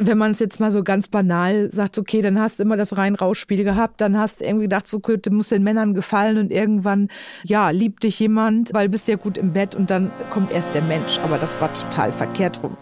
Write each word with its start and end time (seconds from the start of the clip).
Wenn 0.00 0.16
man 0.16 0.30
es 0.30 0.38
jetzt 0.38 0.60
mal 0.60 0.70
so 0.70 0.84
ganz 0.84 1.08
banal 1.08 1.70
sagt, 1.72 1.98
okay, 1.98 2.22
dann 2.22 2.38
hast 2.38 2.58
du 2.58 2.62
immer 2.62 2.76
das 2.76 2.96
Rein-Raus-Spiel 2.96 3.64
gehabt, 3.64 4.00
dann 4.00 4.16
hast 4.16 4.40
du 4.40 4.44
irgendwie 4.44 4.66
gedacht, 4.66 4.86
so 4.86 5.00
du 5.00 5.30
musst 5.30 5.50
den 5.50 5.64
Männern 5.64 5.92
gefallen 5.92 6.38
und 6.38 6.52
irgendwann, 6.52 7.08
ja, 7.44 7.70
liebt 7.70 8.04
dich 8.04 8.20
jemand, 8.20 8.72
weil 8.74 8.88
bist 8.88 9.08
ja 9.08 9.16
gut 9.16 9.36
im 9.36 9.52
Bett 9.52 9.74
und 9.74 9.90
dann 9.90 10.12
kommt 10.30 10.52
erst 10.52 10.74
der 10.74 10.82
Mensch. 10.82 11.18
Aber 11.18 11.36
das 11.36 11.60
war 11.60 11.72
total 11.74 12.12
verkehrt 12.12 12.62
rum. 12.62 12.76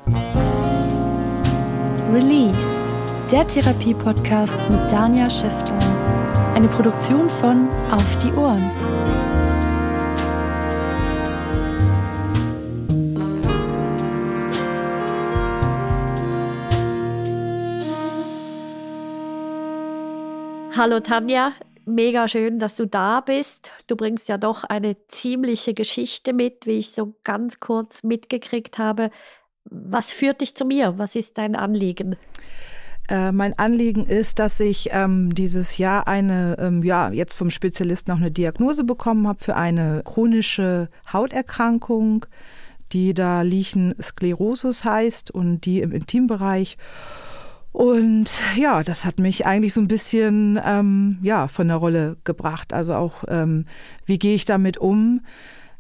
Release, 2.13 2.95
der 3.31 3.47
Therapie-Podcast 3.47 4.71
mit 4.71 4.93
Dania 4.93 5.31
Schäfter. 5.31 5.77
Eine 6.55 6.69
Produktion 6.69 7.29
von 7.29 7.69
Auf 7.91 8.19
die 8.19 8.33
Ohren. 8.33 8.71
Hallo 20.77 21.01
Tanja, 21.01 21.53
mega 21.87 22.29
schön, 22.29 22.59
dass 22.59 22.77
du 22.77 22.87
da 22.87 23.23
bist. 23.23 23.71
Du 23.87 23.97
bringst 23.97 24.29
ja 24.29 24.37
doch 24.37 24.63
eine 24.63 24.95
ziemliche 25.09 25.73
Geschichte 25.73 26.35
mit, 26.35 26.67
wie 26.67 26.73
ich 26.73 26.91
so 26.91 27.15
ganz 27.25 27.61
kurz 27.61 28.03
mitgekriegt 28.03 28.77
habe. 28.77 29.11
Was 29.65 30.13
führt 30.13 30.43
dich 30.43 30.55
zu 30.55 30.67
mir? 30.67 30.99
Was 30.99 31.17
ist 31.17 31.39
dein 31.39 31.57
Anliegen? 31.57 32.17
Äh, 33.09 33.33
mein 33.33 33.59
Anliegen 33.59 34.05
ist, 34.05 34.39
dass 34.39 34.61
ich 34.61 34.91
ähm, 34.93 35.35
dieses 35.35 35.79
Jahr 35.79 36.09
eine, 36.09 36.59
ähm, 36.59 36.83
ja, 36.83 37.09
jetzt 37.11 37.37
vom 37.37 37.49
Spezialisten 37.51 38.13
auch 38.13 38.19
eine 38.19 38.31
Diagnose 38.31 38.85
bekommen 38.85 39.27
habe 39.27 39.43
für 39.43 39.57
eine 39.57 40.03
chronische 40.05 40.91
Hauterkrankung, 41.11 42.27
die 42.93 43.15
da 43.15 43.41
Lichen 43.41 43.95
Sklerosus 44.03 44.85
heißt 44.85 45.31
und 45.31 45.63
die 45.65 45.81
im 45.81 45.93
Intimbereich. 45.93 46.77
Und 47.77 48.31
ja, 48.57 48.83
das 48.83 49.05
hat 49.05 49.19
mich 49.19 49.45
eigentlich 49.45 49.75
so 49.75 49.83
ein 49.83 49.87
bisschen 49.87 50.59
ähm, 50.65 51.19
ja, 51.21 51.47
von 51.47 51.69
der 51.69 51.77
Rolle 51.77 52.17
gebracht. 52.25 52.73
Also 52.73 52.95
auch, 52.95 53.25
ähm, 53.29 53.67
wie 54.07 54.19
gehe 54.19 54.35
ich 54.35 54.47
damit 54.47 54.79
um? 54.79 55.21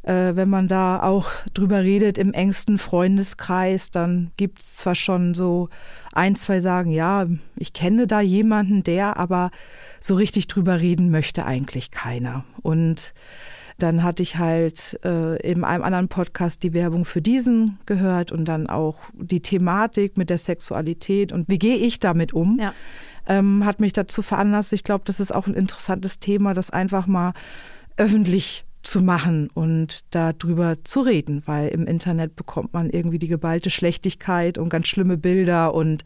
Äh, 0.03 0.37
wenn 0.37 0.51
man 0.51 0.69
da 0.69 1.03
auch 1.03 1.31
drüber 1.55 1.81
redet 1.81 2.19
im 2.19 2.35
engsten 2.35 2.77
Freundeskreis, 2.77 3.91
dann 3.91 4.31
gibt 4.37 4.61
es 4.61 4.77
zwar 4.77 4.95
schon 4.95 5.33
so 5.33 5.71
ein, 6.13 6.35
zwei 6.35 6.61
sagen, 6.61 6.91
ja, 6.91 7.29
ich 7.57 7.73
kenne 7.73 8.07
da 8.07 8.21
jemanden, 8.21 8.83
der, 8.83 9.17
aber 9.17 9.51
so 9.99 10.17
richtig 10.17 10.49
drüber 10.49 10.81
reden 10.81 11.11
möchte 11.11 11.47
eigentlich 11.47 11.91
keiner. 11.93 12.45
Und 12.61 13.15
dann 13.79 14.03
hatte 14.03 14.23
ich 14.23 14.39
halt 14.39 14.99
äh, 15.05 15.37
in 15.41 15.63
einem 15.65 15.85
anderen 15.85 16.09
Podcast 16.09 16.63
die 16.63 16.73
Werbung 16.73 17.05
für 17.05 17.21
diesen 17.21 17.79
gehört 17.87 18.33
und 18.33 18.47
dann 18.47 18.69
auch 18.69 18.97
die 19.13 19.41
Thematik 19.41 20.17
mit 20.17 20.31
der 20.31 20.39
Sexualität 20.39 21.33
und 21.33 21.49
wie 21.49 21.59
gehe 21.59 21.77
ich 21.77 21.99
damit 21.99 22.33
um. 22.33 22.59
Ja. 22.61 22.73
Ähm, 23.29 23.65
hat 23.65 23.81
mich 23.81 23.93
dazu 23.93 24.23
veranlasst. 24.23 24.73
Ich 24.73 24.85
glaube, 24.85 25.03
das 25.05 25.19
ist 25.21 25.35
auch 25.35 25.47
ein 25.47 25.55
interessantes 25.55 26.21
Thema, 26.21 26.55
das 26.55 26.71
einfach 26.71 27.07
mal 27.07 27.33
öffentlich 27.97 28.65
zu 28.83 29.01
machen 29.01 29.51
und 29.53 30.15
darüber 30.15 30.77
zu 30.85 31.01
reden, 31.01 31.43
weil 31.45 31.69
im 31.69 31.87
Internet 31.87 32.37
bekommt 32.37 32.73
man 32.73 32.89
irgendwie 32.89 33.19
die 33.19 33.27
geballte 33.27 33.71
Schlechtigkeit 33.71 34.59
und 34.59 34.69
ganz 34.69 34.87
schlimme 34.87 35.17
Bilder 35.17 35.75
und 35.75 36.05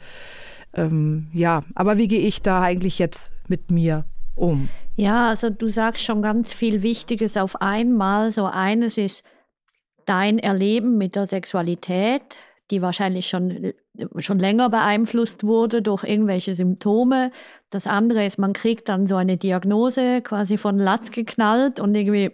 ähm, 0.73 1.29
ja, 1.33 1.63
aber 1.75 1.99
wie 1.99 2.09
gehe 2.09 2.21
ich 2.21 2.43
da 2.43 2.63
eigentlich 2.63 2.99
jetzt 2.99 3.33
mit 3.49 3.71
mir 3.71 4.07
um? 4.35 4.71
Ja, 4.97 5.29
also 5.29 5.51
du 5.51 5.69
sagst 5.69 6.05
schon 6.05 6.21
ganz 6.23 6.53
viel 6.53 6.83
Wichtiges 6.83 7.37
auf 7.37 7.61
einmal. 7.61 8.31
So 8.31 8.45
eines 8.47 8.99
ist 8.99 9.25
dein 10.05 10.39
Erleben 10.39 10.99
mit 10.99 11.17
der 11.17 11.27
Sexualität, 11.27 12.23
die 12.71 12.83
wahrscheinlich 12.83 13.29
schon, 13.29 13.73
schon 14.19 14.39
länger 14.39 14.69
beeinflusst 14.71 15.45
wurde 15.45 15.83
durch 15.83 16.05
irgendwelche 16.05 16.55
Symptome. 16.55 17.33
Das 17.71 17.87
andere 17.87 18.27
ist, 18.27 18.39
man 18.39 18.53
kriegt 18.53 18.89
dann 18.89 19.07
so 19.07 19.17
eine 19.17 19.37
Diagnose 19.37 20.21
quasi 20.23 20.59
von 20.59 20.77
Latz 20.77 21.11
geknallt 21.11 21.81
und 21.81 21.95
irgendwie, 21.95 22.31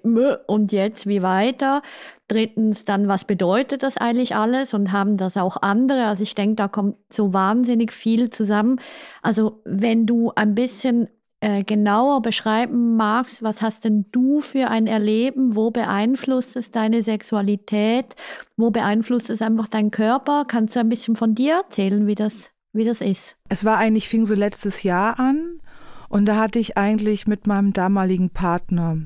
und 0.46 0.72
jetzt 0.72 1.06
wie 1.06 1.22
weiter. 1.22 1.82
Drittens 2.28 2.84
dann, 2.84 3.06
was 3.06 3.24
bedeutet 3.24 3.82
das 3.82 3.96
eigentlich 3.96 4.34
alles 4.34 4.74
und 4.74 4.90
haben 4.92 5.16
das 5.16 5.36
auch 5.36 5.58
andere? 5.62 6.06
Also 6.06 6.22
ich 6.22 6.34
denke, 6.34 6.56
da 6.56 6.68
kommt 6.68 6.96
so 7.12 7.32
wahnsinnig 7.32 7.92
viel 7.92 8.30
zusammen. 8.30 8.80
Also 9.22 9.60
wenn 9.64 10.06
du 10.06 10.32
ein 10.34 10.54
bisschen 10.54 11.08
äh, 11.40 11.64
genauer 11.64 12.22
beschreiben 12.22 12.96
magst, 12.96 13.42
was 13.42 13.60
hast 13.62 13.84
denn 13.84 14.06
du 14.10 14.40
für 14.40 14.68
ein 14.68 14.86
Erleben? 14.86 15.54
Wo 15.54 15.70
beeinflusst 15.70 16.56
es 16.56 16.70
deine 16.70 17.02
Sexualität? 17.02 18.16
Wo 18.56 18.70
beeinflusst 18.70 19.30
es 19.30 19.42
einfach 19.42 19.68
deinen 19.68 19.90
Körper? 19.90 20.44
Kannst 20.46 20.76
du 20.76 20.80
ein 20.80 20.88
bisschen 20.88 21.16
von 21.16 21.34
dir 21.34 21.56
erzählen, 21.56 22.06
wie 22.06 22.14
das, 22.14 22.52
wie 22.72 22.84
das 22.84 23.00
ist? 23.00 23.36
Es 23.48 23.64
war 23.64 23.76
eigentlich, 23.76 24.08
fing 24.08 24.24
so 24.24 24.34
letztes 24.34 24.82
Jahr 24.82 25.20
an 25.20 25.60
und 26.08 26.26
da 26.26 26.36
hatte 26.36 26.58
ich 26.58 26.78
eigentlich 26.78 27.26
mit 27.26 27.46
meinem 27.46 27.72
damaligen 27.72 28.30
Partner 28.30 28.98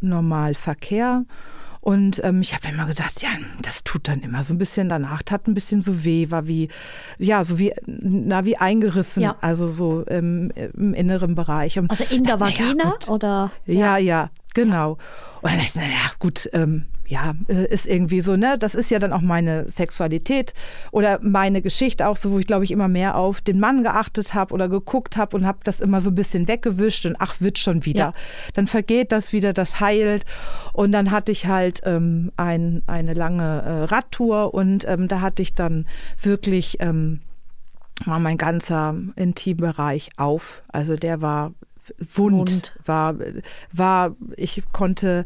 normal 0.00 0.54
Verkehr 0.54 1.24
und 1.80 2.22
ähm, 2.24 2.40
ich 2.40 2.54
habe 2.54 2.68
immer 2.68 2.86
gedacht, 2.86 3.22
ja, 3.22 3.30
das 3.62 3.84
tut 3.84 4.08
dann 4.08 4.20
immer 4.20 4.42
so 4.42 4.54
ein 4.54 4.58
bisschen 4.58 4.88
danach, 4.88 5.22
tat 5.22 5.46
ein 5.46 5.54
bisschen 5.54 5.82
so 5.82 6.04
weh, 6.04 6.30
war 6.30 6.46
wie, 6.46 6.68
ja, 7.18 7.44
so 7.44 7.58
wie, 7.58 7.72
na, 7.86 8.44
wie 8.44 8.56
eingerissen, 8.56 9.22
ja. 9.22 9.36
also 9.40 9.68
so 9.68 10.02
im, 10.02 10.50
im, 10.50 10.94
inneren 10.94 11.34
Bereich. 11.34 11.78
Und 11.78 11.90
also 11.90 12.04
in 12.10 12.24
der 12.24 12.40
Vagina 12.40 12.96
ja, 13.06 13.12
oder? 13.12 13.52
Ja, 13.66 13.74
ja, 13.74 13.98
ja 13.98 14.30
genau. 14.54 14.92
Und 15.40 15.52
dann 15.52 15.58
dachte 15.58 15.66
ich, 15.66 15.74
naja, 15.76 16.10
gut, 16.18 16.48
ähm, 16.52 16.86
ja, 17.08 17.34
äh, 17.48 17.66
ist 17.66 17.86
irgendwie 17.86 18.20
so, 18.20 18.36
ne? 18.36 18.58
Das 18.58 18.74
ist 18.74 18.90
ja 18.90 18.98
dann 18.98 19.12
auch 19.12 19.22
meine 19.22 19.68
Sexualität 19.68 20.52
oder 20.92 21.18
meine 21.22 21.62
Geschichte 21.62 22.06
auch 22.06 22.16
so, 22.16 22.32
wo 22.32 22.38
ich 22.38 22.46
glaube 22.46 22.64
ich 22.64 22.70
immer 22.70 22.88
mehr 22.88 23.16
auf 23.16 23.40
den 23.40 23.58
Mann 23.58 23.82
geachtet 23.82 24.34
habe 24.34 24.52
oder 24.52 24.68
geguckt 24.68 25.16
habe 25.16 25.36
und 25.36 25.46
habe 25.46 25.58
das 25.64 25.80
immer 25.80 26.02
so 26.02 26.10
ein 26.10 26.14
bisschen 26.14 26.48
weggewischt 26.48 27.06
und 27.06 27.16
ach, 27.18 27.40
wird 27.40 27.58
schon 27.58 27.86
wieder. 27.86 27.98
Ja. 27.98 28.14
Dann 28.54 28.66
vergeht 28.66 29.10
das 29.10 29.32
wieder, 29.32 29.54
das 29.54 29.80
heilt. 29.80 30.26
Und 30.74 30.92
dann 30.92 31.10
hatte 31.10 31.32
ich 31.32 31.46
halt 31.46 31.80
ähm, 31.84 32.30
ein, 32.36 32.82
eine 32.86 33.14
lange 33.14 33.62
äh, 33.62 33.84
Radtour 33.84 34.52
und 34.52 34.86
ähm, 34.86 35.08
da 35.08 35.22
hatte 35.22 35.40
ich 35.40 35.54
dann 35.54 35.86
wirklich 36.20 36.76
ähm, 36.80 37.20
war 38.04 38.20
mein 38.20 38.36
ganzer 38.36 38.94
Intimbereich 39.16 40.10
auf. 40.18 40.62
Also 40.68 40.94
der 40.96 41.20
war 41.20 41.52
wund, 41.98 42.50
wund. 42.50 42.72
war 42.84 43.14
war 43.72 44.14
ich 44.36 44.62
konnte 44.72 45.24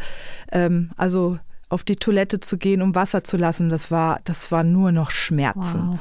ähm, 0.52 0.90
also 0.96 1.38
auf 1.72 1.84
die 1.84 1.96
Toilette 1.96 2.40
zu 2.40 2.58
gehen, 2.58 2.82
um 2.82 2.94
Wasser 2.94 3.24
zu 3.24 3.36
lassen, 3.36 3.68
das 3.68 3.90
war, 3.90 4.20
das 4.24 4.52
war 4.52 4.62
nur 4.62 4.92
noch 4.92 5.10
Schmerzen. 5.10 5.92
Wow. 5.92 6.00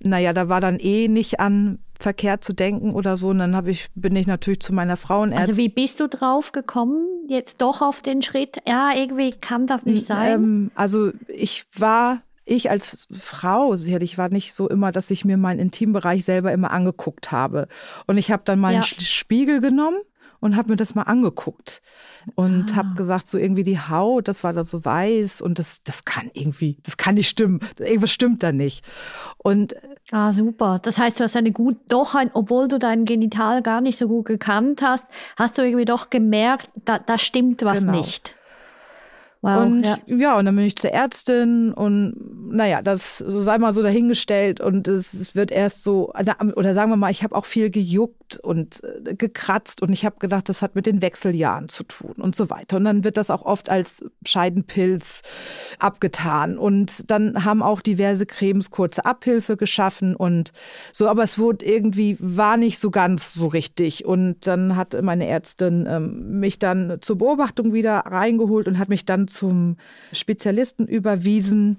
Naja, 0.00 0.32
da 0.32 0.48
war 0.48 0.60
dann 0.60 0.78
eh 0.78 1.08
nicht 1.08 1.40
an 1.40 1.80
Verkehr 1.98 2.40
zu 2.40 2.52
denken 2.52 2.92
oder 2.92 3.16
so. 3.16 3.28
Und 3.28 3.40
dann 3.40 3.66
ich, 3.66 3.88
bin 3.96 4.14
ich 4.14 4.28
natürlich 4.28 4.60
zu 4.60 4.72
meiner 4.72 4.96
Frauenärztin. 4.96 5.48
Also 5.48 5.60
wie 5.60 5.68
bist 5.68 5.98
du 5.98 6.06
drauf 6.06 6.52
gekommen, 6.52 7.04
jetzt 7.26 7.60
doch 7.60 7.82
auf 7.82 8.00
den 8.00 8.22
Schritt? 8.22 8.58
Ja, 8.66 8.92
irgendwie 8.94 9.30
kann 9.30 9.66
das 9.66 9.84
nicht 9.84 10.06
sein. 10.06 10.32
Ähm, 10.32 10.70
also 10.76 11.10
ich 11.26 11.66
war 11.76 12.22
ich 12.44 12.70
als 12.70 13.06
Frau, 13.10 13.74
ich 13.74 14.16
war 14.18 14.30
nicht 14.30 14.54
so 14.54 14.68
immer, 14.68 14.90
dass 14.90 15.10
ich 15.10 15.24
mir 15.24 15.36
meinen 15.36 15.58
Intimbereich 15.58 16.24
selber 16.24 16.52
immer 16.52 16.70
angeguckt 16.70 17.30
habe. 17.30 17.68
Und 18.06 18.16
ich 18.16 18.30
habe 18.30 18.42
dann 18.44 18.58
mal 18.58 18.72
ja. 18.72 18.80
einen 18.80 18.84
Spiegel 18.84 19.60
genommen 19.60 19.98
und 20.40 20.56
habe 20.56 20.70
mir 20.70 20.76
das 20.76 20.94
mal 20.94 21.02
angeguckt 21.02 21.82
und 22.34 22.72
ah. 22.72 22.76
habe 22.76 22.94
gesagt, 22.94 23.28
so 23.28 23.38
irgendwie 23.38 23.62
die 23.62 23.78
Haut, 23.78 24.28
das 24.28 24.44
war 24.44 24.52
da 24.52 24.64
so 24.64 24.84
weiß 24.84 25.40
und 25.40 25.58
das, 25.58 25.82
das 25.82 26.04
kann 26.04 26.30
irgendwie, 26.32 26.78
das 26.84 26.96
kann 26.96 27.14
nicht 27.14 27.28
stimmen. 27.28 27.60
Irgendwas 27.78 28.10
stimmt 28.10 28.42
da 28.42 28.52
nicht. 28.52 28.84
Und 29.38 29.74
ah, 30.10 30.32
super. 30.32 30.78
Das 30.82 30.98
heißt, 30.98 31.20
du 31.20 31.24
hast 31.24 31.36
eine 31.36 31.52
gut, 31.52 31.76
doch 31.88 32.14
ein, 32.14 32.30
obwohl 32.32 32.68
du 32.68 32.78
dein 32.78 33.04
Genital 33.04 33.62
gar 33.62 33.80
nicht 33.80 33.98
so 33.98 34.08
gut 34.08 34.26
gekannt 34.26 34.82
hast, 34.82 35.08
hast 35.36 35.58
du 35.58 35.62
irgendwie 35.62 35.84
doch 35.84 36.10
gemerkt, 36.10 36.70
da, 36.84 36.98
da 36.98 37.18
stimmt 37.18 37.62
was 37.64 37.80
genau. 37.80 37.92
nicht. 37.92 38.34
Wow, 39.40 39.66
und 39.66 39.84
ja. 39.84 39.98
ja. 40.06 40.38
und 40.38 40.46
dann 40.46 40.56
bin 40.56 40.64
ich 40.64 40.76
zur 40.76 40.90
Ärztin 40.90 41.72
und 41.72 42.14
naja, 42.50 42.82
das 42.82 43.18
sei 43.18 43.58
mal 43.58 43.72
so 43.72 43.82
dahingestellt 43.82 44.60
und 44.60 44.88
es, 44.88 45.14
es 45.14 45.36
wird 45.36 45.52
erst 45.52 45.84
so, 45.84 46.12
oder 46.12 46.74
sagen 46.74 46.90
wir 46.90 46.96
mal, 46.96 47.12
ich 47.12 47.22
habe 47.22 47.36
auch 47.36 47.44
viel 47.44 47.70
gejuckt 47.70 48.17
gejuckt 48.28 48.38
und 48.38 48.82
äh, 48.84 49.14
gekratzt 49.14 49.82
und 49.82 49.90
ich 49.90 50.04
habe 50.04 50.16
gedacht, 50.18 50.48
das 50.48 50.62
hat 50.62 50.74
mit 50.74 50.86
den 50.86 51.02
Wechseljahren 51.02 51.68
zu 51.68 51.84
tun 51.84 52.14
und 52.16 52.36
so 52.36 52.50
weiter. 52.50 52.76
Und 52.76 52.84
dann 52.84 53.04
wird 53.04 53.16
das 53.16 53.30
auch 53.30 53.42
oft 53.42 53.68
als 53.70 54.04
Scheidenpilz 54.24 55.22
abgetan. 55.78 56.58
Und 56.58 57.10
dann 57.10 57.44
haben 57.44 57.62
auch 57.62 57.80
diverse 57.80 58.26
Cremes 58.26 58.70
kurze 58.70 59.04
Abhilfe 59.04 59.56
geschaffen 59.56 60.14
und 60.16 60.52
so, 60.92 61.08
aber 61.08 61.22
es 61.22 61.38
wurde 61.38 61.64
irgendwie, 61.64 62.16
war 62.20 62.56
nicht 62.56 62.78
so 62.78 62.90
ganz 62.90 63.34
so 63.34 63.46
richtig. 63.46 64.04
Und 64.04 64.46
dann 64.46 64.76
hat 64.76 65.00
meine 65.02 65.26
Ärztin 65.26 65.86
ähm, 65.88 66.40
mich 66.40 66.58
dann 66.58 66.98
zur 67.00 67.18
Beobachtung 67.18 67.72
wieder 67.72 67.98
reingeholt 67.98 68.68
und 68.68 68.78
hat 68.78 68.88
mich 68.88 69.04
dann 69.04 69.28
zum 69.28 69.76
Spezialisten 70.12 70.86
überwiesen 70.86 71.78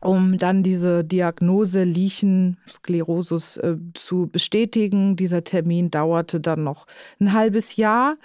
um 0.00 0.38
dann 0.38 0.62
diese 0.62 1.04
Diagnose 1.04 1.84
Lichensklerosus 1.84 3.56
äh, 3.58 3.76
zu 3.94 4.28
bestätigen. 4.28 5.16
Dieser 5.16 5.44
Termin 5.44 5.90
dauerte 5.90 6.40
dann 6.40 6.64
noch 6.64 6.86
ein 7.20 7.32
halbes 7.32 7.76
Jahr. 7.76 8.16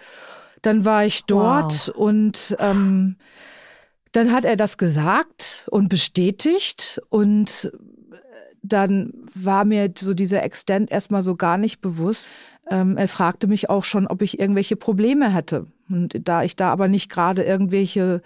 Dann 0.61 0.85
war 0.85 1.05
ich 1.05 1.25
dort 1.25 1.89
wow. 1.89 1.95
und 1.95 2.55
ähm, 2.59 3.17
dann 4.11 4.31
hat 4.31 4.45
er 4.45 4.55
das 4.55 4.77
gesagt 4.77 5.67
und 5.71 5.89
bestätigt 5.89 7.01
und 7.09 7.71
dann 8.63 9.13
war 9.35 9.65
mir 9.65 9.91
so 9.97 10.13
dieser 10.13 10.41
Extent 10.43 10.89
erstmal 10.89 11.21
so 11.21 11.35
gar 11.35 11.57
nicht 11.57 11.81
bewusst. 11.81 12.27
Ähm, 12.69 12.95
er 12.97 13.09
fragte 13.09 13.47
mich 13.47 13.69
auch 13.69 13.83
schon, 13.83 14.07
ob 14.07 14.21
ich 14.21 14.39
irgendwelche 14.39 14.77
Probleme 14.77 15.31
hätte. 15.33 15.67
Und 15.89 16.27
da 16.27 16.43
ich 16.43 16.55
da 16.55 16.71
aber 16.71 16.87
nicht 16.87 17.09
gerade 17.09 17.43
irgendwelche, 17.43 18.21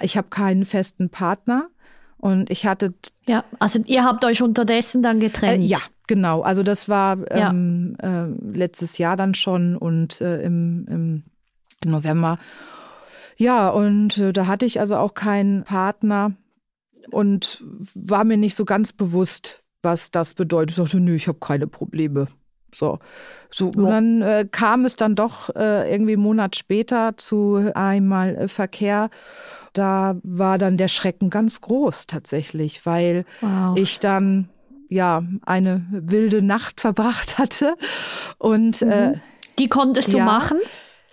ich 0.00 0.16
habe 0.16 0.28
keinen 0.28 0.64
festen 0.64 1.10
Partner, 1.10 1.70
und 2.18 2.50
ich 2.50 2.66
hatte. 2.66 2.94
Ja, 3.26 3.44
also 3.58 3.80
ihr 3.86 4.04
habt 4.04 4.24
euch 4.24 4.42
unterdessen 4.42 5.02
dann 5.02 5.20
getrennt. 5.20 5.62
Äh, 5.62 5.66
ja, 5.66 5.78
genau. 6.06 6.42
Also 6.42 6.62
das 6.62 6.88
war 6.88 7.18
ähm, 7.30 7.96
ja. 8.02 8.24
äh, 8.24 8.28
letztes 8.42 8.98
Jahr 8.98 9.16
dann 9.16 9.34
schon 9.34 9.76
und 9.76 10.20
äh, 10.20 10.42
im, 10.42 10.86
im, 10.88 11.22
November. 11.84 12.38
Ja, 13.36 13.68
und 13.68 14.18
äh, 14.18 14.32
da 14.32 14.48
hatte 14.48 14.66
ich 14.66 14.80
also 14.80 14.96
auch 14.96 15.14
keinen 15.14 15.62
Partner 15.62 16.32
und 17.12 17.64
war 17.94 18.24
mir 18.24 18.36
nicht 18.36 18.56
so 18.56 18.64
ganz 18.64 18.92
bewusst, 18.92 19.62
was 19.82 20.10
das 20.10 20.34
bedeutet. 20.34 20.70
Ich 20.70 20.76
sagte, 20.76 20.98
nö, 20.98 21.14
ich 21.14 21.28
habe 21.28 21.38
keine 21.38 21.68
Probleme. 21.68 22.26
So, 22.74 22.98
so 23.50 23.68
und 23.68 23.84
dann 23.84 24.22
äh, 24.22 24.46
kam 24.50 24.84
es 24.84 24.96
dann 24.96 25.14
doch 25.14 25.54
äh, 25.56 25.90
irgendwie 25.90 26.14
einen 26.14 26.22
Monat 26.22 26.56
später 26.56 27.16
zu 27.16 27.70
einmal 27.74 28.36
äh, 28.36 28.48
Verkehr 28.48 29.08
da 29.72 30.16
war 30.22 30.58
dann 30.58 30.76
der 30.76 30.88
Schrecken 30.88 31.30
ganz 31.30 31.60
groß 31.60 32.06
tatsächlich, 32.06 32.84
weil 32.86 33.24
wow. 33.40 33.76
ich 33.78 34.00
dann 34.00 34.48
ja 34.88 35.22
eine 35.44 35.86
wilde 35.90 36.42
Nacht 36.42 36.80
verbracht 36.80 37.38
hatte 37.38 37.76
und 38.38 38.82
mhm. 38.82 38.90
äh, 38.90 39.12
die 39.58 39.68
konntest 39.68 40.12
du 40.12 40.18
ja, 40.18 40.24
machen? 40.24 40.58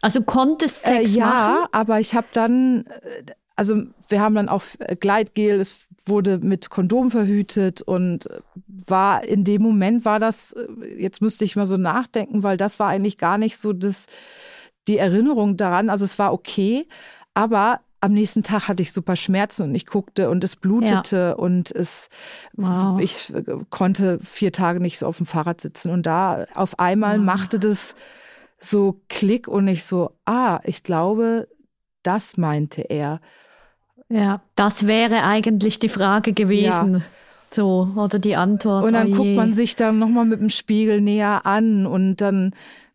Also 0.01 0.21
konntest 0.21 0.83
Sex 0.83 1.15
äh, 1.15 1.17
ja, 1.17 1.25
machen? 1.25 1.57
Ja, 1.63 1.69
aber 1.71 1.99
ich 1.99 2.15
habe 2.15 2.27
dann 2.31 2.85
äh, 2.85 3.33
also 3.55 3.83
wir 4.09 4.21
haben 4.21 4.35
dann 4.35 4.49
auch 4.49 4.63
äh, 4.79 4.95
Gleitgel, 4.95 5.59
es 5.59 5.87
wurde 6.05 6.39
mit 6.39 6.69
Kondom 6.69 7.09
verhütet 7.09 7.81
und 7.81 8.27
war 8.67 9.23
in 9.23 9.43
dem 9.43 9.61
Moment 9.61 10.05
war 10.05 10.19
das, 10.19 10.51
äh, 10.51 10.67
jetzt 10.97 11.21
müsste 11.21 11.45
ich 11.45 11.55
mal 11.55 11.65
so 11.65 11.77
nachdenken, 11.77 12.43
weil 12.43 12.57
das 12.57 12.79
war 12.79 12.87
eigentlich 12.87 13.17
gar 13.17 13.37
nicht 13.37 13.57
so 13.57 13.73
das, 13.73 14.05
die 14.87 14.97
Erinnerung 14.97 15.57
daran. 15.57 15.89
Also 15.89 16.05
es 16.05 16.19
war 16.19 16.33
okay, 16.33 16.87
aber 17.33 17.79
am 18.01 18.13
nächsten 18.13 18.43
Tag 18.43 18.67
hatte 18.67 18.83
ich 18.83 18.91
super 18.91 19.15
Schmerzen 19.15 19.63
und 19.63 19.75
ich 19.75 19.85
guckte 19.85 20.29
und 20.29 20.43
es 20.43 20.55
blutete 20.55 21.15
ja. 21.15 21.31
und 21.33 21.71
es, 21.71 22.09
wow. 22.53 22.99
ich 22.99 23.33
äh, 23.33 23.43
konnte 23.69 24.19
vier 24.21 24.51
Tage 24.51 24.79
nicht 24.79 24.99
so 24.99 25.07
auf 25.07 25.17
dem 25.17 25.25
Fahrrad 25.25 25.61
sitzen. 25.61 25.91
Und 25.91 26.05
da 26.05 26.45
auf 26.53 26.79
einmal 26.79 27.17
wow. 27.17 27.25
machte 27.25 27.59
das 27.59 27.95
so 28.59 29.01
Klick 29.09 29.47
und 29.47 29.67
ich 29.67 29.83
so, 29.83 30.11
ah, 30.25 30.59
ich 30.63 30.83
glaube, 30.83 31.47
das 32.03 32.37
meinte 32.37 32.81
er. 32.81 33.19
Ja, 34.09 34.41
das 34.55 34.85
wäre 34.85 35.23
eigentlich 35.23 35.79
die 35.79 35.89
Frage 35.89 36.33
gewesen. 36.33 36.95
Ja. 36.95 37.01
So, 37.51 37.91
oder 37.95 38.19
die 38.19 38.35
Antwort. 38.35 38.83
Und 38.83 38.93
dann 38.93 39.13
oh 39.13 39.15
guckt 39.15 39.35
man 39.35 39.53
sich 39.53 39.75
dann 39.75 39.97
nochmal 39.97 40.25
mit 40.25 40.41
dem 40.41 40.49
Spiegel 40.49 41.01
näher 41.01 41.45
an 41.45 41.85
und 41.85 42.17
dann 42.17 42.53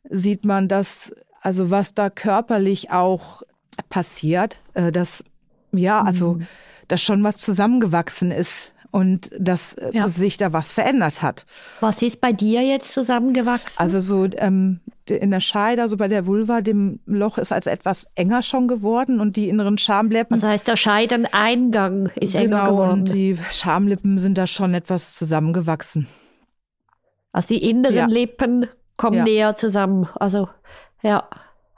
sieht 0.08 0.44
man, 0.44 0.68
dass, 0.68 1.14
also 1.40 1.70
was 1.70 1.94
da 1.94 2.10
körperlich 2.10 2.90
auch 2.90 3.42
passiert, 3.88 4.60
äh, 4.74 4.92
dass 4.92 5.24
ja, 5.72 6.02
also 6.02 6.34
mhm. 6.34 6.46
dass 6.88 7.02
schon 7.02 7.22
was 7.22 7.38
zusammengewachsen 7.38 8.30
ist 8.30 8.72
und 8.90 9.30
dass 9.38 9.74
äh, 9.74 9.90
ja. 9.92 10.08
sich 10.08 10.36
da 10.36 10.52
was 10.52 10.72
verändert 10.72 11.22
hat. 11.22 11.46
Was 11.80 12.02
ist 12.02 12.20
bei 12.20 12.32
dir 12.32 12.62
jetzt 12.62 12.92
zusammengewachsen? 12.92 13.80
Also 13.80 14.00
so 14.00 14.26
ähm, 14.36 14.80
in 15.08 15.30
der 15.30 15.40
Scheide, 15.40 15.82
also 15.82 15.96
bei 15.96 16.08
der 16.08 16.26
Vulva, 16.26 16.60
dem 16.60 17.00
Loch 17.06 17.38
ist 17.38 17.52
also 17.52 17.70
etwas 17.70 18.06
enger 18.14 18.42
schon 18.42 18.68
geworden 18.68 19.20
und 19.20 19.36
die 19.36 19.48
inneren 19.48 19.78
Schamlippen. 19.78 20.36
Das 20.36 20.48
heißt, 20.48 20.68
der 20.68 20.76
Scheideneingang 20.76 22.10
ist 22.16 22.36
genau, 22.36 22.44
enger 22.44 22.70
geworden. 22.70 22.90
und 22.92 23.12
die 23.12 23.36
Schamlippen 23.50 24.18
sind 24.18 24.38
da 24.38 24.46
schon 24.46 24.74
etwas 24.74 25.14
zusammengewachsen. 25.14 26.08
Also 27.32 27.54
die 27.54 27.68
inneren 27.68 27.94
ja. 27.94 28.06
Lippen 28.06 28.66
kommen 28.96 29.18
ja. 29.18 29.24
näher 29.24 29.54
zusammen. 29.54 30.08
Also 30.16 30.48
ja. 31.02 31.28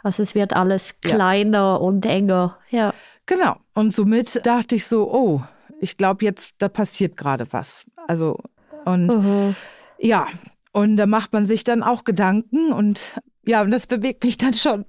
Also 0.02 0.22
es 0.22 0.34
wird 0.34 0.54
alles 0.54 1.00
kleiner 1.00 1.58
ja. 1.58 1.75
und 1.76 2.06
enger. 2.06 2.58
Ja. 2.70 2.93
Genau. 3.26 3.56
Und 3.75 3.93
somit 3.93 4.44
dachte 4.44 4.75
ich 4.75 4.87
so, 4.87 5.10
oh, 5.10 5.43
ich 5.81 5.96
glaube 5.96 6.25
jetzt, 6.25 6.54
da 6.58 6.69
passiert 6.69 7.16
gerade 7.16 7.46
was. 7.50 7.84
Also, 8.08 8.38
und 8.84 9.06
mhm. 9.06 9.56
ja, 9.99 10.26
und 10.72 10.96
da 10.96 11.06
macht 11.06 11.32
man 11.32 11.44
sich 11.44 11.64
dann 11.64 11.82
auch 11.82 12.04
Gedanken 12.04 12.72
und 12.72 13.20
ja, 13.44 13.62
und 13.62 13.70
das 13.70 13.87
bewegt 13.87 14.25
mich 14.25 14.37
dann 14.37 14.54
schon. 14.54 14.84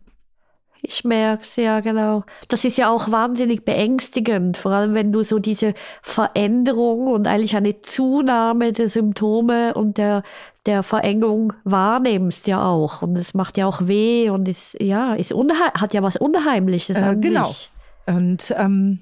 Ich 0.85 1.05
merke 1.05 1.43
es, 1.43 1.55
ja, 1.55 1.79
genau. 1.79 2.25
Das 2.49 2.65
ist 2.65 2.77
ja 2.77 2.89
auch 2.89 3.09
wahnsinnig 3.09 3.63
beängstigend, 3.63 4.57
vor 4.57 4.73
allem 4.73 4.93
wenn 4.93 5.13
du 5.13 5.23
so 5.23 5.39
diese 5.39 5.73
Veränderung 6.01 7.07
und 7.07 7.25
eigentlich 7.25 7.55
eine 7.55 7.81
Zunahme 7.81 8.73
der 8.73 8.89
Symptome 8.89 9.73
und 9.75 9.97
der, 9.97 10.23
der 10.65 10.83
Verengung 10.83 11.53
wahrnimmst 11.63 12.47
ja 12.47 12.63
auch. 12.63 13.01
Und 13.01 13.17
es 13.17 13.33
macht 13.33 13.57
ja 13.57 13.65
auch 13.65 13.87
weh 13.87 14.29
und 14.29 14.47
ist, 14.47 14.81
ja, 14.81 15.13
ist 15.15 15.33
hat 15.33 15.93
ja 15.93 16.01
was 16.01 16.17
Unheimliches 16.17 16.97
äh, 16.97 17.15
genau. 17.19 17.45
sich. 17.45 17.71
Und 18.05 18.53
ähm, 18.57 18.99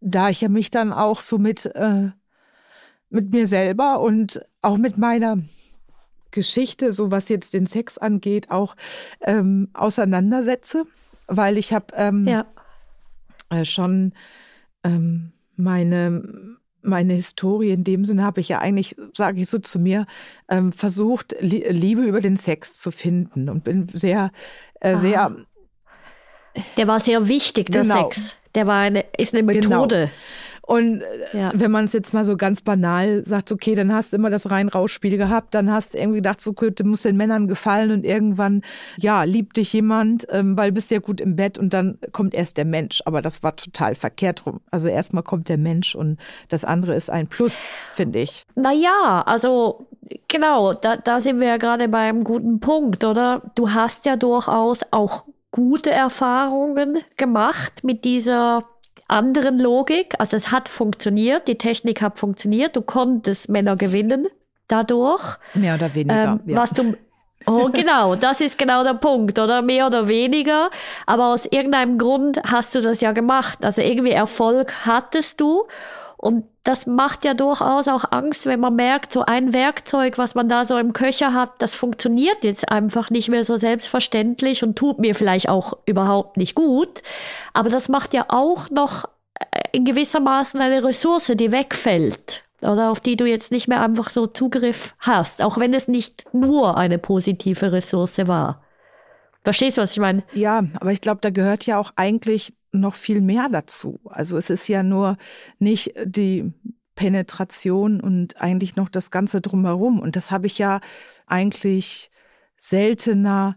da 0.00 0.28
ich 0.28 0.40
ja 0.40 0.48
mich 0.48 0.70
dann 0.70 0.92
auch 0.92 1.20
so 1.20 1.38
mit, 1.38 1.66
äh, 1.66 2.10
mit 3.10 3.32
mir 3.32 3.46
selber 3.46 4.00
und 4.00 4.40
auch 4.62 4.76
mit 4.78 4.98
meiner 4.98 5.38
Geschichte, 6.30 6.92
so 6.92 7.10
was 7.10 7.28
jetzt 7.28 7.54
den 7.54 7.66
Sex 7.66 7.98
angeht, 7.98 8.50
auch 8.50 8.76
ähm, 9.22 9.70
auseinandersetze, 9.72 10.84
weil 11.26 11.56
ich 11.56 11.72
habe 11.72 11.86
ähm, 11.94 12.26
ja. 12.26 12.46
äh, 13.48 13.64
schon 13.64 14.12
ähm, 14.84 15.32
meine 15.56 16.56
meine 16.86 17.14
Historie 17.14 17.70
in 17.70 17.84
dem 17.84 18.04
Sinne 18.04 18.24
habe 18.24 18.40
ich 18.40 18.48
ja 18.48 18.58
eigentlich, 18.58 18.96
sage 19.12 19.40
ich 19.40 19.48
so 19.48 19.58
zu 19.58 19.78
mir, 19.78 20.06
ähm, 20.48 20.72
versucht, 20.72 21.36
Liebe 21.40 22.02
über 22.02 22.20
den 22.20 22.36
Sex 22.36 22.80
zu 22.80 22.90
finden 22.90 23.48
und 23.48 23.64
bin 23.64 23.88
sehr, 23.92 24.30
äh, 24.80 24.96
sehr. 24.96 25.36
Der 26.76 26.86
war 26.88 27.00
sehr 27.00 27.28
wichtig, 27.28 27.70
der 27.70 27.82
genau. 27.82 28.04
Sex. 28.04 28.36
Der 28.54 28.66
war 28.66 28.80
eine, 28.80 29.04
ist 29.18 29.34
eine 29.34 29.44
genau. 29.44 29.68
Methode. 29.68 29.96
Genau. 29.96 30.10
Und 30.66 31.00
äh, 31.00 31.38
ja. 31.38 31.52
wenn 31.54 31.70
man 31.70 31.84
es 31.84 31.92
jetzt 31.92 32.12
mal 32.12 32.24
so 32.24 32.36
ganz 32.36 32.60
banal 32.60 33.24
sagt, 33.24 33.52
okay, 33.52 33.76
dann 33.76 33.92
hast 33.92 34.12
du 34.12 34.16
immer 34.16 34.30
das 34.30 34.50
Rein-Raus-Spiel 34.50 35.16
gehabt, 35.16 35.54
dann 35.54 35.72
hast 35.72 35.94
du 35.94 35.98
irgendwie 35.98 36.18
gedacht, 36.18 36.40
so, 36.40 36.52
du 36.52 36.84
musst 36.84 37.04
den 37.04 37.16
Männern 37.16 37.46
gefallen 37.46 37.92
und 37.92 38.04
irgendwann, 38.04 38.62
ja, 38.98 39.22
liebt 39.22 39.56
dich 39.56 39.72
jemand, 39.72 40.26
ähm, 40.30 40.58
weil 40.58 40.72
bist 40.72 40.90
ja 40.90 40.98
gut 40.98 41.20
im 41.20 41.36
Bett 41.36 41.56
und 41.56 41.72
dann 41.72 41.98
kommt 42.12 42.34
erst 42.34 42.56
der 42.56 42.64
Mensch. 42.64 43.00
Aber 43.06 43.22
das 43.22 43.44
war 43.44 43.54
total 43.54 43.94
verkehrt 43.94 44.44
rum. 44.44 44.60
Also 44.70 44.88
erstmal 44.88 45.22
kommt 45.22 45.48
der 45.48 45.58
Mensch 45.58 45.94
und 45.94 46.18
das 46.48 46.64
andere 46.64 46.94
ist 46.94 47.10
ein 47.10 47.28
Plus, 47.28 47.70
finde 47.90 48.18
ich. 48.18 48.42
Naja, 48.56 49.22
also 49.24 49.86
genau, 50.28 50.74
da, 50.74 50.96
da 50.96 51.20
sind 51.20 51.38
wir 51.38 51.46
ja 51.46 51.56
gerade 51.58 51.88
bei 51.88 52.08
einem 52.08 52.24
guten 52.24 52.58
Punkt, 52.58 53.04
oder? 53.04 53.42
Du 53.54 53.72
hast 53.72 54.04
ja 54.04 54.16
durchaus 54.16 54.80
auch 54.90 55.26
gute 55.50 55.90
Erfahrungen 55.90 56.98
gemacht 57.16 57.82
mit 57.82 58.04
dieser 58.04 58.64
anderen 59.08 59.58
Logik. 59.58 60.14
Also 60.18 60.36
es 60.36 60.50
hat 60.50 60.68
funktioniert, 60.68 61.48
die 61.48 61.58
Technik 61.58 62.02
hat 62.02 62.18
funktioniert, 62.18 62.76
du 62.76 62.82
konntest 62.82 63.48
Männer 63.48 63.76
gewinnen 63.76 64.26
dadurch. 64.68 65.36
Mehr 65.54 65.74
oder 65.74 65.94
weniger. 65.94 66.24
Ähm, 66.24 66.40
ja. 66.46 66.56
Was 66.56 66.70
du 66.72 66.94
Oh, 67.48 67.68
genau, 67.72 68.14
das 68.16 68.40
ist 68.40 68.58
genau 68.58 68.82
der 68.82 68.94
Punkt, 68.94 69.38
oder? 69.38 69.62
Mehr 69.62 69.86
oder 69.86 70.08
weniger. 70.08 70.70
Aber 71.06 71.28
aus 71.28 71.46
irgendeinem 71.46 71.96
Grund 71.96 72.40
hast 72.44 72.74
du 72.74 72.80
das 72.80 73.00
ja 73.00 73.12
gemacht. 73.12 73.64
Also 73.64 73.82
irgendwie 73.82 74.10
Erfolg 74.10 74.84
hattest 74.84 75.40
du. 75.40 75.64
Und 76.16 76.44
das 76.66 76.84
macht 76.86 77.24
ja 77.24 77.34
durchaus 77.34 77.86
auch 77.86 78.10
Angst, 78.10 78.44
wenn 78.46 78.58
man 78.58 78.74
merkt, 78.74 79.12
so 79.12 79.22
ein 79.22 79.52
Werkzeug, 79.52 80.18
was 80.18 80.34
man 80.34 80.48
da 80.48 80.64
so 80.64 80.76
im 80.76 80.92
Köcher 80.92 81.32
hat, 81.32 81.50
das 81.58 81.76
funktioniert 81.76 82.42
jetzt 82.42 82.68
einfach 82.68 83.08
nicht 83.10 83.28
mehr 83.28 83.44
so 83.44 83.56
selbstverständlich 83.56 84.64
und 84.64 84.76
tut 84.76 84.98
mir 84.98 85.14
vielleicht 85.14 85.48
auch 85.48 85.78
überhaupt 85.86 86.36
nicht 86.36 86.56
gut. 86.56 87.02
Aber 87.52 87.68
das 87.68 87.88
macht 87.88 88.14
ja 88.14 88.26
auch 88.28 88.68
noch 88.70 89.04
äh, 89.38 89.60
in 89.70 89.84
gewisser 89.84 90.18
Maßen 90.18 90.60
eine 90.60 90.82
Ressource, 90.82 91.32
die 91.36 91.52
wegfällt. 91.52 92.42
oder 92.62 92.90
auf 92.90 92.98
die 92.98 93.16
du 93.16 93.26
jetzt 93.26 93.52
nicht 93.52 93.68
mehr 93.68 93.80
einfach 93.80 94.10
so 94.10 94.26
Zugriff 94.26 94.96
hast, 94.98 95.42
auch 95.42 95.58
wenn 95.58 95.72
es 95.72 95.86
nicht 95.86 96.24
nur 96.32 96.76
eine 96.76 96.98
positive 96.98 97.70
Ressource 97.70 98.26
war. 98.26 98.64
Verstehst 99.44 99.78
du, 99.78 99.82
was 99.82 99.92
ich 99.92 100.00
meine? 100.00 100.24
Ja, 100.32 100.64
aber 100.80 100.90
ich 100.90 101.00
glaube, 101.00 101.20
da 101.20 101.30
gehört 101.30 101.64
ja 101.66 101.78
auch 101.78 101.92
eigentlich 101.94 102.54
noch 102.80 102.94
viel 102.94 103.20
mehr 103.20 103.48
dazu. 103.50 104.00
Also 104.04 104.36
es 104.36 104.50
ist 104.50 104.68
ja 104.68 104.82
nur 104.82 105.16
nicht 105.58 105.92
die 106.04 106.52
Penetration 106.94 108.00
und 108.00 108.40
eigentlich 108.40 108.76
noch 108.76 108.88
das 108.88 109.10
Ganze 109.10 109.40
drumherum. 109.40 110.00
Und 110.00 110.16
das 110.16 110.30
habe 110.30 110.46
ich 110.46 110.58
ja 110.58 110.80
eigentlich 111.26 112.10
seltener 112.58 113.56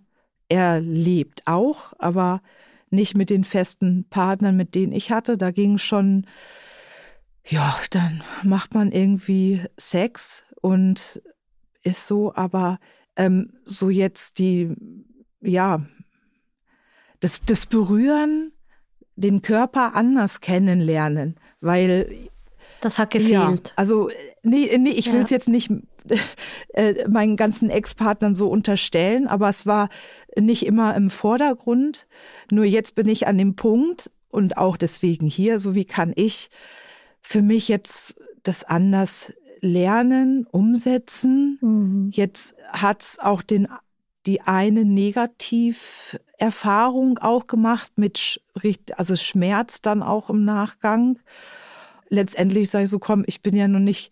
erlebt 0.49 1.43
auch, 1.45 1.93
aber 1.97 2.41
nicht 2.89 3.15
mit 3.15 3.29
den 3.29 3.43
festen 3.43 4.05
Partnern, 4.09 4.57
mit 4.57 4.75
denen 4.75 4.91
ich 4.91 5.11
hatte. 5.11 5.37
Da 5.37 5.51
ging 5.51 5.77
schon, 5.77 6.25
ja, 7.45 7.75
dann 7.91 8.23
macht 8.43 8.73
man 8.73 8.91
irgendwie 8.91 9.63
Sex 9.77 10.43
und 10.61 11.21
ist 11.83 12.07
so, 12.07 12.33
aber 12.35 12.79
ähm, 13.15 13.53
so 13.63 13.89
jetzt 13.89 14.39
die, 14.39 14.75
ja, 15.39 15.85
das, 17.19 17.41
das 17.45 17.65
Berühren, 17.65 18.51
den 19.19 19.41
Körper 19.41 19.95
anders 19.95 20.41
kennenlernen, 20.41 21.35
weil 21.61 22.29
das 22.81 22.97
hat 22.97 23.11
gefehlt. 23.11 23.31
Ja, 23.67 23.73
also 23.75 24.09
nee, 24.43 24.77
nee 24.77 24.91
ich 24.91 25.11
will 25.11 25.21
es 25.21 25.29
jetzt 25.29 25.49
nicht 25.49 25.69
äh, 26.73 27.07
meinen 27.07 27.35
ganzen 27.35 27.69
Ex-Partnern 27.69 28.35
so 28.35 28.49
unterstellen, 28.49 29.27
aber 29.27 29.49
es 29.49 29.65
war 29.65 29.89
nicht 30.37 30.65
immer 30.65 30.95
im 30.95 31.09
Vordergrund. 31.09 32.07
Nur 32.51 32.65
jetzt 32.65 32.95
bin 32.95 33.07
ich 33.07 33.27
an 33.27 33.37
dem 33.37 33.55
Punkt 33.55 34.09
und 34.29 34.57
auch 34.57 34.77
deswegen 34.77 35.27
hier, 35.27 35.59
so 35.59 35.75
wie 35.75 35.85
kann 35.85 36.13
ich 36.15 36.49
für 37.21 37.41
mich 37.41 37.67
jetzt 37.67 38.15
das 38.43 38.63
anders 38.63 39.33
lernen, 39.61 40.47
umsetzen. 40.51 41.57
Mhm. 41.61 42.11
Jetzt 42.13 42.55
hat 42.69 43.01
es 43.01 43.19
auch 43.19 43.41
den, 43.41 43.67
die 44.25 44.41
eine 44.41 44.83
Negativerfahrung 44.85 47.19
auch 47.19 47.47
gemacht 47.47 47.91
mit 47.95 48.41
also 48.97 49.15
Schmerz 49.15 49.81
dann 49.81 50.03
auch 50.03 50.29
im 50.29 50.43
Nachgang. 50.45 51.19
Letztendlich 52.09 52.69
sage 52.69 52.85
ich 52.85 52.89
so, 52.89 52.99
komm, 52.99 53.23
ich 53.27 53.41
bin 53.41 53.55
ja 53.55 53.67
noch 53.67 53.79
nicht 53.79 54.11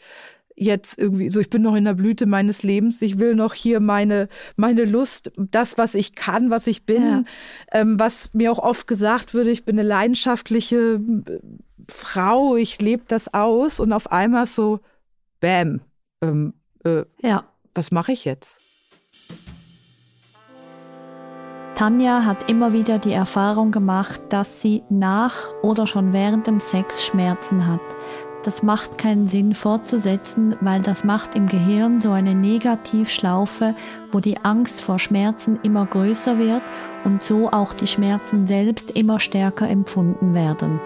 jetzt 0.57 0.97
irgendwie 0.97 1.29
so, 1.29 1.39
ich 1.39 1.51
bin 1.51 1.61
noch 1.61 1.75
in 1.75 1.85
der 1.85 1.93
Blüte 1.93 2.25
meines 2.25 2.63
Lebens, 2.63 3.01
ich 3.01 3.19
will 3.19 3.35
noch 3.35 3.53
hier 3.53 3.79
meine, 3.79 4.27
meine 4.55 4.85
Lust, 4.85 5.31
das, 5.37 5.77
was 5.77 5.93
ich 5.93 6.15
kann, 6.15 6.49
was 6.49 6.65
ich 6.65 6.85
bin, 6.85 7.03
ja. 7.03 7.23
ähm, 7.71 7.99
was 7.99 8.33
mir 8.33 8.51
auch 8.51 8.59
oft 8.59 8.87
gesagt 8.87 9.35
würde, 9.35 9.51
ich 9.51 9.65
bin 9.65 9.79
eine 9.79 9.87
leidenschaftliche 9.87 10.95
äh, 10.95 11.39
Frau, 11.87 12.55
ich 12.55 12.81
lebe 12.81 13.03
das 13.07 13.33
aus 13.33 13.79
und 13.79 13.93
auf 13.93 14.11
einmal 14.11 14.47
so, 14.47 14.79
bam, 15.39 15.81
ähm, 16.21 16.55
äh, 16.83 17.03
ja. 17.21 17.45
was 17.75 17.91
mache 17.91 18.11
ich 18.11 18.25
jetzt? 18.25 18.59
Tanja 21.77 22.25
hat 22.25 22.49
immer 22.49 22.73
wieder 22.73 22.97
die 22.97 23.13
Erfahrung 23.13 23.71
gemacht, 23.71 24.19
dass 24.29 24.61
sie 24.61 24.83
nach 24.89 25.47
oder 25.61 25.85
schon 25.85 26.11
während 26.11 26.47
dem 26.47 26.59
Sex 26.59 27.05
Schmerzen 27.05 27.67
hat 27.67 27.81
das 28.47 28.63
macht 28.63 28.97
keinen 28.97 29.27
Sinn 29.27 29.53
fortzusetzen, 29.53 30.55
weil 30.61 30.81
das 30.81 31.03
macht 31.03 31.35
im 31.35 31.47
Gehirn 31.47 31.99
so 31.99 32.11
eine 32.11 32.33
Negativschlaufe, 32.33 33.75
wo 34.13 34.21
die 34.21 34.37
Angst 34.37 34.79
vor 34.79 34.99
Schmerzen 34.99 35.59
immer 35.63 35.85
größer 35.85 36.39
wird 36.39 36.61
und 37.03 37.21
so 37.21 37.49
auch 37.51 37.73
die 37.73 37.87
Schmerzen 37.87 38.45
selbst 38.45 38.91
immer 38.91 39.19
stärker 39.19 39.69
empfunden 39.69 40.33
werden. 40.33 40.79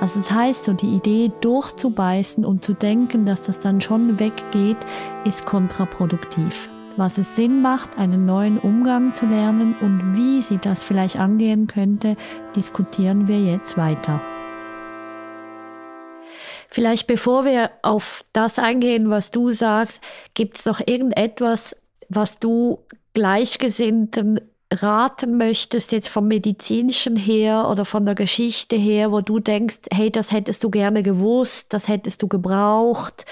Also 0.00 0.20
das 0.20 0.30
heißt, 0.30 0.64
so 0.64 0.74
die 0.74 0.94
Idee 0.94 1.32
durchzubeißen 1.40 2.44
und 2.44 2.62
zu 2.62 2.72
denken, 2.72 3.26
dass 3.26 3.42
das 3.42 3.58
dann 3.58 3.80
schon 3.80 4.20
weggeht, 4.20 4.78
ist 5.24 5.44
kontraproduktiv. 5.44 6.68
Was 6.98 7.16
es 7.16 7.36
Sinn 7.36 7.62
macht, 7.62 7.96
einen 7.96 8.26
neuen 8.26 8.58
Umgang 8.58 9.14
zu 9.14 9.24
lernen 9.24 9.76
und 9.80 10.16
wie 10.16 10.40
sie 10.40 10.58
das 10.58 10.82
vielleicht 10.82 11.14
angehen 11.14 11.68
könnte, 11.68 12.16
diskutieren 12.56 13.28
wir 13.28 13.38
jetzt 13.38 13.76
weiter. 13.76 14.20
Vielleicht 16.68 17.06
bevor 17.06 17.44
wir 17.44 17.70
auf 17.82 18.24
das 18.32 18.58
eingehen, 18.58 19.10
was 19.10 19.30
du 19.30 19.52
sagst, 19.52 20.02
gibt 20.34 20.58
es 20.58 20.64
noch 20.64 20.80
irgendetwas, 20.84 21.76
was 22.08 22.40
du 22.40 22.80
Gleichgesinnten 23.14 24.40
raten 24.70 25.36
möchtest, 25.38 25.92
jetzt 25.92 26.08
vom 26.08 26.28
medizinischen 26.28 27.16
her 27.16 27.68
oder 27.70 27.84
von 27.84 28.04
der 28.04 28.14
Geschichte 28.14 28.76
her, 28.76 29.10
wo 29.12 29.20
du 29.20 29.38
denkst, 29.38 29.80
hey, 29.92 30.10
das 30.10 30.32
hättest 30.32 30.62
du 30.62 30.70
gerne 30.70 31.02
gewusst, 31.02 31.72
das 31.72 31.88
hättest 31.88 32.22
du 32.22 32.28
gebraucht, 32.28 33.24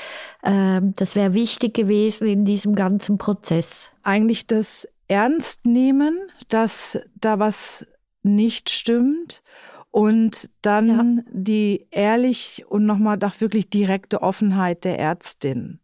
ähm, 0.42 0.94
das 0.96 1.14
wäre 1.14 1.34
wichtig 1.34 1.74
gewesen 1.74 2.26
in 2.26 2.44
diesem 2.44 2.74
ganzen 2.74 3.18
Prozess? 3.18 3.90
Eigentlich 4.02 4.46
das 4.46 4.88
Ernst 5.08 5.66
nehmen, 5.66 6.18
dass 6.48 6.98
da 7.14 7.38
was 7.38 7.86
nicht 8.22 8.70
stimmt 8.70 9.42
und 9.90 10.50
dann 10.62 11.16
ja. 11.16 11.22
die 11.32 11.86
ehrlich 11.90 12.64
und 12.68 12.86
nochmal 12.86 13.18
doch 13.18 13.40
wirklich 13.40 13.70
direkte 13.70 14.22
Offenheit 14.22 14.84
der 14.84 14.98
Ärztin. 14.98 15.80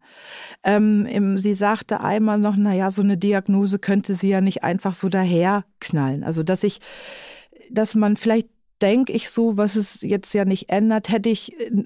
Ähm, 0.65 1.07
im, 1.07 1.39
sie 1.39 1.55
sagte 1.55 2.01
einmal 2.01 2.39
noch, 2.39 2.55
na 2.57 2.75
ja, 2.75 2.91
so 2.91 3.03
eine 3.03 3.19
Diagnose 3.19 3.79
könnte 3.79 4.15
sie 4.15 4.29
ja 4.29 4.41
nicht 4.41 4.63
einfach 4.63 4.95
so 4.95 5.09
daherknallen. 5.09 6.23
Also, 6.23 6.43
dass 6.43 6.63
ich, 6.63 6.81
dass 7.71 7.95
man 7.95 8.17
vielleicht 8.17 8.49
denke 8.81 9.13
ich 9.13 9.31
so, 9.31 9.57
was 9.57 9.77
es 9.77 10.03
jetzt 10.03 10.33
ja 10.35 10.45
nicht 10.45 10.69
ändert, 10.71 11.09
hätte 11.09 11.29
ich 11.29 11.59
äh, 11.61 11.85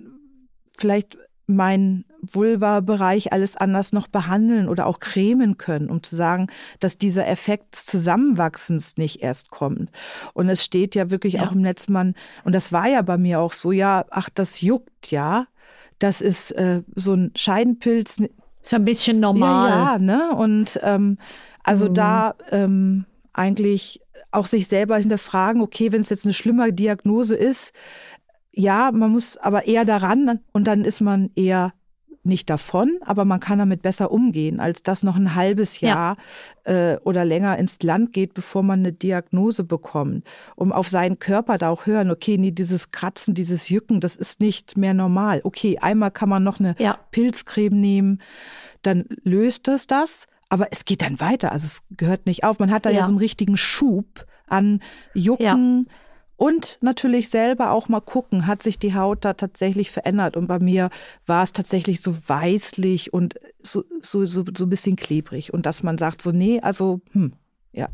vielleicht 0.77 1.19
mein 1.47 2.05
Vulva-Bereich 2.23 3.33
alles 3.33 3.57
anders 3.57 3.93
noch 3.93 4.09
behandeln 4.09 4.69
oder 4.69 4.87
auch 4.87 4.99
cremen 4.99 5.59
können, 5.59 5.91
um 5.91 6.03
zu 6.03 6.17
sagen, 6.17 6.49
dass 6.81 6.99
dieser 6.99 7.29
Effekt 7.29 7.77
des 7.77 7.87
Zusammenwachsens 7.87 8.97
nicht 8.97 9.23
erst 9.23 9.51
kommt. 9.51 9.91
Und 10.35 10.49
es 10.49 10.65
steht 10.65 10.95
ja 10.95 11.11
wirklich 11.11 11.35
ja. 11.35 11.45
auch 11.45 11.53
im 11.53 11.61
Netz, 11.61 11.89
man, 11.89 12.15
und 12.45 12.55
das 12.55 12.73
war 12.73 12.89
ja 12.89 13.03
bei 13.03 13.17
mir 13.17 13.41
auch 13.41 13.53
so, 13.53 13.71
ja, 13.71 14.05
ach, 14.11 14.29
das 14.29 14.61
juckt, 14.61 15.11
ja. 15.11 15.47
Das 15.99 16.21
ist 16.21 16.51
äh, 16.53 16.83
so 16.95 17.15
ein 17.15 17.31
Scheidenpilz. 17.37 18.23
So 18.67 18.77
ein 18.77 18.85
bisschen 18.85 19.21
normal. 19.21 19.71
Ja, 19.71 19.93
ja 19.93 19.99
ne? 19.99 20.35
Und 20.37 20.81
ähm, 20.83 21.19
also 21.63 21.89
mhm. 21.89 21.95
da 21.95 22.35
ähm, 22.51 23.05
eigentlich 23.33 24.01
auch 24.33 24.47
sich 24.47 24.67
selber 24.67 24.97
hinterfragen, 24.97 25.63
okay, 25.63 25.93
wenn 25.93 26.01
es 26.01 26.11
jetzt 26.11 26.25
eine 26.25 26.35
schlimme 26.35 26.73
Diagnose 26.73 27.37
ist, 27.37 27.73
ja, 28.53 28.91
man 28.93 29.13
muss 29.13 29.37
aber 29.37 29.67
eher 29.67 29.85
daran 29.85 30.41
und 30.53 30.67
dann 30.67 30.85
ist 30.85 31.01
man 31.01 31.31
eher 31.37 31.75
nicht 32.27 32.51
davon, 32.51 32.99
aber 33.05 33.25
man 33.25 33.41
kann 33.41 33.59
damit 33.59 33.83
besser 33.83 34.11
umgehen, 34.11 34.61
als 34.61 34.83
dass 34.83 35.03
noch 35.03 35.17
ein 35.17 35.35
halbes 35.35 35.81
Jahr 35.81 36.17
ja. 36.67 36.93
äh, 36.93 36.99
oder 37.05 37.25
länger 37.25 37.59
ins 37.59 37.83
Land 37.83 38.13
geht, 38.13 38.35
bevor 38.35 38.63
man 38.63 38.81
eine 38.81 38.93
Diagnose 38.93 39.65
bekommt. 39.65 40.27
Um 40.55 40.73
auf 40.73 40.89
seinen 40.89 41.19
Körper 41.19 41.59
da 41.59 41.71
auch 41.71 41.87
hören, 41.87 42.11
okay, 42.11 42.39
nee, 42.39 42.51
dieses 42.51 42.91
Kratzen, 42.91 43.35
dieses 43.35 43.69
Jücken, 43.69 44.01
das 44.01 44.17
ist 44.17 44.41
nicht 44.41 44.77
mehr 44.77 44.95
normal. 44.95 45.41
Okay, 45.45 45.79
einmal 45.81 46.11
kann 46.11 46.29
man 46.29 46.45
noch 46.45 46.61
eine 46.61 46.75
ja. 46.79 46.99
Pilzcreme 47.11 47.81
nehmen, 47.81 48.23
dann 48.83 49.05
löst 49.23 49.69
es 49.69 49.87
das, 49.87 50.27
aber 50.49 50.69
es 50.71 50.85
geht 50.85 51.03
dann 51.03 51.21
weiter. 51.21 51.53
Also 51.53 51.67
es 51.67 51.83
gehört 51.97 52.27
nicht 52.27 52.45
auf. 52.45 52.59
Man 52.59 52.71
hat 52.71 52.87
da 52.87 52.91
ja, 52.91 52.99
ja 52.99 53.05
so 53.05 53.11
einen 53.11 53.19
richtigen 53.19 53.57
Schub 53.57 54.27
an 54.49 54.81
Jucken 55.15 55.89
und 56.37 56.79
natürlich 56.83 57.31
selber 57.31 57.71
auch 57.71 57.89
mal 57.89 58.01
gucken, 58.01 58.47
hat 58.47 58.63
sich 58.63 58.79
die 58.79 58.95
Haut 58.95 59.25
da 59.25 59.33
tatsächlich 59.35 59.91
verändert. 59.91 60.37
Und 60.37 60.47
bei 60.47 60.59
mir 60.59 60.91
war 61.25 61.43
es 61.43 61.53
tatsächlich 61.53 62.03
so 62.03 62.15
weißlich 62.29 63.13
und 63.15 63.37
so, 63.63 63.85
so, 64.03 64.27
so, 64.27 64.45
so 64.55 64.67
ein 64.67 64.69
bisschen 64.69 64.97
klebrig. 64.97 65.55
Und 65.55 65.65
dass 65.65 65.83
man 65.83 65.97
sagt, 65.97 66.21
so, 66.21 66.33
nee, 66.33 66.61
also, 66.61 67.01
hm, 67.13 67.33
ja. 67.73 67.89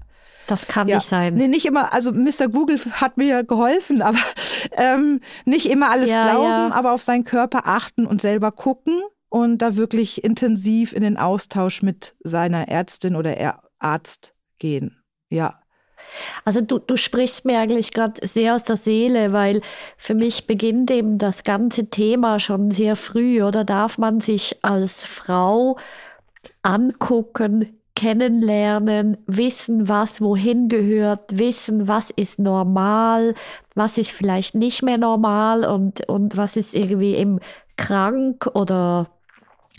Das 0.49 0.67
kann 0.67 0.89
ja. 0.89 0.97
nicht 0.97 1.07
sein. 1.07 1.35
Nee, 1.35 1.47
nicht 1.47 1.67
immer, 1.67 1.93
also 1.93 2.11
Mr. 2.13 2.49
Google 2.49 2.81
hat 2.95 3.17
mir 3.17 3.45
geholfen, 3.45 4.03
aber 4.03 4.19
ähm, 4.73 5.21
nicht 5.45 5.67
immer 5.67 5.91
alles 5.91 6.11
ja, 6.11 6.25
glauben, 6.25 6.49
ja. 6.49 6.73
aber 6.73 6.93
auf 6.93 7.03
seinen 7.03 7.23
Körper 7.23 7.63
achten 7.67 8.07
und 8.07 8.21
selber 8.21 8.51
gucken 8.51 9.03
und 9.29 9.59
da 9.59 9.77
wirklich 9.77 10.25
intensiv 10.25 10.93
in 10.93 11.03
den 11.03 11.17
Austausch 11.17 11.83
mit 11.83 12.17
seiner 12.25 12.67
Ärztin 12.67 13.15
oder 13.15 13.61
Arzt 13.79 14.35
gehen. 14.59 15.01
Ja. 15.31 15.62
Also 16.45 16.61
du, 16.61 16.79
du 16.79 16.97
sprichst 16.97 17.45
mir 17.45 17.59
eigentlich 17.59 17.93
gerade 17.93 18.27
sehr 18.27 18.55
aus 18.55 18.65
der 18.65 18.77
Seele, 18.77 19.33
weil 19.33 19.61
für 19.97 20.15
mich 20.15 20.47
beginnt 20.47 20.91
eben 20.91 21.19
das 21.19 21.45
ganze 21.45 21.87
Thema 21.91 22.39
schon 22.39 22.71
sehr 22.71 22.97
früh, 22.97 23.43
oder? 23.43 23.65
Darf 23.65 23.99
man 23.99 24.21
sich 24.21 24.59
als 24.63 25.05
Frau 25.05 25.77
angucken, 26.63 27.79
kennenlernen, 27.95 29.19
wissen, 29.27 29.89
was 29.89 30.21
wohin 30.21 30.69
gehört, 30.69 31.39
wissen, 31.39 31.89
was 31.89 32.11
ist 32.11 32.39
normal, 32.39 33.35
was 33.75 33.99
ist 33.99 34.11
vielleicht 34.11 34.55
nicht 34.55 34.83
mehr 34.83 34.99
normal 34.99 35.65
und, 35.65 36.09
und 36.09 36.37
was 36.37 36.57
ist 36.57 36.75
irgendwie 36.75 37.15
eben 37.15 37.39
krank 37.77 38.49
oder 38.55 39.09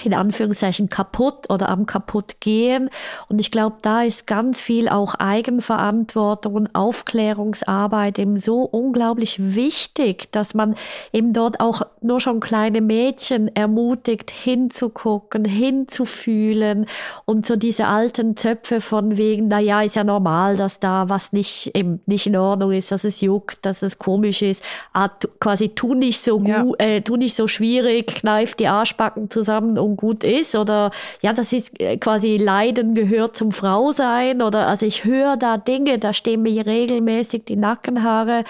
in 0.01 0.13
Anführungszeichen 0.13 0.89
kaputt 0.89 1.49
oder 1.49 1.69
am 1.69 1.85
kaputt 1.85 2.41
gehen. 2.41 2.89
Und 3.29 3.39
ich 3.39 3.51
glaube, 3.51 3.77
da 3.83 4.01
ist 4.01 4.25
ganz 4.27 4.59
viel 4.59 4.89
auch 4.89 5.15
Eigenverantwortung 5.15 6.55
und 6.55 6.75
Aufklärungsarbeit 6.75 8.17
eben 8.17 8.39
so 8.39 8.63
unglaublich 8.63 9.55
wichtig, 9.55 10.31
dass 10.31 10.55
man 10.55 10.75
eben 11.13 11.31
dort 11.31 11.59
auch 11.59 11.83
nur 12.01 12.19
schon 12.19 12.39
kleine 12.39 12.81
Mädchen 12.81 13.55
ermutigt, 13.55 14.31
hinzugucken, 14.31 15.45
hinzufühlen 15.45 16.87
und 17.25 17.45
so 17.45 17.55
diese 17.55 17.87
alten 17.87 18.35
Zöpfe 18.35 18.81
von 18.81 19.15
wegen, 19.15 19.47
na 19.47 19.59
ja, 19.59 19.83
ist 19.83 19.95
ja 19.95 20.03
normal, 20.03 20.57
dass 20.57 20.79
da 20.79 21.07
was 21.07 21.31
nicht, 21.31 21.71
eben 21.75 22.01
nicht 22.07 22.25
in 22.25 22.35
Ordnung 22.35 22.71
ist, 22.71 22.91
dass 22.91 23.03
es 23.03 23.21
juckt, 23.21 23.65
dass 23.65 23.83
es 23.83 23.99
komisch 23.99 24.41
ist, 24.41 24.63
ah, 24.91 25.09
quasi 25.39 25.69
tu 25.69 25.93
nicht 25.93 26.19
so 26.19 26.41
ja. 26.41 26.65
äh, 26.79 27.01
tu 27.01 27.15
nicht 27.15 27.35
so 27.35 27.47
schwierig, 27.47 28.07
kneif 28.07 28.55
die 28.55 28.67
Arschbacken 28.67 29.29
zusammen 29.29 29.77
und 29.83 29.97
gut 29.97 30.23
ist 30.23 30.55
oder 30.55 30.91
ja, 31.21 31.33
das 31.33 31.53
ist 31.53 31.79
äh, 31.79 31.97
quasi 31.97 32.37
Leiden 32.37 32.95
gehört 32.95 33.35
zum 33.35 33.51
Frausein 33.51 34.41
oder 34.41 34.67
also 34.67 34.85
ich 34.85 35.05
höre 35.05 35.37
da 35.37 35.57
Dinge, 35.57 35.99
da 35.99 36.13
stehen 36.13 36.43
mir 36.43 36.65
regelmäßig 36.65 37.45
die 37.45 37.55
Nackenhaare 37.55 38.43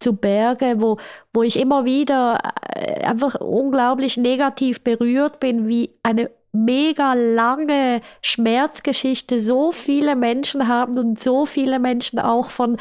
zu 0.00 0.14
Berge, 0.14 0.76
wo, 0.78 0.96
wo 1.32 1.42
ich 1.42 1.58
immer 1.58 1.84
wieder 1.84 2.40
äh, 2.74 3.02
einfach 3.04 3.34
unglaublich 3.36 4.16
negativ 4.16 4.82
berührt 4.82 5.38
bin, 5.40 5.68
wie 5.68 5.90
eine 6.02 6.30
mega 6.52 7.14
lange 7.14 8.00
Schmerzgeschichte 8.22 9.40
so 9.40 9.70
viele 9.72 10.16
Menschen 10.16 10.66
haben 10.66 10.98
und 10.98 11.20
so 11.20 11.46
viele 11.46 11.78
Menschen 11.78 12.18
auch 12.18 12.50
von 12.50 12.76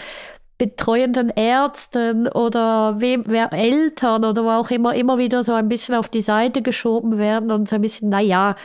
betreuenden 0.59 1.29
Ärzten 1.29 2.27
oder 2.27 2.99
wem, 2.99 3.23
wer, 3.25 3.51
Eltern 3.53 4.25
oder 4.25 4.43
wo 4.43 4.49
auch 4.49 4.69
immer, 4.69 4.93
immer 4.93 5.17
wieder 5.17 5.43
so 5.43 5.53
ein 5.53 5.69
bisschen 5.69 5.95
auf 5.95 6.09
die 6.09 6.21
Seite 6.21 6.61
geschoben 6.61 7.17
werden 7.17 7.49
und 7.49 7.67
so 7.67 7.75
ein 7.75 7.81
bisschen, 7.81 8.09
naja, 8.09 8.55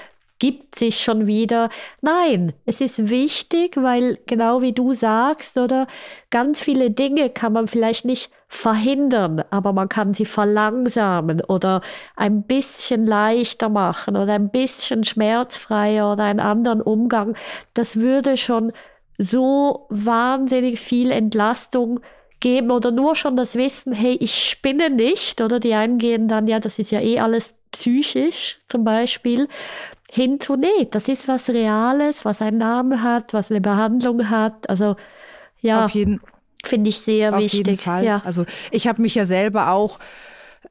gibt 0.40 0.74
sich 0.74 0.98
schon 0.98 1.28
wieder. 1.28 1.70
Nein, 2.02 2.52
es 2.66 2.80
ist 2.80 3.08
wichtig, 3.08 3.76
weil 3.76 4.18
genau 4.26 4.60
wie 4.60 4.72
du 4.72 4.92
sagst, 4.92 5.56
oder 5.56 5.86
ganz 6.30 6.60
viele 6.60 6.90
Dinge 6.90 7.30
kann 7.30 7.52
man 7.52 7.68
vielleicht 7.68 8.04
nicht 8.04 8.32
verhindern, 8.48 9.44
aber 9.50 9.72
man 9.72 9.88
kann 9.88 10.14
sie 10.14 10.24
verlangsamen 10.24 11.40
oder 11.42 11.80
ein 12.16 12.42
bisschen 12.42 13.06
leichter 13.06 13.68
machen 13.68 14.16
oder 14.16 14.34
ein 14.34 14.50
bisschen 14.50 15.04
schmerzfreier 15.04 16.12
oder 16.12 16.24
einen 16.24 16.40
anderen 16.40 16.82
Umgang. 16.82 17.36
Das 17.72 18.00
würde 18.00 18.36
schon 18.36 18.72
so 19.18 19.86
wahnsinnig 19.90 20.80
viel 20.80 21.10
Entlastung 21.10 22.00
geben 22.40 22.70
oder 22.70 22.90
nur 22.90 23.16
schon 23.16 23.36
das 23.36 23.54
Wissen, 23.54 23.92
hey, 23.92 24.16
ich 24.20 24.50
spinne 24.50 24.90
nicht, 24.90 25.40
oder 25.40 25.60
die 25.60 25.74
einen 25.74 25.98
gehen 25.98 26.28
dann, 26.28 26.46
ja, 26.46 26.60
das 26.60 26.78
ist 26.78 26.90
ja 26.90 27.00
eh 27.00 27.18
alles 27.18 27.54
psychisch 27.72 28.58
zum 28.68 28.84
Beispiel, 28.84 29.48
hin 30.10 30.40
zu, 30.40 30.56
nee, 30.56 30.86
das 30.90 31.08
ist 31.08 31.26
was 31.26 31.48
Reales, 31.48 32.24
was 32.24 32.42
einen 32.42 32.58
Namen 32.58 33.02
hat, 33.02 33.32
was 33.32 33.50
eine 33.50 33.60
Behandlung 33.60 34.30
hat, 34.30 34.68
also 34.68 34.96
ja, 35.60 35.88
finde 35.88 36.88
ich 36.88 36.98
sehr 36.98 37.34
auf 37.34 37.40
wichtig. 37.40 37.66
Jeden 37.66 37.78
Fall. 37.78 38.04
Ja. 38.04 38.22
Also 38.24 38.44
ich 38.70 38.86
habe 38.86 39.00
mich 39.00 39.14
ja 39.14 39.24
selber 39.24 39.70
auch, 39.70 39.98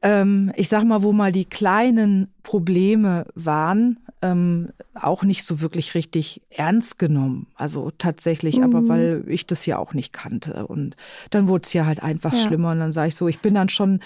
ähm, 0.01 0.51
ich 0.55 0.69
sag 0.69 0.83
mal, 0.83 1.01
wo 1.01 1.11
mal 1.11 1.31
die 1.31 1.45
kleinen 1.45 2.31
Probleme 2.43 3.25
waren, 3.33 3.99
ähm, 4.23 4.69
auch 4.95 5.23
nicht 5.23 5.43
so 5.43 5.61
wirklich 5.61 5.93
richtig 5.95 6.41
ernst 6.49 6.97
genommen. 6.97 7.47
Also 7.55 7.91
tatsächlich, 7.97 8.57
mhm. 8.57 8.63
aber 8.63 8.87
weil 8.87 9.23
ich 9.27 9.45
das 9.45 9.65
ja 9.65 9.77
auch 9.77 9.93
nicht 9.93 10.13
kannte. 10.13 10.65
Und 10.65 10.95
dann 11.29 11.47
wurde 11.47 11.63
es 11.65 11.73
ja 11.73 11.85
halt 11.85 12.01
einfach 12.01 12.33
ja. 12.33 12.39
schlimmer. 12.39 12.71
Und 12.71 12.79
dann 12.79 12.93
sage 12.93 13.09
ich 13.09 13.15
so, 13.15 13.27
ich 13.27 13.39
bin 13.39 13.53
dann 13.53 13.69
schon 13.69 13.99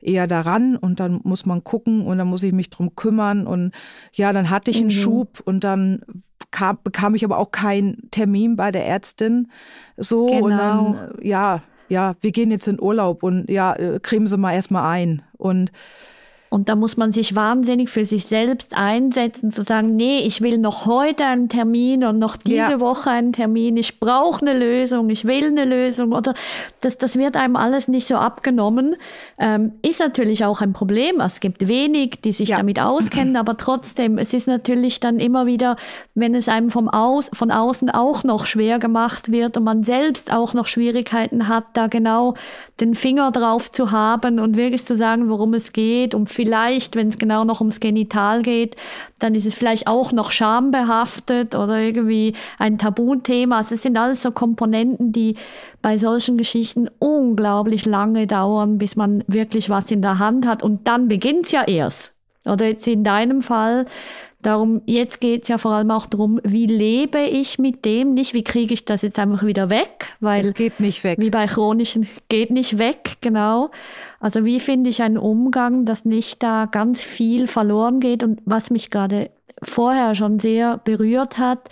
eher 0.00 0.26
daran 0.26 0.76
und 0.76 1.00
dann 1.00 1.20
muss 1.24 1.46
man 1.46 1.64
gucken 1.64 2.06
und 2.06 2.18
dann 2.18 2.28
muss 2.28 2.42
ich 2.42 2.52
mich 2.52 2.70
drum 2.70 2.94
kümmern 2.94 3.46
und 3.46 3.72
ja, 4.12 4.32
dann 4.32 4.48
hatte 4.48 4.70
ich 4.70 4.78
einen 4.78 4.86
mhm. 4.86 4.92
Schub 4.92 5.42
und 5.44 5.62
dann 5.62 6.00
kam, 6.50 6.78
bekam 6.82 7.14
ich 7.14 7.22
aber 7.22 7.36
auch 7.36 7.50
keinen 7.50 8.10
Termin 8.10 8.56
bei 8.56 8.72
der 8.72 8.86
Ärztin 8.86 9.50
so 9.98 10.24
genau. 10.24 10.44
und 10.44 10.50
dann 10.52 11.14
ja, 11.20 11.62
ja, 11.90 12.14
wir 12.22 12.32
gehen 12.32 12.50
jetzt 12.50 12.66
in 12.66 12.80
Urlaub 12.80 13.22
und 13.22 13.50
ja, 13.50 13.74
äh, 13.74 14.00
cremen 14.00 14.26
Sie 14.26 14.38
mal 14.38 14.54
erstmal 14.54 14.90
ein 14.90 15.22
und 15.36 15.70
und 16.50 16.68
da 16.68 16.74
muss 16.74 16.96
man 16.96 17.12
sich 17.12 17.36
wahnsinnig 17.36 17.90
für 17.90 18.04
sich 18.04 18.26
selbst 18.26 18.76
einsetzen, 18.76 19.50
zu 19.50 19.62
sagen, 19.62 19.94
nee, 19.94 20.18
ich 20.18 20.40
will 20.40 20.58
noch 20.58 20.84
heute 20.84 21.24
einen 21.24 21.48
Termin 21.48 22.02
und 22.02 22.18
noch 22.18 22.36
diese 22.36 22.72
ja. 22.72 22.80
Woche 22.80 23.08
einen 23.08 23.32
Termin. 23.32 23.76
Ich 23.76 24.00
brauche 24.00 24.44
eine 24.44 24.58
Lösung, 24.58 25.10
ich 25.10 25.24
will 25.24 25.46
eine 25.46 25.64
Lösung. 25.64 26.10
Oder 26.10 26.34
das, 26.80 26.98
das 26.98 27.16
wird 27.16 27.36
einem 27.36 27.54
alles 27.54 27.86
nicht 27.86 28.08
so 28.08 28.16
abgenommen. 28.16 28.96
Ähm, 29.38 29.74
ist 29.82 30.00
natürlich 30.00 30.44
auch 30.44 30.60
ein 30.60 30.72
Problem. 30.72 31.20
Es 31.20 31.38
gibt 31.38 31.68
wenig, 31.68 32.20
die 32.24 32.32
sich 32.32 32.48
ja. 32.48 32.56
damit 32.56 32.80
auskennen, 32.80 33.36
aber 33.36 33.56
trotzdem, 33.56 34.18
es 34.18 34.34
ist 34.34 34.48
natürlich 34.48 34.98
dann 34.98 35.20
immer 35.20 35.46
wieder, 35.46 35.76
wenn 36.16 36.34
es 36.34 36.48
einem 36.48 36.70
vom 36.70 36.88
Aus, 36.88 37.30
von 37.32 37.52
außen 37.52 37.90
auch 37.90 38.24
noch 38.24 38.44
schwer 38.46 38.80
gemacht 38.80 39.30
wird 39.30 39.56
und 39.56 39.62
man 39.62 39.84
selbst 39.84 40.32
auch 40.32 40.52
noch 40.52 40.66
Schwierigkeiten 40.66 41.46
hat, 41.46 41.66
da 41.74 41.86
genau 41.86 42.34
den 42.80 42.94
Finger 42.94 43.30
drauf 43.30 43.70
zu 43.70 43.90
haben 43.90 44.38
und 44.38 44.56
wirklich 44.56 44.84
zu 44.84 44.96
sagen, 44.96 45.28
worum 45.28 45.54
es 45.54 45.72
geht. 45.72 46.14
Und 46.14 46.28
vielleicht, 46.28 46.96
wenn 46.96 47.08
es 47.08 47.18
genau 47.18 47.44
noch 47.44 47.60
ums 47.60 47.80
Genital 47.80 48.42
geht, 48.42 48.76
dann 49.18 49.34
ist 49.34 49.46
es 49.46 49.54
vielleicht 49.54 49.86
auch 49.86 50.12
noch 50.12 50.30
schambehaftet 50.30 51.54
oder 51.54 51.78
irgendwie 51.78 52.34
ein 52.58 52.78
Tabuthema. 52.78 53.58
Also 53.58 53.74
es 53.74 53.82
sind 53.82 53.96
alles 53.96 54.22
so 54.22 54.30
Komponenten, 54.30 55.12
die 55.12 55.36
bei 55.82 55.98
solchen 55.98 56.36
Geschichten 56.36 56.88
unglaublich 56.98 57.86
lange 57.86 58.26
dauern, 58.26 58.78
bis 58.78 58.96
man 58.96 59.24
wirklich 59.26 59.70
was 59.70 59.90
in 59.90 60.02
der 60.02 60.18
Hand 60.18 60.46
hat. 60.46 60.62
Und 60.62 60.88
dann 60.88 61.08
beginnt 61.08 61.46
es 61.46 61.52
ja 61.52 61.64
erst. 61.64 62.14
Oder 62.46 62.66
jetzt 62.66 62.86
in 62.86 63.04
deinem 63.04 63.42
Fall, 63.42 63.86
Darum, 64.42 64.80
jetzt 64.86 65.20
geht 65.20 65.42
es 65.42 65.48
ja 65.48 65.58
vor 65.58 65.72
allem 65.72 65.90
auch 65.90 66.06
darum, 66.06 66.40
wie 66.42 66.66
lebe 66.66 67.20
ich 67.20 67.58
mit 67.58 67.84
dem, 67.84 68.14
nicht 68.14 68.32
wie 68.32 68.44
kriege 68.44 68.72
ich 68.72 68.86
das 68.86 69.02
jetzt 69.02 69.18
einfach 69.18 69.44
wieder 69.44 69.68
weg, 69.68 70.06
weil 70.20 70.42
es 70.42 70.54
geht 70.54 70.80
nicht 70.80 71.04
weg. 71.04 71.18
Wie 71.20 71.28
bei 71.28 71.46
chronischen 71.46 72.08
geht 72.28 72.50
nicht 72.50 72.78
weg, 72.78 73.18
genau. 73.20 73.70
Also 74.18 74.44
wie 74.44 74.58
finde 74.58 74.88
ich 74.88 75.02
einen 75.02 75.18
Umgang, 75.18 75.84
dass 75.84 76.04
nicht 76.04 76.42
da 76.42 76.66
ganz 76.66 77.02
viel 77.02 77.48
verloren 77.48 78.00
geht 78.00 78.22
und 78.22 78.40
was 78.46 78.70
mich 78.70 78.90
gerade 78.90 79.30
vorher 79.62 80.14
schon 80.14 80.38
sehr 80.38 80.78
berührt 80.78 81.36
hat, 81.36 81.68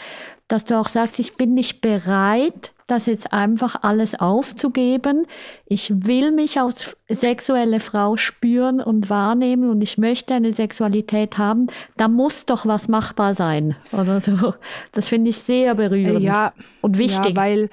dass 0.47 0.65
du 0.65 0.79
auch 0.79 0.89
sagst, 0.89 1.19
ich 1.19 1.37
bin 1.37 1.55
nicht 1.55 1.81
bereit, 1.81 2.73
das 2.89 3.07
jetzt 3.07 3.33
einfach 3.33 3.83
alles 3.83 4.15
aufzugeben. 4.15 5.27
Ich 5.67 6.07
will 6.07 6.33
mich 6.33 6.59
als 6.59 6.97
sexuelle 7.09 7.81
Frau 7.81 8.17
spüren 8.17 8.81
und 8.81 9.09
wahrnehmen 9.11 9.71
und 9.71 9.83
ich 9.83 9.99
möchte 9.99 10.35
eine 10.35 10.53
Sexualität 10.53 11.39
haben. 11.39 11.69
Da 11.97 12.09
muss 12.09 12.47
doch 12.47 12.67
was 12.67 12.89
machbar 12.89 13.35
sein 13.35 13.77
oder 13.93 14.21
so. 14.21 14.55
Das 14.93 15.09
finde 15.09 15.31
ich 15.31 15.39
sehr 15.39 15.75
berührend 15.75 16.21
ja, 16.21 16.53
und 16.81 16.99
wichtig. 16.99 17.37
Ja, 17.37 17.37
weil 17.37 17.69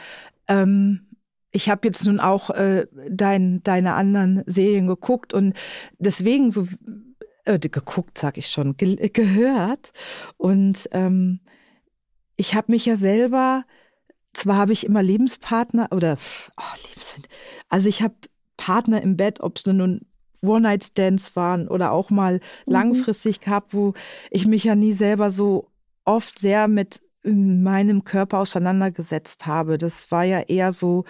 ähm, 0.47 1.07
ich 1.51 1.69
habe 1.69 1.87
jetzt 1.87 2.05
nun 2.05 2.19
auch 2.19 2.49
äh, 2.49 2.85
dein, 3.09 3.63
deine 3.63 3.95
anderen 3.95 4.43
Serien 4.45 4.87
geguckt 4.87 5.33
und 5.33 5.53
deswegen 5.97 6.51
so 6.51 6.67
äh, 7.45 7.57
geguckt, 7.57 8.17
sag 8.17 8.37
ich 8.37 8.47
schon, 8.47 8.75
ge 8.75 9.09
gehört 9.09 9.93
und 10.37 10.89
ähm, 10.91 11.39
ich 12.35 12.55
habe 12.55 12.73
mich 12.73 12.85
ja 12.85 12.97
selber 12.97 13.63
zwar 14.37 14.57
habe 14.57 14.73
ich 14.73 14.85
immer 14.85 15.03
Lebenspartner 15.03 15.89
oder 15.91 16.17
oh, 16.57 16.87
Lebens 16.87 17.15
also 17.69 17.89
ich 17.89 18.01
habe 18.01 18.15
Partner 18.57 19.01
im 19.01 19.17
Bett, 19.17 19.41
ob 19.41 19.57
es 19.57 19.65
nun 19.65 20.01
One-Night-Stands 20.41 21.35
waren 21.35 21.67
oder 21.67 21.91
auch 21.91 22.09
mal 22.09 22.35
mhm. 22.35 22.39
langfristig 22.71 23.39
gehabt, 23.39 23.73
wo 23.73 23.93
ich 24.31 24.45
mich 24.45 24.63
ja 24.63 24.75
nie 24.75 24.93
selber 24.93 25.31
so 25.31 25.69
oft 26.05 26.37
sehr 26.39 26.67
mit 26.67 27.01
meinem 27.23 28.03
Körper 28.03 28.39
auseinandergesetzt 28.39 29.45
habe. 29.47 29.77
Das 29.77 30.11
war 30.11 30.23
ja 30.23 30.41
eher 30.41 30.71
so, 30.71 31.05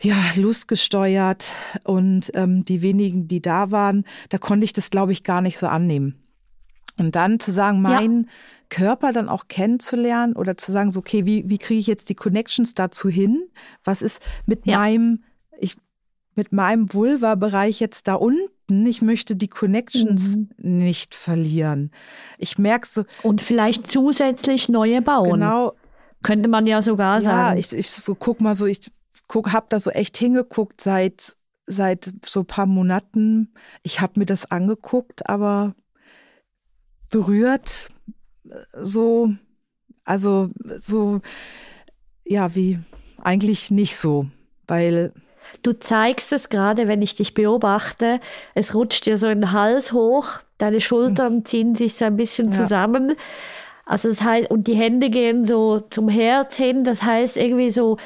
ja, 0.00 0.16
lustgesteuert 0.36 1.52
und 1.84 2.30
ähm, 2.34 2.64
die 2.64 2.80
wenigen, 2.80 3.28
die 3.28 3.42
da 3.42 3.70
waren, 3.70 4.04
da 4.28 4.38
konnte 4.38 4.64
ich 4.64 4.72
das, 4.72 4.90
glaube 4.90 5.12
ich, 5.12 5.24
gar 5.24 5.42
nicht 5.42 5.58
so 5.58 5.66
annehmen. 5.66 6.22
Und 6.96 7.16
dann 7.16 7.40
zu 7.40 7.50
sagen, 7.50 7.82
mein 7.82 8.22
ja. 8.22 8.28
Körper 8.70 9.12
dann 9.12 9.28
auch 9.28 9.48
kennenzulernen 9.48 10.34
oder 10.34 10.56
zu 10.56 10.72
sagen, 10.72 10.90
so, 10.90 11.00
okay, 11.00 11.26
wie, 11.26 11.48
wie 11.48 11.58
kriege 11.58 11.80
ich 11.80 11.86
jetzt 11.86 12.08
die 12.08 12.14
Connections 12.14 12.74
dazu 12.74 13.08
hin? 13.08 13.48
Was 13.84 14.00
ist 14.00 14.22
mit 14.46 14.66
ja. 14.66 14.78
meinem, 14.78 15.24
ich, 15.58 15.76
mit 16.34 16.52
meinem 16.52 16.92
Vulva-Bereich 16.92 17.80
jetzt 17.80 18.08
da 18.08 18.14
unten? 18.14 18.86
Ich 18.86 19.02
möchte 19.02 19.36
die 19.36 19.48
Connections 19.48 20.36
mhm. 20.36 20.48
nicht 20.56 21.14
verlieren. 21.14 21.90
Ich 22.38 22.56
merke 22.56 22.86
so. 22.86 23.04
Und 23.22 23.42
vielleicht 23.42 23.90
zusätzlich 23.90 24.68
neue 24.68 25.02
bauen. 25.02 25.32
Genau. 25.32 25.74
Könnte 26.22 26.48
man 26.48 26.66
ja 26.66 26.80
sogar 26.80 27.20
sagen. 27.20 27.56
Ja, 27.56 27.60
ich, 27.60 27.72
ich 27.72 27.90
so 27.90 28.14
guck 28.14 28.40
mal 28.40 28.54
so, 28.54 28.66
ich 28.66 28.92
guck, 29.26 29.52
hab 29.52 29.70
da 29.70 29.80
so 29.80 29.90
echt 29.90 30.16
hingeguckt 30.16 30.80
seit, 30.80 31.36
seit 31.64 32.12
so 32.24 32.44
paar 32.44 32.66
Monaten. 32.66 33.52
Ich 33.82 34.00
habe 34.00 34.20
mir 34.20 34.26
das 34.26 34.50
angeguckt, 34.50 35.28
aber 35.28 35.74
berührt 37.10 37.88
so, 38.80 39.32
also 40.04 40.50
so, 40.78 41.20
ja, 42.24 42.54
wie 42.54 42.78
eigentlich 43.22 43.70
nicht 43.70 43.96
so, 43.96 44.26
weil 44.66 45.12
Du 45.62 45.72
zeigst 45.72 46.32
es 46.32 46.48
gerade, 46.48 46.88
wenn 46.88 47.02
ich 47.02 47.16
dich 47.16 47.34
beobachte. 47.34 48.20
Es 48.54 48.74
rutscht 48.74 49.06
dir 49.06 49.16
so 49.16 49.28
in 49.28 49.40
den 49.40 49.52
Hals 49.52 49.92
hoch. 49.92 50.38
deine 50.58 50.80
Schultern 50.80 51.44
ziehen 51.44 51.74
sich 51.74 51.94
so 51.94 52.04
ein 52.04 52.16
bisschen 52.16 52.52
zusammen. 52.52 53.16
Also 53.84 54.08
das 54.08 54.22
heißt, 54.22 54.50
und 54.50 54.68
die 54.68 54.74
Hände 54.74 55.10
gehen 55.10 55.44
so 55.44 55.80
zum 55.80 56.08
Herz 56.08 56.56
hin, 56.56 56.84
das 56.84 57.02
heißt 57.02 57.36
irgendwie 57.36 57.70
so, 57.70 57.96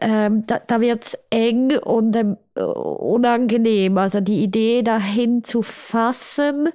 ähm, 0.00 0.46
da, 0.46 0.60
da 0.64 0.80
wird 0.80 1.04
es 1.04 1.18
eng 1.30 1.76
und 1.78 2.14
ähm, 2.14 2.36
unangenehm. 2.54 3.98
Also 3.98 4.20
die 4.20 4.42
Idee 4.42 4.82
dahin 4.82 5.42
zu 5.42 5.62
fassen, 5.62 6.68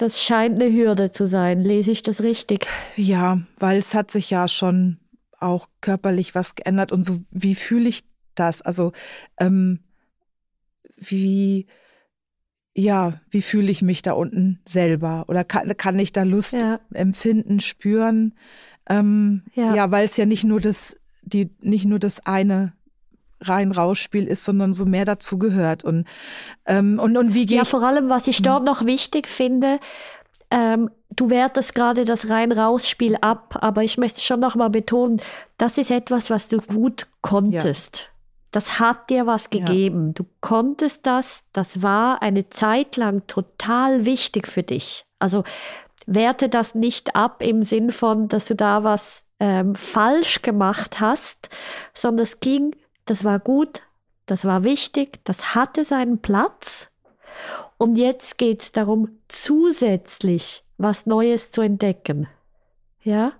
das 0.00 0.22
scheint 0.22 0.60
eine 0.60 0.72
Hürde 0.72 1.12
zu 1.12 1.26
sein. 1.26 1.62
Lese 1.62 1.90
ich 1.90 2.02
das 2.02 2.22
richtig? 2.22 2.66
Ja, 2.96 3.40
weil 3.58 3.78
es 3.78 3.94
hat 3.94 4.10
sich 4.10 4.30
ja 4.30 4.48
schon 4.48 4.98
auch 5.38 5.68
körperlich 5.80 6.34
was 6.34 6.54
geändert 6.54 6.92
und 6.92 7.04
so, 7.04 7.20
wie 7.30 7.54
fühle 7.54 7.88
ich 7.88 8.04
das? 8.34 8.62
Also, 8.62 8.92
ähm, 9.38 9.80
wie, 10.96 11.66
ja, 12.72 13.20
wie 13.30 13.42
fühle 13.42 13.70
ich 13.70 13.82
mich 13.82 14.02
da 14.02 14.12
unten 14.12 14.60
selber? 14.66 15.24
Oder 15.28 15.44
kann, 15.44 15.76
kann 15.76 15.98
ich 15.98 16.12
da 16.12 16.22
Lust 16.22 16.54
ja. 16.54 16.80
empfinden, 16.92 17.60
spüren? 17.60 18.34
Ähm, 18.88 19.44
ja. 19.54 19.74
ja, 19.74 19.90
weil 19.90 20.04
es 20.04 20.16
ja 20.16 20.26
nicht 20.26 20.44
nur 20.44 20.60
das, 20.60 20.96
die, 21.22 21.50
nicht 21.60 21.84
nur 21.84 21.98
das 21.98 22.24
eine 22.26 22.74
rein 23.40 23.72
Rausspiel 23.72 24.26
ist, 24.26 24.44
sondern 24.44 24.74
so 24.74 24.84
mehr 24.84 25.04
dazu 25.04 25.38
gehört. 25.38 25.84
Und, 25.84 26.06
ähm, 26.66 26.98
und, 26.98 27.16
und 27.16 27.34
wie 27.34 27.46
geht 27.46 27.58
Ja, 27.58 27.64
vor 27.64 27.82
allem, 27.82 28.08
was 28.08 28.26
ich 28.26 28.38
hm. 28.38 28.44
dort 28.44 28.64
noch 28.64 28.84
wichtig 28.84 29.28
finde, 29.28 29.80
ähm, 30.50 30.90
du 31.10 31.30
wertest 31.30 31.74
gerade 31.74 32.04
das 32.04 32.28
rein 32.28 32.52
Rausspiel 32.52 33.16
ab, 33.20 33.58
aber 33.60 33.82
ich 33.82 33.98
möchte 33.98 34.20
schon 34.20 34.40
noch 34.40 34.56
mal 34.56 34.70
betonen, 34.70 35.20
das 35.58 35.78
ist 35.78 35.90
etwas, 35.90 36.30
was 36.30 36.48
du 36.48 36.58
gut 36.58 37.06
konntest. 37.22 37.96
Ja. 37.98 38.04
Das 38.52 38.80
hat 38.80 39.10
dir 39.10 39.26
was 39.26 39.50
gegeben. 39.50 40.08
Ja. 40.08 40.12
Du 40.14 40.26
konntest 40.40 41.06
das, 41.06 41.44
das 41.52 41.82
war 41.82 42.20
eine 42.20 42.50
Zeit 42.50 42.96
lang 42.96 43.26
total 43.28 44.04
wichtig 44.04 44.48
für 44.48 44.64
dich. 44.64 45.04
Also 45.20 45.44
werte 46.06 46.48
das 46.48 46.74
nicht 46.74 47.14
ab 47.14 47.42
im 47.42 47.62
Sinn 47.62 47.92
von, 47.92 48.26
dass 48.26 48.46
du 48.46 48.56
da 48.56 48.82
was 48.82 49.24
ähm, 49.38 49.76
falsch 49.76 50.42
gemacht 50.42 50.98
hast, 50.98 51.48
sondern 51.94 52.24
es 52.24 52.40
ging, 52.40 52.74
das 53.10 53.24
war 53.24 53.40
gut, 53.40 53.82
das 54.26 54.44
war 54.44 54.62
wichtig, 54.62 55.18
das 55.24 55.56
hatte 55.56 55.84
seinen 55.84 56.22
Platz. 56.22 56.92
Und 57.76 57.96
jetzt 57.96 58.38
geht 58.38 58.62
es 58.62 58.70
darum, 58.70 59.18
zusätzlich 59.26 60.64
was 60.78 61.06
Neues 61.06 61.50
zu 61.50 61.60
entdecken. 61.60 62.28
Ja? 63.02 63.32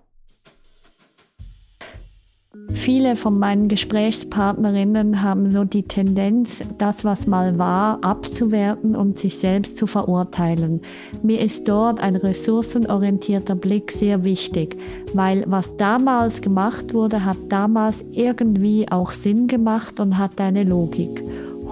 Viele 2.73 3.15
von 3.15 3.39
meinen 3.39 3.69
Gesprächspartnerinnen 3.69 5.23
haben 5.23 5.49
so 5.49 5.63
die 5.63 5.85
Tendenz, 5.85 6.65
das, 6.79 7.05
was 7.05 7.29
mal 7.29 7.59
war, 7.59 8.03
abzuwerten 8.03 8.97
und 8.97 9.19
sich 9.19 9.37
selbst 9.37 9.77
zu 9.77 9.87
verurteilen. 9.87 10.81
Mir 11.23 11.41
ist 11.41 11.69
dort 11.69 12.01
ein 12.01 12.17
ressourcenorientierter 12.17 13.55
Blick 13.55 13.93
sehr 13.93 14.25
wichtig, 14.25 14.77
weil 15.15 15.45
was 15.47 15.77
damals 15.77 16.43
gemacht 16.43 16.93
wurde, 16.93 17.25
hat 17.25 17.39
damals 17.49 18.05
irgendwie 18.11 18.91
auch 18.91 19.13
Sinn 19.13 19.47
gemacht 19.47 20.01
und 20.01 20.19
hat 20.19 20.41
eine 20.41 20.65
Logik. 20.65 21.23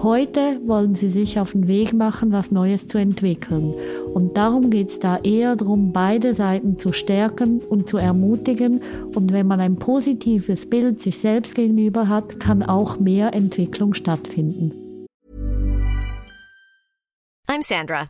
Heute 0.01 0.61
wollen 0.65 0.95
sie 0.95 1.09
sich 1.09 1.41
auf 1.41 1.51
den 1.51 1.67
Weg 1.67 1.91
machen, 1.91 2.31
was 2.31 2.51
Neues 2.51 2.87
zu 2.87 2.97
entwickeln. 2.97 3.73
Und 4.13 4.37
darum 4.37 4.69
geht 4.69 4.87
es 4.87 4.99
da 4.99 5.17
eher 5.17 5.57
darum, 5.57 5.91
beide 5.91 6.33
Seiten 6.33 6.77
zu 6.77 6.93
stärken 6.93 7.59
und 7.59 7.89
zu 7.89 7.97
ermutigen. 7.97 8.81
Und 9.13 9.33
wenn 9.33 9.45
man 9.45 9.59
ein 9.59 9.75
positives 9.75 10.69
Bild 10.69 11.01
sich 11.01 11.17
selbst 11.17 11.53
gegenüber 11.53 12.07
hat, 12.07 12.39
kann 12.39 12.63
auch 12.63 12.97
mehr 12.97 13.33
Entwicklung 13.33 13.93
stattfinden. 13.93 14.71
I'm 17.49 17.61
Sandra, 17.61 18.09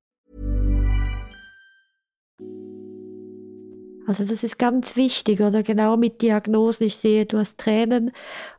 Also 4.07 4.23
das 4.25 4.43
ist 4.43 4.57
ganz 4.57 4.95
wichtig 4.95 5.41
oder 5.41 5.63
genau 5.63 5.97
mit 5.97 6.21
Diagnosen, 6.21 6.87
ich 6.87 6.97
sehe, 6.97 7.25
du 7.25 7.37
hast 7.37 7.59
Tränen 7.59 8.11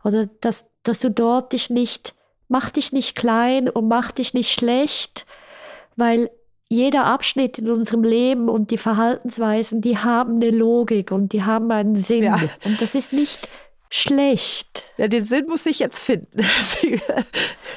oder 0.05 0.29
dass 0.41 0.67
dass 0.85 0.99
du 0.99 1.11
dort 1.11 1.53
dich 1.53 1.71
nicht 1.71 2.15
mach 2.53 2.71
dich 2.71 2.93
nicht 2.93 3.17
klein 3.17 3.69
und 3.69 3.89
mach 3.89 4.13
dich 4.13 4.35
nicht 4.35 4.53
schlecht, 4.53 5.27
weil 5.97 6.31
jeder 6.69 7.05
Abschnitt 7.05 7.59
in 7.59 7.71
unserem 7.71 8.05
Leben 8.05 8.49
und 8.49 8.71
die 8.71 8.79
Verhaltensweisen, 8.79 9.81
die 9.81 9.99
haben 9.99 10.37
eine 10.37 10.51
Logik 10.51 11.11
und 11.11 11.33
die 11.33 11.43
haben 11.43 11.71
einen 11.71 11.97
Sinn. 11.97 12.25
Ja. 12.25 12.39
Und 12.65 12.81
das 12.81 12.95
ist 12.95 13.13
nicht 13.13 13.49
schlecht. 13.91 14.85
Ja, 14.97 15.09
den 15.09 15.25
Sinn 15.25 15.47
muss 15.47 15.67
ich 15.67 15.79
jetzt 15.79 15.99
finden. 15.99 16.41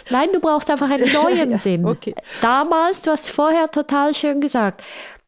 Nein, 0.10 0.30
du 0.32 0.40
brauchst 0.40 0.70
einfach 0.70 0.90
einen 0.90 1.12
neuen 1.14 1.52
ja, 1.52 1.58
Sinn. 1.58 1.86
Okay. 1.86 2.16
Damals, 2.42 3.02
du 3.02 3.12
hast 3.12 3.30
vorher 3.30 3.70
total 3.72 4.14
schön 4.14 4.40
gesagt, 4.40 4.82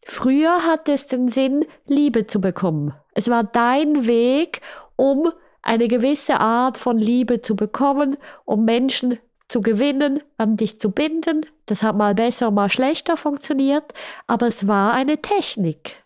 früher 0.07 0.63
hatte 0.63 0.93
es 0.93 1.07
den 1.07 1.29
Sinn, 1.29 1.65
Liebe 1.85 2.27
zu 2.27 2.41
bekommen. 2.41 2.93
Es 3.13 3.29
war 3.29 3.43
dein 3.43 4.07
Weg, 4.07 4.61
um 4.95 5.31
eine 5.61 5.87
gewisse 5.87 6.39
Art 6.39 6.77
von 6.77 6.97
Liebe 6.97 7.41
zu 7.41 7.55
bekommen, 7.55 8.17
um 8.45 8.65
Menschen 8.65 9.19
zu 9.47 9.61
gewinnen, 9.61 10.21
an 10.37 10.57
dich 10.57 10.79
zu 10.79 10.91
binden. 10.91 11.45
Das 11.65 11.83
hat 11.83 11.95
mal 11.95 12.15
besser, 12.15 12.51
mal 12.51 12.69
schlechter 12.69 13.17
funktioniert, 13.17 13.93
aber 14.27 14.47
es 14.47 14.67
war 14.67 14.93
eine 14.93 15.21
Technik. 15.21 16.03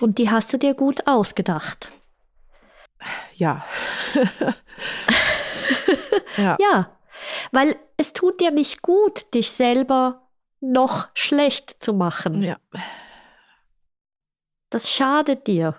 Und 0.00 0.18
die 0.18 0.30
hast 0.30 0.52
du 0.52 0.58
dir 0.58 0.74
gut 0.74 1.06
ausgedacht. 1.06 1.90
Ja. 3.34 3.64
ja. 6.36 6.56
ja, 6.58 6.90
weil 7.52 7.76
es 7.96 8.12
tut 8.12 8.40
dir 8.40 8.50
nicht 8.50 8.82
gut, 8.82 9.34
dich 9.34 9.50
selber 9.50 10.27
noch 10.60 11.08
schlecht 11.14 11.82
zu 11.82 11.92
machen. 11.94 12.42
Ja. 12.42 12.56
Das 14.70 14.90
schadet 14.90 15.46
dir. 15.46 15.74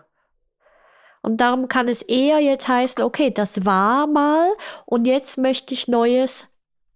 Und 1.22 1.42
darum 1.42 1.68
kann 1.68 1.88
es 1.88 2.02
eher 2.02 2.40
jetzt 2.40 2.68
heißen, 2.68 3.04
okay, 3.04 3.30
das 3.30 3.66
war 3.66 4.08
mal 4.08 4.50
und 4.86 5.06
jetzt 5.06 5.38
möchte 5.38 5.74
ich 5.74 5.88
Neues 5.88 6.48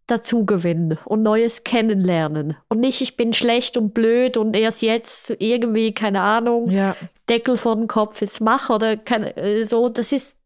dazugewinnen 0.08 0.98
und 1.06 1.24
Neues 1.24 1.64
kennenlernen. 1.64 2.58
Und 2.70 2.80
nicht, 2.80 3.02
ich 3.02 3.18
bin 3.18 3.34
schlecht 3.34 3.78
und 3.78 3.94
blöd 3.94 4.38
und 4.38 4.56
erst 4.56 4.82
jetzt 4.82 5.36
irgendwie, 5.40 5.94
keine 5.94 6.22
Ahnung, 6.22 6.70
ja. 6.70 6.96
Deckel 7.30 7.58
vor 7.58 7.76
den 7.76 7.88
Kopf 7.88 8.22
jetzt 8.22 8.42
mache 8.42 8.74
oder 8.74 8.98
keine, 8.98 9.36
äh, 9.38 9.64
so. 9.66 9.90
Das 9.90 10.12
ist, 10.12 10.38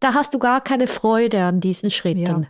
da 0.00 0.14
hast 0.14 0.34
du 0.34 0.38
gar 0.38 0.60
keine 0.60 0.86
Freude 0.86 1.42
an 1.42 1.60
diesen 1.60 1.90
Schritten. 1.90 2.48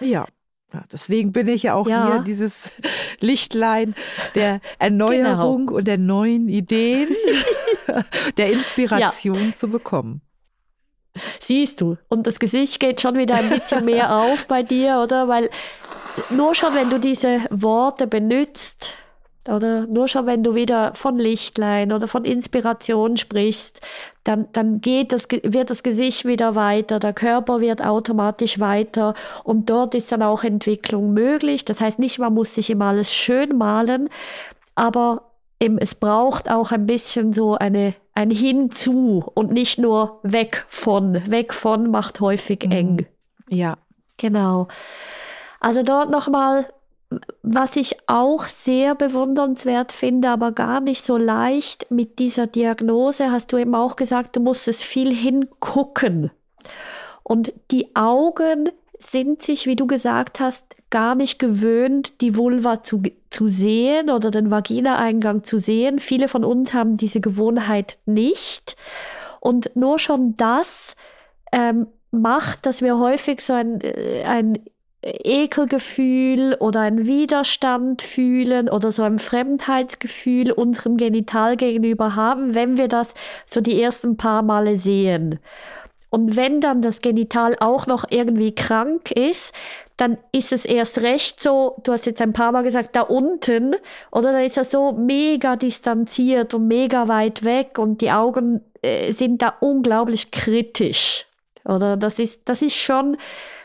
Ja. 0.00 0.06
ja. 0.06 0.26
Ja, 0.72 0.84
deswegen 0.90 1.32
bin 1.32 1.48
ich 1.48 1.64
ja 1.64 1.74
auch 1.74 1.86
ja. 1.86 2.06
hier 2.06 2.18
dieses 2.20 2.72
Lichtlein 3.20 3.94
der 4.34 4.60
Erneuerung 4.78 5.66
genau. 5.66 5.78
und 5.78 5.86
der 5.86 5.98
neuen 5.98 6.48
Ideen, 6.48 7.08
der 8.36 8.52
Inspiration 8.52 9.46
ja. 9.46 9.52
zu 9.52 9.68
bekommen. 9.68 10.22
Siehst 11.40 11.80
du. 11.80 11.98
Und 12.08 12.26
das 12.26 12.38
Gesicht 12.38 12.80
geht 12.80 13.00
schon 13.00 13.16
wieder 13.16 13.34
ein 13.34 13.50
bisschen 13.50 13.84
mehr 13.84 14.14
auf 14.16 14.46
bei 14.46 14.62
dir, 14.62 15.00
oder? 15.02 15.28
Weil 15.28 15.50
nur 16.30 16.54
schon, 16.54 16.74
wenn 16.74 16.88
du 16.88 16.98
diese 16.98 17.40
Worte 17.50 18.06
benutzt, 18.06 18.94
oder 19.48 19.86
nur 19.86 20.08
schon, 20.08 20.26
wenn 20.26 20.42
du 20.42 20.54
wieder 20.54 20.94
von 20.94 21.18
Lichtlein 21.18 21.92
oder 21.92 22.08
von 22.08 22.24
Inspiration 22.24 23.16
sprichst, 23.16 23.80
dann, 24.24 24.46
dann 24.52 24.80
geht 24.80 25.12
das, 25.12 25.26
wird 25.30 25.70
das 25.70 25.82
Gesicht 25.82 26.24
wieder 26.24 26.54
weiter, 26.54 27.00
der 27.00 27.12
Körper 27.12 27.60
wird 27.60 27.82
automatisch 27.82 28.60
weiter 28.60 29.14
und 29.42 29.68
dort 29.68 29.94
ist 29.94 30.12
dann 30.12 30.22
auch 30.22 30.44
Entwicklung 30.44 31.12
möglich. 31.12 31.64
Das 31.64 31.80
heißt 31.80 31.98
nicht, 31.98 32.18
man 32.18 32.34
muss 32.34 32.54
sich 32.54 32.70
immer 32.70 32.86
alles 32.86 33.12
schön 33.12 33.56
malen, 33.56 34.08
aber 34.74 35.32
eben, 35.58 35.78
es 35.78 35.94
braucht 35.94 36.50
auch 36.50 36.70
ein 36.70 36.86
bisschen 36.86 37.32
so 37.32 37.56
eine 37.56 37.94
ein 38.14 38.30
Hinzu 38.30 39.24
und 39.34 39.52
nicht 39.52 39.78
nur 39.78 40.20
weg 40.22 40.66
von. 40.68 41.30
Weg 41.30 41.54
von 41.54 41.90
macht 41.90 42.20
häufig 42.20 42.64
mhm. 42.66 42.72
eng. 42.72 43.06
Ja. 43.48 43.76
Genau. 44.18 44.68
Also 45.60 45.82
dort 45.82 46.10
nochmal, 46.10 46.66
was 47.42 47.76
ich 47.76 47.96
auch 48.06 48.44
sehr 48.44 48.94
bewundernswert 48.94 49.92
finde, 49.92 50.30
aber 50.30 50.52
gar 50.52 50.80
nicht 50.80 51.02
so 51.02 51.16
leicht 51.16 51.90
mit 51.90 52.18
dieser 52.18 52.46
Diagnose, 52.46 53.30
hast 53.30 53.52
du 53.52 53.56
eben 53.56 53.74
auch 53.74 53.96
gesagt, 53.96 54.36
du 54.36 54.40
musstest 54.40 54.82
viel 54.82 55.14
hingucken. 55.14 56.30
Und 57.22 57.52
die 57.70 57.94
Augen 57.94 58.70
sind 58.98 59.42
sich, 59.42 59.66
wie 59.66 59.76
du 59.76 59.86
gesagt 59.86 60.40
hast, 60.40 60.76
gar 60.90 61.14
nicht 61.14 61.38
gewöhnt, 61.38 62.20
die 62.20 62.36
Vulva 62.36 62.82
zu, 62.82 63.02
zu 63.30 63.48
sehen 63.48 64.10
oder 64.10 64.30
den 64.30 64.50
Vaginaeingang 64.50 65.44
zu 65.44 65.58
sehen. 65.58 65.98
Viele 65.98 66.28
von 66.28 66.44
uns 66.44 66.74
haben 66.74 66.96
diese 66.96 67.20
Gewohnheit 67.20 67.98
nicht. 68.04 68.76
Und 69.40 69.74
nur 69.74 69.98
schon 69.98 70.36
das 70.36 70.94
ähm, 71.50 71.86
macht, 72.10 72.66
dass 72.66 72.82
wir 72.82 72.98
häufig 72.98 73.40
so 73.40 73.54
ein, 73.54 73.80
äh, 73.80 74.22
ein 74.24 74.58
Ekelgefühl 75.02 76.56
oder 76.60 76.80
ein 76.80 77.06
Widerstand 77.06 78.02
fühlen 78.02 78.68
oder 78.68 78.92
so 78.92 79.02
ein 79.02 79.18
Fremdheitsgefühl 79.18 80.52
unserem 80.52 80.96
Genital 80.96 81.56
gegenüber 81.56 82.14
haben, 82.14 82.54
wenn 82.54 82.76
wir 82.78 82.88
das 82.88 83.14
so 83.44 83.60
die 83.60 83.82
ersten 83.82 84.16
paar 84.16 84.42
Male 84.42 84.76
sehen. 84.76 85.40
Und 86.08 86.36
wenn 86.36 86.60
dann 86.60 86.82
das 86.82 87.00
Genital 87.00 87.56
auch 87.58 87.86
noch 87.86 88.04
irgendwie 88.10 88.54
krank 88.54 89.10
ist, 89.10 89.52
dann 89.96 90.18
ist 90.30 90.52
es 90.52 90.64
erst 90.64 91.02
recht 91.02 91.40
so, 91.40 91.80
du 91.84 91.92
hast 91.92 92.06
jetzt 92.06 92.20
ein 92.20 92.32
paar 92.32 92.52
Mal 92.52 92.62
gesagt, 92.62 92.94
da 92.94 93.02
unten, 93.02 93.76
oder 94.10 94.32
da 94.32 94.40
ist 94.40 94.56
er 94.56 94.64
so 94.64 94.92
mega 94.92 95.56
distanziert 95.56 96.54
und 96.54 96.68
mega 96.68 97.08
weit 97.08 97.44
weg 97.44 97.78
und 97.78 98.00
die 98.00 98.10
Augen 98.10 98.60
äh, 98.82 99.12
sind 99.12 99.42
da 99.42 99.54
unglaublich 99.60 100.30
kritisch. 100.30 101.26
Oder 101.64 101.96
das 101.96 102.18
ist, 102.18 102.48
das 102.48 102.62
ist 102.62 102.76
schon, 102.76 103.16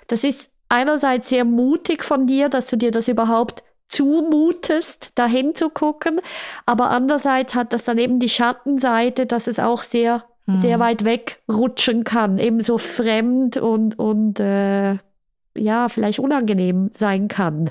das 0.08 0.24
ist 0.24 0.52
einerseits 0.70 1.30
sehr 1.30 1.46
mutig 1.46 2.04
von 2.04 2.28
dir, 2.28 2.50
dass 2.50 2.68
du 2.68 2.78
dir 2.78 2.92
das 2.92 3.08
überhaupt 3.08 3.64
zumutest, 3.88 5.12
dahin 5.16 5.56
zu 5.56 5.70
gucken, 5.70 6.20
aber 6.66 6.90
andererseits 6.90 7.56
hat 7.56 7.72
das 7.72 7.86
dann 7.86 7.98
eben 7.98 8.20
die 8.20 8.30
Schattenseite, 8.30 9.26
dass 9.26 9.48
es 9.48 9.60
auch 9.60 9.84
sehr 9.84 10.26
sehr 10.48 10.78
mhm. 10.78 10.82
weit 10.82 11.04
weg 11.04 11.42
rutschen 11.52 12.04
kann, 12.06 12.38
eben 12.38 12.62
so 12.62 12.78
fremd 12.78 13.58
und, 13.58 14.00
und 14.00 14.40
äh, 14.40 14.98
ja, 15.56 15.90
vielleicht 15.90 16.20
unangenehm 16.20 16.90
sein 16.94 17.28
kann. 17.28 17.70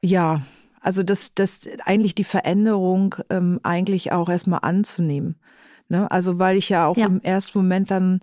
Ja, 0.00 0.42
also 0.80 1.02
das, 1.02 1.34
das 1.34 1.68
eigentlich 1.84 2.14
die 2.14 2.24
Veränderung 2.24 3.16
ähm, 3.30 3.58
eigentlich 3.64 4.12
auch 4.12 4.28
erstmal 4.28 4.60
anzunehmen. 4.62 5.36
Ne? 5.88 6.08
Also 6.10 6.38
weil 6.38 6.56
ich 6.56 6.68
ja 6.68 6.86
auch 6.86 6.96
ja. 6.96 7.06
im 7.06 7.20
ersten 7.20 7.58
Moment 7.58 7.90
dann 7.90 8.20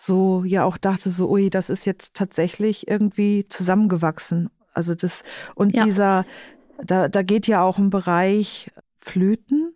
so 0.00 0.44
ja 0.44 0.64
auch 0.64 0.78
dachte, 0.78 1.10
so, 1.10 1.30
ui, 1.30 1.50
das 1.50 1.68
ist 1.68 1.84
jetzt 1.84 2.14
tatsächlich 2.14 2.88
irgendwie 2.88 3.46
zusammengewachsen. 3.48 4.50
Also 4.72 4.94
das, 4.94 5.24
und 5.54 5.76
ja. 5.76 5.84
dieser, 5.84 6.24
da, 6.82 7.08
da 7.08 7.22
geht 7.22 7.46
ja 7.46 7.62
auch 7.62 7.76
ein 7.78 7.90
Bereich 7.90 8.70
Flöten, 8.96 9.74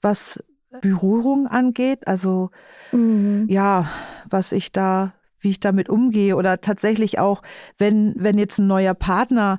was 0.00 0.42
Berührung 0.80 1.48
angeht. 1.48 2.06
Also 2.06 2.50
mhm. 2.92 3.46
ja, 3.48 3.88
was 4.30 4.52
ich 4.52 4.70
da, 4.70 5.14
wie 5.40 5.50
ich 5.50 5.60
damit 5.60 5.88
umgehe 5.88 6.36
oder 6.36 6.60
tatsächlich 6.60 7.18
auch, 7.18 7.42
wenn, 7.76 8.14
wenn 8.16 8.38
jetzt 8.38 8.58
ein 8.58 8.68
neuer 8.68 8.94
Partner 8.94 9.58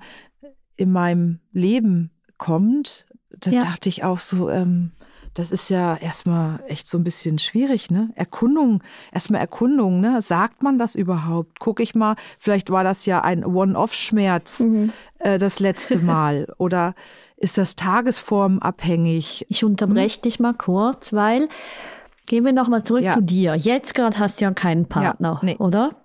in 0.78 0.92
meinem 0.92 1.40
Leben 1.52 2.12
kommt, 2.38 3.06
da 3.30 3.52
ja. 3.52 3.60
dachte 3.60 3.90
ich 3.90 4.04
auch 4.06 4.20
so, 4.20 4.50
ähm, 4.50 4.92
das 5.36 5.52
ist 5.52 5.70
ja 5.70 5.96
erstmal 5.98 6.64
echt 6.68 6.88
so 6.88 6.98
ein 6.98 7.04
bisschen 7.04 7.38
schwierig, 7.40 7.92
ne? 7.92 8.10
Erkundung, 8.16 8.82
erstmal 9.12 9.42
Erkundung, 9.42 10.00
ne? 10.00 10.22
Sagt 10.22 10.64
man 10.64 10.80
das 10.80 10.96
überhaupt? 10.96 11.60
Guck 11.60 11.82
ich 11.82 11.94
mal, 11.94 12.16
vielleicht 12.40 12.72
war 12.72 12.84
das 12.84 13.06
ja 13.06 13.22
ein 13.22 13.46
One-Off-Schmerz 13.46 14.62
mhm. 14.62 14.94
äh, 15.20 15.38
das 15.38 15.60
letzte 15.60 16.00
Mal 16.06 16.48
oder 16.58 16.96
ist 17.38 17.58
das 17.58 17.76
tagesformabhängig? 17.76 19.46
Ich 19.50 19.66
unterbreche 19.66 20.16
hm? 20.16 20.22
dich 20.22 20.40
mal 20.40 20.54
kurz, 20.54 21.12
weil 21.12 21.50
gehen 22.28 22.46
wir 22.46 22.54
nochmal 22.54 22.84
zurück 22.84 23.04
ja. 23.04 23.14
zu 23.14 23.22
dir. 23.22 23.56
Jetzt 23.56 23.94
gerade 23.94 24.18
hast 24.18 24.40
du 24.40 24.46
ja 24.46 24.52
keinen 24.52 24.88
Partner, 24.88 25.40
ja, 25.42 25.46
nee. 25.46 25.58
oder? 25.58 25.96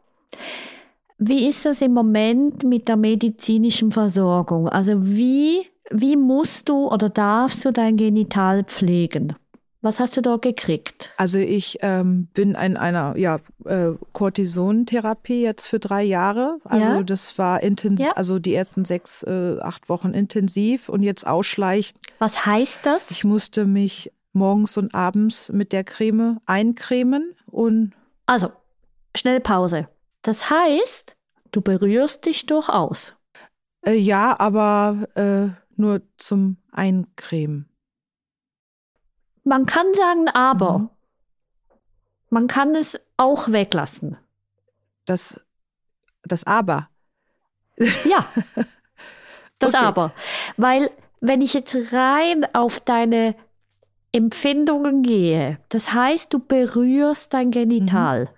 Wie 1.19 1.47
ist 1.47 1.65
das 1.65 1.83
im 1.83 1.95
Moment 1.95 2.65
mit 2.65 2.89
der 2.89 2.97
medizinischen 2.97 3.93
Versorgung? 3.93 4.69
Also 4.69 5.07
wie, 5.07 5.70
wie 5.93 6.17
musst 6.17 6.69
du 6.69 6.89
oder 6.89 7.09
darfst 7.09 7.65
du 7.65 7.73
dein 7.73 7.97
Genital 7.97 8.65
pflegen? 8.65 9.35
Was 9.83 9.99
hast 9.99 10.17
du 10.17 10.21
dort 10.21 10.43
gekriegt? 10.43 11.11
Also 11.17 11.39
ich 11.39 11.79
ähm, 11.81 12.29
bin 12.35 12.51
in 12.51 12.77
einer 12.77 13.17
ja, 13.17 13.39
äh, 13.65 13.93
Cortisontherapie 14.13 15.43
jetzt 15.43 15.69
für 15.69 15.79
drei 15.79 16.03
Jahre. 16.03 16.59
Also 16.65 16.89
ja? 16.89 17.03
das 17.03 17.39
war 17.39 17.63
intensiv, 17.63 18.07
ja. 18.07 18.13
also 18.13 18.39
die 18.39 18.55
ersten 18.55 18.85
sechs, 18.85 19.23
äh, 19.23 19.57
acht 19.61 19.89
Wochen 19.89 20.13
intensiv 20.13 20.91
und 20.91 21.03
jetzt 21.03 21.27
ausschleichend. 21.27 21.99
Was 22.19 22.45
heißt 22.45 22.85
das? 22.85 23.11
Ich 23.11 23.25
musste 23.25 23.65
mich 23.65 24.13
morgens 24.35 24.77
und 24.77 24.95
abends 24.95 25.51
mit 25.51 25.73
der 25.73 25.85
Creme 25.85 26.41
eincremen 26.45 27.35
und. 27.47 27.93
Also, 28.27 28.53
schnell 29.17 29.41
Pause. 29.41 29.89
Das 30.21 30.51
heißt, 30.51 31.17
du 31.53 31.63
berührst 31.63 32.27
dich 32.27 32.45
durchaus. 32.45 33.15
Äh, 33.87 33.95
ja, 33.95 34.39
aber 34.39 35.09
äh, 35.15 35.60
nur 35.81 36.03
zum 36.17 36.59
Eincremen. 36.73 37.69
Man 39.43 39.67
kann 39.67 39.93
sagen, 39.95 40.29
aber 40.29 40.79
mhm. 40.79 40.91
man 42.29 42.47
kann 42.47 42.75
es 42.75 43.01
auch 43.17 43.49
weglassen. 43.49 44.17
Das, 45.07 45.41
das 46.23 46.45
Aber. 46.45 46.89
Ja, 48.05 48.27
das 49.59 49.75
okay. 49.75 49.85
Aber. 49.85 50.13
Weil 50.57 50.91
wenn 51.21 51.43
ich 51.43 51.55
jetzt 51.55 51.93
rein 51.93 52.47
auf 52.55 52.81
deine 52.81 53.35
Empfindungen 54.13 55.03
gehe, 55.03 55.59
das 55.69 55.93
heißt, 55.93 56.33
du 56.33 56.39
berührst 56.39 57.33
dein 57.33 57.51
Genital. 57.51 58.25
Mhm. 58.25 58.29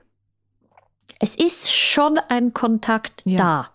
Es 1.19 1.37
ist 1.37 1.73
schon 1.73 2.19
ein 2.19 2.53
Kontakt 2.53 3.23
ja. 3.25 3.39
da. 3.39 3.71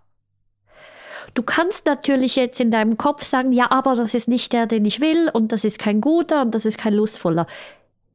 Du 1.33 1.43
kannst 1.43 1.85
natürlich 1.85 2.35
jetzt 2.35 2.59
in 2.59 2.71
deinem 2.71 2.97
Kopf 2.97 3.23
sagen, 3.23 3.51
ja, 3.51 3.71
aber 3.71 3.95
das 3.95 4.13
ist 4.13 4.27
nicht 4.27 4.53
der, 4.53 4.65
den 4.65 4.85
ich 4.85 5.01
will 5.01 5.29
und 5.31 5.51
das 5.51 5.63
ist 5.63 5.79
kein 5.79 6.01
guter 6.01 6.41
und 6.41 6.55
das 6.55 6.65
ist 6.65 6.77
kein 6.77 6.93
lustvoller. 6.93 7.47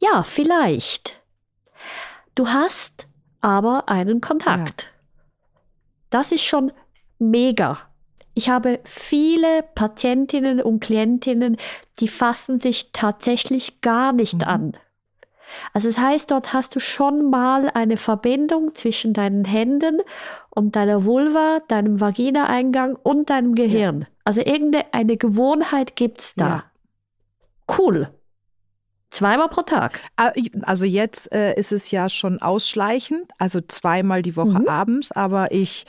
Ja, 0.01 0.23
vielleicht. 0.25 1.21
Du 2.35 2.49
hast 2.49 3.07
aber 3.41 3.89
einen 3.89 4.21
Kontakt. 4.21 4.83
Ja. 4.83 4.89
Das 6.11 6.33
ist 6.33 6.43
schon 6.43 6.73
mega. 7.19 7.79
Ich 8.35 8.49
habe 8.49 8.81
viele 8.85 9.63
Patientinnen 9.75 10.61
und 10.61 10.81
Klientinnen, 10.81 11.59
die 12.01 12.09
fassen 12.09 12.59
sich 12.59 12.93
tatsächlich 12.93 13.81
gar 13.83 14.13
nicht 14.13 14.39
mhm. 14.39 14.43
an. 14.45 14.73
Also 15.75 15.89
das 15.89 15.99
heißt, 15.99 16.31
dort 16.31 16.53
hast 16.53 16.75
du 16.75 16.81
schon 16.81 17.29
mal 17.29 17.71
eine 17.71 17.99
Verbindung 17.99 18.75
zwischen 18.75 19.13
deinen 19.13 19.45
Händen 19.45 20.01
und 20.55 20.77
deiner 20.77 21.05
Vulva, 21.05 21.61
deinem 21.69 22.01
Vaginaeingang 22.01 22.97
und 22.97 23.31
deinem 23.31 23.55
Gehirn. 23.55 24.03
Ja. 24.03 24.07
Also 24.25 24.43
irgendeine 24.43 25.17
Gewohnheit 25.17 25.97
gibt 25.97 26.21
es 26.21 26.35
da. 26.35 26.47
Ja. 26.47 26.65
Cool. 27.79 28.09
Zweimal 29.13 29.51
pro 29.51 29.61
Tag. 29.61 30.01
Ah, 30.17 30.33
also 30.63 30.87
jetzt 30.87 31.31
äh, 31.35 31.53
ist 31.55 31.71
es 31.71 31.91
ja 31.91 32.09
schon 32.09 32.41
ausschleichend, 32.41 33.31
also 33.37 33.61
zweimal 33.61 34.23
die 34.23 34.37
Woche 34.37 34.61
mhm. 34.61 34.69
abends, 34.69 35.13
aber 35.13 35.53
ich, 35.53 35.85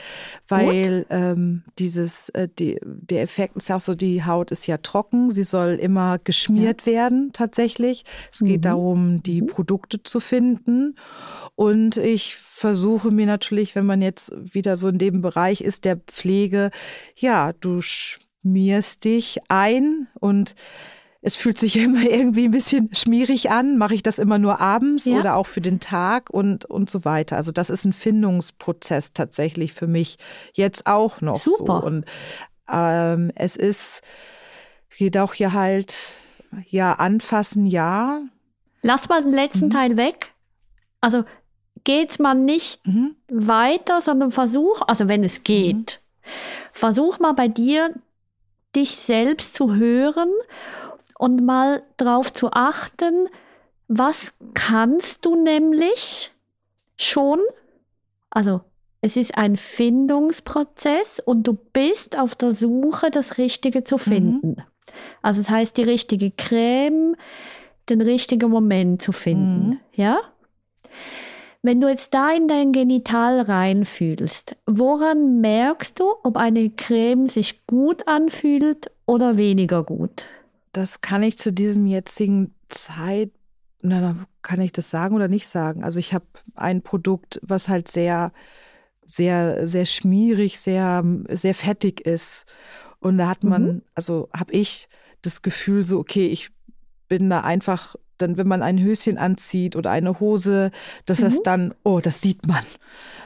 weil 0.50 1.06
ähm, 1.10 1.64
dieses, 1.80 2.28
äh, 2.30 2.50
die, 2.60 2.82
der 2.84 3.22
Effekt 3.22 3.56
ist 3.56 3.70
ja 3.70 3.78
auch 3.78 3.82
so, 3.82 3.96
die 3.96 4.26
Haut 4.26 4.52
ist 4.52 4.68
ja 4.68 4.76
trocken, 4.76 5.30
sie 5.32 5.44
soll 5.44 5.76
immer 5.76 6.20
geschmiert 6.20 6.82
ja. 6.82 6.88
werden 6.88 7.30
tatsächlich. 7.32 8.04
Es 8.30 8.42
mhm. 8.42 8.46
geht 8.48 8.66
darum, 8.66 9.24
die 9.24 9.42
mhm. 9.42 9.48
Produkte 9.48 10.04
zu 10.04 10.20
finden. 10.20 10.98
Und 11.56 11.96
ich 11.96 12.36
versuche 12.36 13.10
mir 13.10 13.26
natürlich, 13.26 13.74
wenn 13.74 13.86
man 13.86 14.02
jetzt 14.02 14.34
wieder 14.36 14.76
so 14.76 14.90
in 14.90 14.98
dem 14.98 15.22
Bereich 15.22 15.62
ist 15.62 15.86
der 15.86 15.96
Pflege, 15.96 16.72
ja, 17.16 17.54
du 17.54 17.80
schmierst 17.82 19.06
dich 19.06 19.40
ein 19.48 20.08
und 20.20 20.56
es 21.24 21.38
fühlt 21.38 21.58
sich 21.58 21.76
immer 21.84 22.04
irgendwie 22.04 22.46
ein 22.46 22.52
bisschen 22.52 22.94
schmierig 22.94 23.50
an. 23.50 23.78
Mache 23.78 23.96
ich 23.96 24.04
das 24.04 24.20
immer 24.20 24.38
nur 24.38 24.62
abends 24.62 25.06
ja. 25.06 25.18
oder 25.18 25.36
auch 25.36 25.48
für 25.48 25.62
den 25.62 25.80
Tag 25.80 26.30
und, 26.30 26.66
und 26.66 26.90
so 26.90 27.06
weiter. 27.06 27.38
Also 27.38 27.52
das 27.52 27.72
ist 27.72 27.86
ein 27.86 27.94
Findungsprozess 27.94 29.14
tatsächlich 29.14 29.74
für 29.74 29.88
mich 29.88 30.18
jetzt 30.54 30.86
auch 30.86 31.22
noch 31.22 31.40
Super. 31.40 31.82
so. 31.82 31.88
Und 31.88 32.06
ähm, 32.72 33.32
es 33.36 33.56
ist 33.56 34.02
jedoch 34.96 35.34
ja 35.36 35.54
halt, 35.54 36.18
ja, 36.70 36.94
anfassen, 36.94 37.66
ja. 37.66 38.22
Lass 38.84 39.10
mal 39.10 39.24
den 39.24 39.34
letzten 39.34 39.66
mhm. 39.66 39.72
Teil 39.72 39.98
weg. 39.98 40.34
Also 41.02 41.24
geht 41.84 42.20
man 42.20 42.46
nicht 42.46 42.86
mhm. 42.86 43.16
weiter, 43.30 44.02
sondern 44.02 44.32
versuch, 44.32 44.82
also 44.88 45.08
wenn 45.08 45.24
es 45.24 45.44
geht, 45.44 46.02
mhm. 46.22 46.30
versuch 46.74 47.20
mal 47.20 47.34
bei 47.34 47.48
dir, 47.48 47.94
dich 48.76 48.96
selbst 48.96 49.54
zu 49.54 49.76
hören 49.76 50.30
und 51.24 51.46
mal 51.46 51.84
darauf 51.96 52.34
zu 52.34 52.52
achten, 52.52 53.30
was 53.88 54.34
kannst 54.56 55.24
du 55.24 55.42
nämlich 55.42 56.34
schon? 56.98 57.40
Also 58.30 58.60
es 59.00 59.16
ist 59.16 59.38
ein 59.38 59.56
Findungsprozess 59.56 61.22
und 61.22 61.44
du 61.44 61.54
bist 61.54 62.20
auf 62.20 62.36
der 62.36 62.52
Suche, 62.54 63.10
das 63.10 63.38
Richtige 63.38 63.86
zu 63.86 63.96
mhm. 63.96 64.00
finden. 64.00 64.50
Mhm. 64.50 64.64
Also 65.22 65.40
das 65.40 65.50
heißt, 65.50 65.78
die 65.78 65.84
richtige 65.84 66.30
Creme, 66.30 67.16
den 67.88 68.02
richtigen 68.02 68.50
Moment 68.50 69.02
zu 69.02 69.14
finden. 69.14 69.70
Mhm. 69.70 69.80
Ja? 69.94 70.20
Wenn 71.62 71.80
du 71.80 71.88
jetzt 71.88 72.14
da 72.14 72.32
in 72.32 72.50
dein 72.50 72.74
Genital 72.74 73.40
reinfühlst, 73.40 74.58
woran 74.66 75.40
merkst 75.40 76.02
du, 76.02 76.04
ob 76.24 76.36
eine 76.36 76.70
Creme 76.72 77.30
sich 77.30 77.66
gut 77.66 78.10
anfühlt 78.10 78.92
oder 79.06 79.38
weniger 79.38 79.86
gut? 79.86 80.28
Das 80.74 81.02
kann 81.02 81.24
ich 81.24 81.38
zu 81.38 81.54
diesem 81.54 81.88
jetzigen 81.88 82.54
Zeit, 82.68 83.32
na, 83.82 84.02
na 84.02 84.16
kann 84.42 84.60
ich 84.60 84.72
das 84.72 84.90
sagen 84.90 85.16
oder 85.16 85.28
nicht 85.28 85.48
sagen? 85.48 85.84
Also 85.84 86.00
ich 86.00 86.14
habe 86.14 86.26
ein 86.56 86.82
Produkt, 86.82 87.40
was 87.44 87.70
halt 87.70 87.88
sehr, 87.88 88.34
sehr, 89.06 89.66
sehr 89.68 89.86
schmierig, 89.86 90.60
sehr, 90.60 91.04
sehr 91.30 91.56
fettig 91.56 92.02
ist. 92.02 92.46
Und 93.00 93.18
da 93.18 93.30
hat 93.30 93.44
man, 93.44 93.66
mhm. 93.66 93.82
also 93.96 94.30
habe 94.36 94.54
ich 94.54 94.90
das 95.22 95.42
Gefühl 95.42 95.86
so, 95.86 96.00
okay, 96.00 96.28
ich 96.28 96.50
bin 97.08 97.30
da 97.30 97.42
einfach 97.42 97.96
dann, 98.18 98.38
wenn 98.38 98.48
man 98.48 98.62
ein 98.62 98.82
Höschen 98.82 99.18
anzieht 99.18 99.76
oder 99.76 99.92
eine 99.92 100.20
Hose, 100.20 100.72
dass 101.06 101.20
mhm. 101.20 101.24
das 101.24 101.44
dann, 101.44 101.74
oh, 101.84 102.00
das 102.00 102.22
sieht 102.22 102.48
man. 102.48 102.64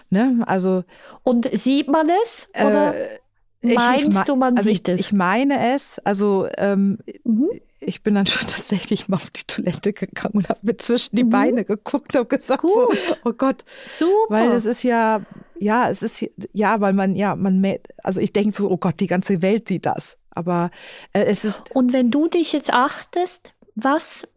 Ne? 0.09 0.43
Also. 0.47 0.83
Und 1.23 1.49
sieht 1.53 1.87
man 1.87 2.07
es? 2.23 2.47
Oder 2.53 2.95
äh, 2.95 3.19
meinst 3.61 4.07
ich, 4.07 4.15
ich, 4.15 4.21
du, 4.23 4.35
man 4.35 4.57
also 4.57 4.69
sieht 4.69 4.87
ich, 4.87 4.93
es? 4.93 4.99
Ich 4.99 5.13
meine 5.13 5.73
es. 5.73 5.99
Also, 5.99 6.47
ähm, 6.57 6.99
mhm. 7.23 7.49
ich 7.79 8.03
bin 8.03 8.15
dann 8.15 8.27
schon 8.27 8.47
tatsächlich 8.47 9.09
mal 9.09 9.15
auf 9.15 9.29
die 9.29 9.43
Toilette 9.45 9.93
gegangen 9.93 10.35
und 10.35 10.49
habe 10.49 10.59
mir 10.61 10.77
zwischen 10.77 11.15
die 11.15 11.23
mhm. 11.23 11.29
Beine 11.29 11.65
geguckt 11.65 12.15
und 12.15 12.29
gesagt, 12.29 12.61
so, 12.61 12.89
oh 13.23 13.33
Gott. 13.33 13.63
Super. 13.85 14.11
Weil 14.29 14.51
es 14.51 14.65
ist 14.65 14.83
ja, 14.83 15.21
ja, 15.59 15.89
es 15.89 16.01
ist, 16.01 16.25
ja, 16.53 16.81
weil 16.81 16.93
man, 16.93 17.15
ja, 17.15 17.35
man, 17.35 17.63
also 18.03 18.19
ich 18.19 18.33
denke 18.33 18.55
so, 18.55 18.69
oh 18.69 18.77
Gott, 18.77 18.99
die 18.99 19.07
ganze 19.07 19.41
Welt 19.41 19.67
sieht 19.67 19.85
das. 19.85 20.17
Aber 20.31 20.69
äh, 21.13 21.23
es 21.23 21.45
ist. 21.45 21.61
Und 21.73 21.93
wenn 21.93 22.11
du 22.11 22.27
dich 22.27 22.53
jetzt 22.53 22.71
achtest, 22.71 23.53
was 23.75 24.27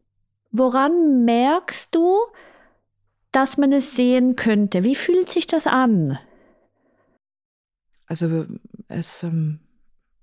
Woran 0.53 1.25
merkst 1.25 1.95
du, 1.95 2.19
dass 3.31 3.57
man 3.57 3.73
es 3.73 3.95
sehen 3.95 4.35
könnte? 4.35 4.83
Wie 4.83 4.97
fühlt 4.97 5.29
sich 5.29 5.47
das 5.47 5.67
an? 5.67 6.19
Also 8.07 8.47
es 8.91 9.23
ähm, 9.23 9.61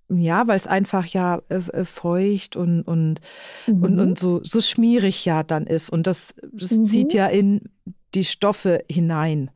ja, 0.09 0.47
weil 0.47 0.55
es 0.55 0.67
einfach 0.67 1.05
ja 1.05 1.41
äh, 1.49 1.55
äh, 1.55 1.85
feucht 1.85 2.55
und 2.55 2.83
und, 2.83 3.19
mhm. 3.65 3.83
und 3.83 3.99
und 3.99 4.19
so 4.19 4.41
so 4.43 4.61
schmierig 4.61 5.25
ja 5.25 5.43
dann 5.43 5.67
ist 5.67 5.89
und 5.89 6.07
das 6.07 6.35
das 6.53 6.71
mhm. 6.71 6.85
zieht 6.85 7.13
ja 7.13 7.27
in 7.27 7.69
die 8.13 8.23
Stoffe 8.23 8.83
hinein. 8.89 9.51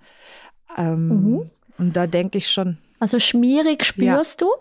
Ähm, 0.78 1.08
mhm. 1.08 1.52
Und 1.78 1.96
da 1.96 2.08
denke 2.08 2.38
ich 2.38 2.50
schon. 2.50 2.78
Also 3.00 3.20
schmierig 3.20 3.84
spürst 3.84 4.42
ja. 4.42 4.48
du? 4.48 4.54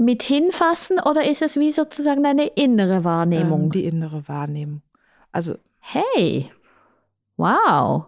mit 0.00 0.22
hinfassen 0.22 0.98
oder 0.98 1.28
ist 1.28 1.42
es 1.42 1.58
wie 1.58 1.70
sozusagen 1.70 2.22
deine 2.22 2.46
innere 2.46 3.04
Wahrnehmung? 3.04 3.64
Ähm, 3.64 3.70
die 3.70 3.84
innere 3.84 4.26
Wahrnehmung. 4.26 4.80
Also. 5.30 5.56
Hey, 5.78 6.50
wow. 7.36 8.04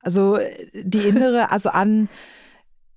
Also 0.00 0.38
die 0.74 0.98
innere, 0.98 1.50
also 1.50 1.70
an, 1.70 2.08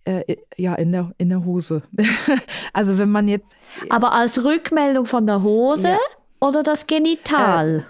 äh, 0.07 0.37
ja, 0.55 0.75
in 0.75 0.91
der, 0.91 1.11
in 1.17 1.29
der 1.29 1.43
Hose. 1.43 1.83
also 2.73 2.97
wenn 2.97 3.11
man 3.11 3.27
jetzt. 3.27 3.55
Aber 3.89 4.13
als 4.13 4.43
Rückmeldung 4.43 5.05
von 5.05 5.27
der 5.27 5.43
Hose 5.43 5.89
ja. 5.89 5.99
oder 6.39 6.63
das 6.63 6.87
Genital? 6.87 7.79
Äh, 7.79 7.83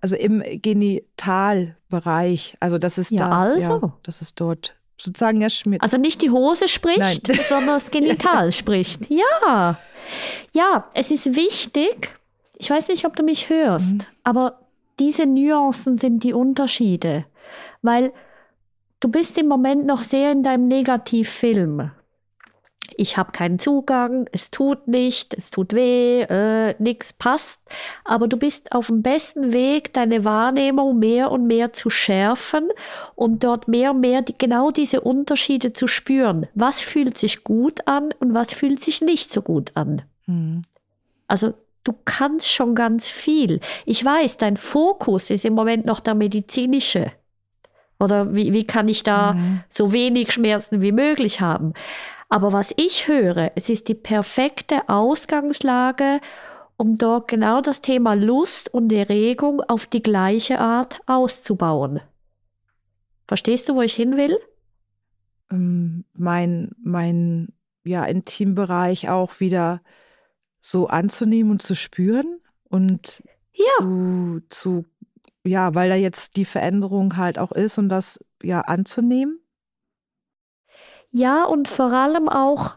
also 0.00 0.14
im 0.16 0.42
Genitalbereich. 0.62 2.56
Also 2.60 2.78
das 2.78 2.96
ist 2.98 3.10
ja, 3.10 3.28
da. 3.28 3.40
Also. 3.40 3.60
Ja, 3.60 3.92
das 4.04 4.22
ist 4.22 4.40
dort 4.40 4.76
sozusagen 4.96 5.40
ja 5.40 5.50
Schmidt. 5.50 5.82
Also 5.82 5.96
nicht 5.96 6.22
die 6.22 6.30
Hose 6.30 6.68
spricht, 6.68 7.26
sondern 7.48 7.74
das 7.74 7.90
Genital 7.92 8.52
spricht. 8.52 9.10
Ja. 9.10 9.78
Ja, 10.54 10.88
es 10.94 11.10
ist 11.10 11.34
wichtig. 11.36 12.14
Ich 12.56 12.70
weiß 12.70 12.88
nicht, 12.88 13.04
ob 13.04 13.14
du 13.16 13.22
mich 13.22 13.50
hörst, 13.50 13.94
mhm. 13.94 14.06
aber 14.24 14.60
diese 14.98 15.26
Nuancen 15.26 15.96
sind 15.96 16.24
die 16.24 16.32
Unterschiede. 16.32 17.24
Weil 17.82 18.12
du 19.00 19.08
bist 19.08 19.38
im 19.38 19.46
Moment 19.46 19.86
noch 19.86 20.02
sehr 20.02 20.32
in 20.32 20.42
deinem 20.42 20.68
Negativfilm 20.68 21.90
ich 22.98 23.16
habe 23.16 23.30
keinen 23.30 23.60
Zugang, 23.60 24.28
es 24.32 24.50
tut 24.50 24.88
nicht, 24.88 25.32
es 25.32 25.50
tut 25.50 25.72
weh, 25.72 26.22
äh, 26.22 26.74
nichts 26.80 27.12
passt. 27.12 27.60
Aber 28.04 28.26
du 28.26 28.36
bist 28.36 28.72
auf 28.72 28.88
dem 28.88 29.02
besten 29.02 29.52
Weg, 29.52 29.92
deine 29.94 30.24
Wahrnehmung 30.24 30.98
mehr 30.98 31.30
und 31.30 31.46
mehr 31.46 31.72
zu 31.72 31.90
schärfen 31.90 32.68
und 33.14 33.44
dort 33.44 33.68
mehr 33.68 33.92
und 33.92 34.00
mehr 34.00 34.22
die, 34.22 34.36
genau 34.36 34.72
diese 34.72 35.00
Unterschiede 35.00 35.72
zu 35.72 35.86
spüren. 35.86 36.48
Was 36.54 36.80
fühlt 36.80 37.18
sich 37.18 37.44
gut 37.44 37.86
an 37.86 38.10
und 38.18 38.34
was 38.34 38.52
fühlt 38.52 38.82
sich 38.82 39.00
nicht 39.00 39.30
so 39.30 39.42
gut 39.42 39.70
an. 39.74 40.02
Mhm. 40.26 40.62
Also 41.28 41.54
du 41.84 41.94
kannst 42.04 42.50
schon 42.50 42.74
ganz 42.74 43.06
viel. 43.06 43.60
Ich 43.86 44.04
weiß, 44.04 44.38
dein 44.38 44.56
Fokus 44.56 45.30
ist 45.30 45.44
im 45.44 45.54
Moment 45.54 45.86
noch 45.86 46.00
der 46.00 46.14
medizinische. 46.14 47.12
Oder 47.98 48.34
wie, 48.34 48.52
wie 48.52 48.64
kann 48.64 48.88
ich 48.88 49.02
da 49.02 49.34
mhm. 49.34 49.60
so 49.68 49.92
wenig 49.92 50.32
Schmerzen 50.32 50.80
wie 50.80 50.92
möglich 50.92 51.40
haben? 51.40 51.74
Aber 52.28 52.52
was 52.52 52.72
ich 52.76 53.08
höre, 53.08 53.52
es 53.54 53.68
ist 53.68 53.88
die 53.88 53.94
perfekte 53.94 54.88
Ausgangslage, 54.88 56.20
um 56.76 56.96
dort 56.96 57.28
genau 57.28 57.60
das 57.60 57.80
Thema 57.80 58.14
Lust 58.14 58.72
und 58.72 58.92
Erregung 58.92 59.60
auf 59.62 59.86
die 59.86 60.02
gleiche 60.02 60.60
Art 60.60 61.00
auszubauen. 61.06 62.00
Verstehst 63.26 63.68
du, 63.68 63.74
wo 63.74 63.82
ich 63.82 63.94
hin 63.94 64.16
will? 64.16 64.38
Ähm, 65.50 66.04
mein, 66.14 66.70
mein 66.82 67.48
ja, 67.84 68.04
Intimbereich 68.04 69.08
auch 69.08 69.40
wieder 69.40 69.80
so 70.60 70.86
anzunehmen 70.86 71.52
und 71.52 71.62
zu 71.62 71.74
spüren 71.74 72.40
und 72.64 73.22
ja. 73.52 73.64
zu, 73.78 74.40
zu, 74.48 74.84
ja, 75.48 75.74
weil 75.74 75.88
da 75.88 75.94
jetzt 75.94 76.36
die 76.36 76.44
Veränderung 76.44 77.16
halt 77.16 77.38
auch 77.38 77.52
ist 77.52 77.78
und 77.78 77.88
das 77.88 78.18
ja 78.42 78.60
anzunehmen. 78.60 79.40
Ja, 81.10 81.44
und 81.44 81.68
vor 81.68 81.92
allem 81.92 82.28
auch 82.28 82.74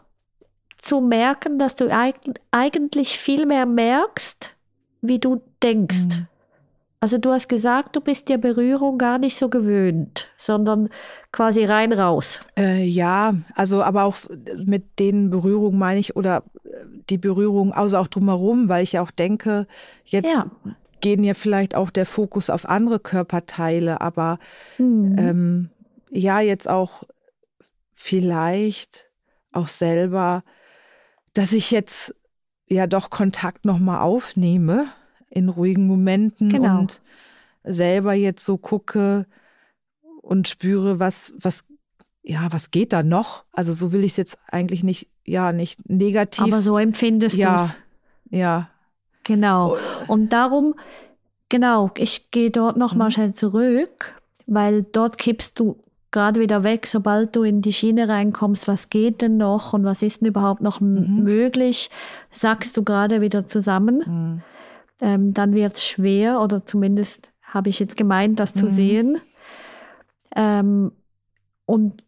zu 0.78 1.00
merken, 1.00 1.58
dass 1.58 1.76
du 1.76 1.88
eigentlich 2.50 3.18
viel 3.18 3.46
mehr 3.46 3.66
merkst, 3.66 4.54
wie 5.00 5.18
du 5.18 5.42
denkst. 5.62 6.16
Mhm. 6.16 6.26
Also 7.02 7.18
du 7.18 7.32
hast 7.32 7.48
gesagt, 7.48 7.96
du 7.96 8.00
bist 8.00 8.28
der 8.28 8.38
Berührung 8.38 8.96
gar 8.96 9.18
nicht 9.18 9.36
so 9.36 9.48
gewöhnt, 9.48 10.28
sondern 10.36 10.88
quasi 11.32 11.64
rein 11.64 11.92
raus. 11.92 12.38
Äh, 12.56 12.84
ja, 12.84 13.34
also 13.56 13.82
aber 13.82 14.04
auch 14.04 14.16
mit 14.56 15.00
den 15.00 15.28
Berührungen 15.28 15.80
meine 15.80 15.98
ich 15.98 16.14
oder 16.14 16.44
äh, 16.64 16.84
die 17.10 17.18
Berührung, 17.18 17.72
also 17.72 17.98
auch 17.98 18.06
drumherum, 18.06 18.68
weil 18.68 18.84
ich 18.84 18.92
ja 18.92 19.02
auch 19.02 19.10
denke, 19.10 19.66
jetzt 20.04 20.32
ja. 20.32 20.46
Gehen 21.02 21.22
ja 21.24 21.34
vielleicht 21.34 21.74
auch 21.74 21.90
der 21.90 22.06
Fokus 22.06 22.48
auf 22.48 22.66
andere 22.66 22.98
Körperteile, 22.98 24.00
aber 24.00 24.38
mhm. 24.78 25.16
ähm, 25.18 25.70
ja, 26.10 26.40
jetzt 26.40 26.68
auch 26.68 27.04
vielleicht 27.92 29.10
auch 29.52 29.68
selber, 29.68 30.44
dass 31.34 31.52
ich 31.52 31.70
jetzt 31.70 32.14
ja 32.66 32.86
doch 32.86 33.10
Kontakt 33.10 33.66
nochmal 33.66 34.00
aufnehme 34.00 34.88
in 35.28 35.50
ruhigen 35.50 35.86
Momenten 35.86 36.48
genau. 36.48 36.80
und 36.80 37.02
selber 37.64 38.14
jetzt 38.14 38.44
so 38.44 38.56
gucke 38.56 39.26
und 40.22 40.48
spüre, 40.48 40.98
was, 40.98 41.34
was, 41.38 41.64
ja, 42.22 42.52
was 42.52 42.70
geht 42.70 42.92
da 42.92 43.02
noch? 43.02 43.44
Also 43.52 43.74
so 43.74 43.92
will 43.92 44.04
ich 44.04 44.12
es 44.12 44.16
jetzt 44.16 44.38
eigentlich 44.48 44.84
nicht, 44.84 45.08
ja, 45.24 45.52
nicht 45.52 45.88
negativ. 45.88 46.44
Aber 46.44 46.62
so 46.62 46.78
empfindest 46.78 47.36
ja, 47.36 47.56
du 47.56 47.62
es. 47.64 47.76
Ja. 48.30 48.70
Genau. 49.24 49.76
Und 50.08 50.32
darum, 50.32 50.74
genau, 51.48 51.90
ich 51.96 52.30
gehe 52.30 52.50
dort 52.50 52.76
nochmal 52.76 53.08
mhm. 53.08 53.12
schnell 53.12 53.32
zurück, 53.34 54.20
weil 54.46 54.82
dort 54.82 55.18
kippst 55.18 55.58
du 55.58 55.82
gerade 56.10 56.40
wieder 56.40 56.62
weg, 56.62 56.86
sobald 56.86 57.34
du 57.34 57.42
in 57.42 57.62
die 57.62 57.72
Schiene 57.72 58.08
reinkommst, 58.08 58.68
was 58.68 58.90
geht 58.90 59.22
denn 59.22 59.38
noch 59.38 59.72
und 59.72 59.84
was 59.84 60.02
ist 60.02 60.20
denn 60.20 60.28
überhaupt 60.28 60.60
noch 60.60 60.80
mhm. 60.80 61.24
möglich, 61.24 61.90
sagst 62.30 62.76
du 62.76 62.84
gerade 62.84 63.20
wieder 63.20 63.46
zusammen. 63.46 64.02
Mhm. 64.06 64.42
Ähm, 65.00 65.34
dann 65.34 65.54
wird 65.54 65.74
es 65.74 65.84
schwer 65.84 66.40
oder 66.40 66.64
zumindest 66.64 67.32
habe 67.42 67.70
ich 67.70 67.80
jetzt 67.80 67.96
gemeint, 67.96 68.38
das 68.38 68.54
zu 68.54 68.66
mhm. 68.66 68.70
sehen. 68.70 69.20
Ähm, 70.36 70.92
und 71.66 72.04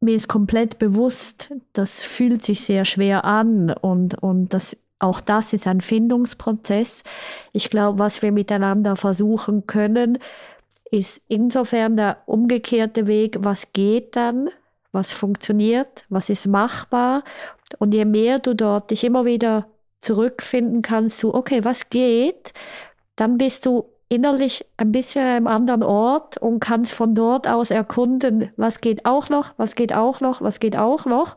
mir 0.00 0.14
ist 0.14 0.28
komplett 0.28 0.78
bewusst, 0.78 1.52
das 1.72 2.02
fühlt 2.02 2.44
sich 2.44 2.60
sehr 2.60 2.84
schwer 2.84 3.24
an 3.24 3.70
und, 3.70 4.16
und 4.22 4.52
das, 4.52 4.76
auch 4.98 5.20
das 5.20 5.52
ist 5.52 5.66
ein 5.66 5.80
Findungsprozess. 5.80 7.04
Ich 7.52 7.70
glaube, 7.70 7.98
was 7.98 8.22
wir 8.22 8.32
miteinander 8.32 8.96
versuchen 8.96 9.66
können, 9.66 10.18
ist 10.90 11.22
insofern 11.28 11.96
der 11.96 12.18
umgekehrte 12.26 13.06
Weg, 13.06 13.36
was 13.40 13.72
geht 13.72 14.16
dann, 14.16 14.50
was 14.92 15.12
funktioniert, 15.12 16.04
was 16.08 16.30
ist 16.30 16.46
machbar. 16.46 17.22
Und 17.78 17.92
je 17.92 18.04
mehr 18.04 18.38
du 18.38 18.54
dort 18.54 18.90
dich 18.90 19.04
immer 19.04 19.24
wieder 19.24 19.66
zurückfinden 20.00 20.82
kannst 20.82 21.18
zu, 21.18 21.34
okay, 21.34 21.64
was 21.64 21.90
geht, 21.90 22.52
dann 23.16 23.36
bist 23.36 23.66
du 23.66 23.84
innerlich 24.08 24.64
ein 24.78 24.90
bisschen 24.90 25.22
an 25.22 25.28
einem 25.28 25.46
anderen 25.46 25.82
Ort 25.82 26.38
und 26.38 26.60
kannst 26.60 26.92
von 26.92 27.14
dort 27.14 27.46
aus 27.46 27.70
erkunden, 27.70 28.50
was 28.56 28.80
geht 28.80 29.04
auch 29.04 29.28
noch, 29.28 29.52
was 29.58 29.74
geht 29.74 29.92
auch 29.92 30.20
noch, 30.20 30.40
was 30.40 30.60
geht 30.60 30.76
auch 30.76 31.04
noch. 31.04 31.36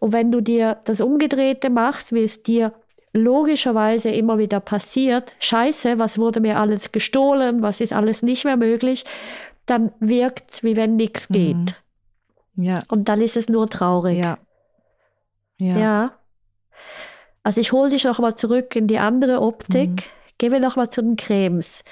Und 0.00 0.12
wenn 0.12 0.32
du 0.32 0.40
dir 0.40 0.78
das 0.84 1.00
Umgedrehte 1.00 1.70
machst, 1.70 2.12
wie 2.12 2.24
es 2.24 2.42
dir 2.42 2.72
logischerweise 3.18 4.10
immer 4.10 4.38
wieder 4.38 4.60
passiert, 4.60 5.34
scheiße, 5.38 5.98
was 5.98 6.18
wurde 6.18 6.40
mir 6.40 6.58
alles 6.58 6.92
gestohlen, 6.92 7.62
was 7.62 7.80
ist 7.80 7.92
alles 7.92 8.22
nicht 8.22 8.44
mehr 8.44 8.56
möglich, 8.56 9.04
dann 9.66 9.92
wirkt 10.00 10.50
es, 10.50 10.62
wie 10.62 10.76
wenn 10.76 10.96
nichts 10.96 11.28
geht. 11.28 11.56
Mhm. 12.54 12.64
Ja. 12.64 12.82
Und 12.88 13.08
dann 13.08 13.20
ist 13.20 13.36
es 13.36 13.48
nur 13.48 13.68
traurig. 13.68 14.18
Ja. 14.18 14.38
Ja. 15.58 15.78
Ja. 15.78 16.12
Also 17.42 17.60
ich 17.60 17.72
hole 17.72 17.90
dich 17.90 18.04
noch 18.04 18.18
mal 18.18 18.36
zurück 18.36 18.74
in 18.76 18.86
die 18.86 18.98
andere 18.98 19.40
Optik. 19.40 19.90
Mhm. 19.90 19.96
Gehen 20.38 20.52
wir 20.52 20.60
noch 20.60 20.76
mal 20.76 20.90
zu 20.90 21.02
den 21.02 21.16
Cremes. 21.16 21.82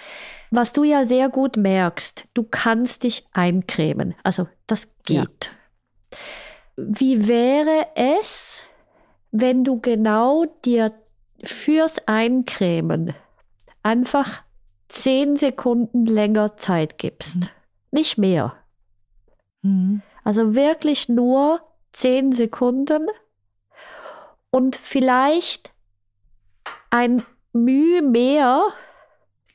Was 0.50 0.72
du 0.72 0.84
ja 0.84 1.04
sehr 1.04 1.28
gut 1.28 1.56
merkst, 1.56 2.26
du 2.34 2.44
kannst 2.44 3.02
dich 3.02 3.26
eincremen. 3.32 4.14
Also 4.22 4.48
das 4.66 4.92
Ja. 5.08 5.24
geht. 5.24 5.50
Wie 6.76 7.26
wäre 7.26 7.86
es, 7.94 8.62
wenn 9.32 9.64
du 9.64 9.80
genau 9.80 10.44
dir 10.64 10.92
fürs 11.45 12.07
Eincremen 12.07 13.14
einfach 13.82 14.43
zehn 14.89 15.37
Sekunden 15.37 16.07
länger 16.07 16.57
Zeit 16.57 16.99
gibst? 16.99 17.51
Nicht 17.91 18.18
mehr. 18.18 18.55
Mhm. 19.62 20.03
Also 20.24 20.55
wirklich 20.55 21.09
nur 21.09 21.61
zehn 21.93 22.32
Sekunden 22.32 23.07
und 24.51 24.76
vielleicht 24.76 25.72
ein 26.91 27.24
Mühe 27.53 28.03
mehr 28.03 28.64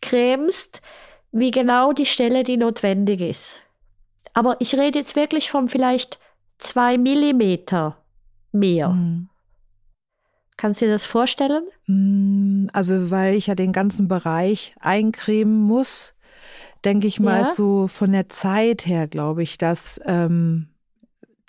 cremst, 0.02 0.82
wie 1.32 1.52
genau 1.52 1.94
die 1.94 2.06
Stelle, 2.06 2.44
die 2.44 2.58
notwendig 2.58 3.22
ist. 3.22 3.62
Aber 4.34 4.58
ich 4.60 4.76
rede 4.76 5.00
jetzt 5.00 5.16
wirklich 5.16 5.52
von 5.52 5.70
vielleicht 5.70 6.20
zwei 6.58 6.98
Millimeter 6.98 7.98
mehr. 8.52 8.90
Mhm. 8.90 9.30
Kannst 10.62 10.80
du 10.80 10.86
dir 10.86 10.92
das 10.92 11.06
vorstellen? 11.06 11.64
Mm, 11.88 12.68
Also, 12.72 13.10
weil 13.10 13.34
ich 13.34 13.48
ja 13.48 13.56
den 13.56 13.72
ganzen 13.72 14.08
Bereich 14.08 14.76
eincremen 14.80 15.60
muss, 15.60 16.14
denke 16.86 17.08
ich 17.08 17.20
mal, 17.20 17.38
Ja. 17.38 17.42
ist 17.42 17.56
so 17.56 17.88
von 17.88 18.12
der 18.12 18.30
Zeit 18.30 18.86
her, 18.86 19.08
glaube 19.08 19.42
ich, 19.42 19.58
dass 19.58 20.00
ähm, 20.06 20.68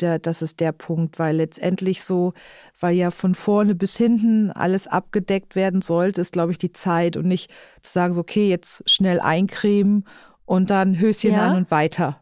der, 0.00 0.18
das 0.18 0.40
ist 0.40 0.60
der 0.60 0.72
Punkt, 0.72 1.18
weil 1.18 1.36
letztendlich 1.36 2.02
so, 2.02 2.32
weil 2.80 2.96
ja 2.96 3.10
von 3.10 3.34
vorne 3.34 3.74
bis 3.74 3.98
hinten 3.98 4.50
alles 4.50 4.86
abgedeckt 4.86 5.56
werden 5.56 5.82
sollte, 5.82 6.22
ist, 6.22 6.32
glaube 6.32 6.52
ich, 6.52 6.58
die 6.58 6.72
Zeit 6.72 7.18
und 7.18 7.26
nicht 7.26 7.50
zu 7.82 7.92
sagen, 7.92 8.14
so, 8.14 8.22
okay, 8.22 8.48
jetzt 8.48 8.88
schnell 8.88 9.20
eincremen 9.20 10.08
und 10.46 10.70
dann 10.70 10.98
Höschen 10.98 11.32
Ja. 11.34 11.48
an 11.48 11.54
und 11.54 11.70
weiter. 11.70 12.18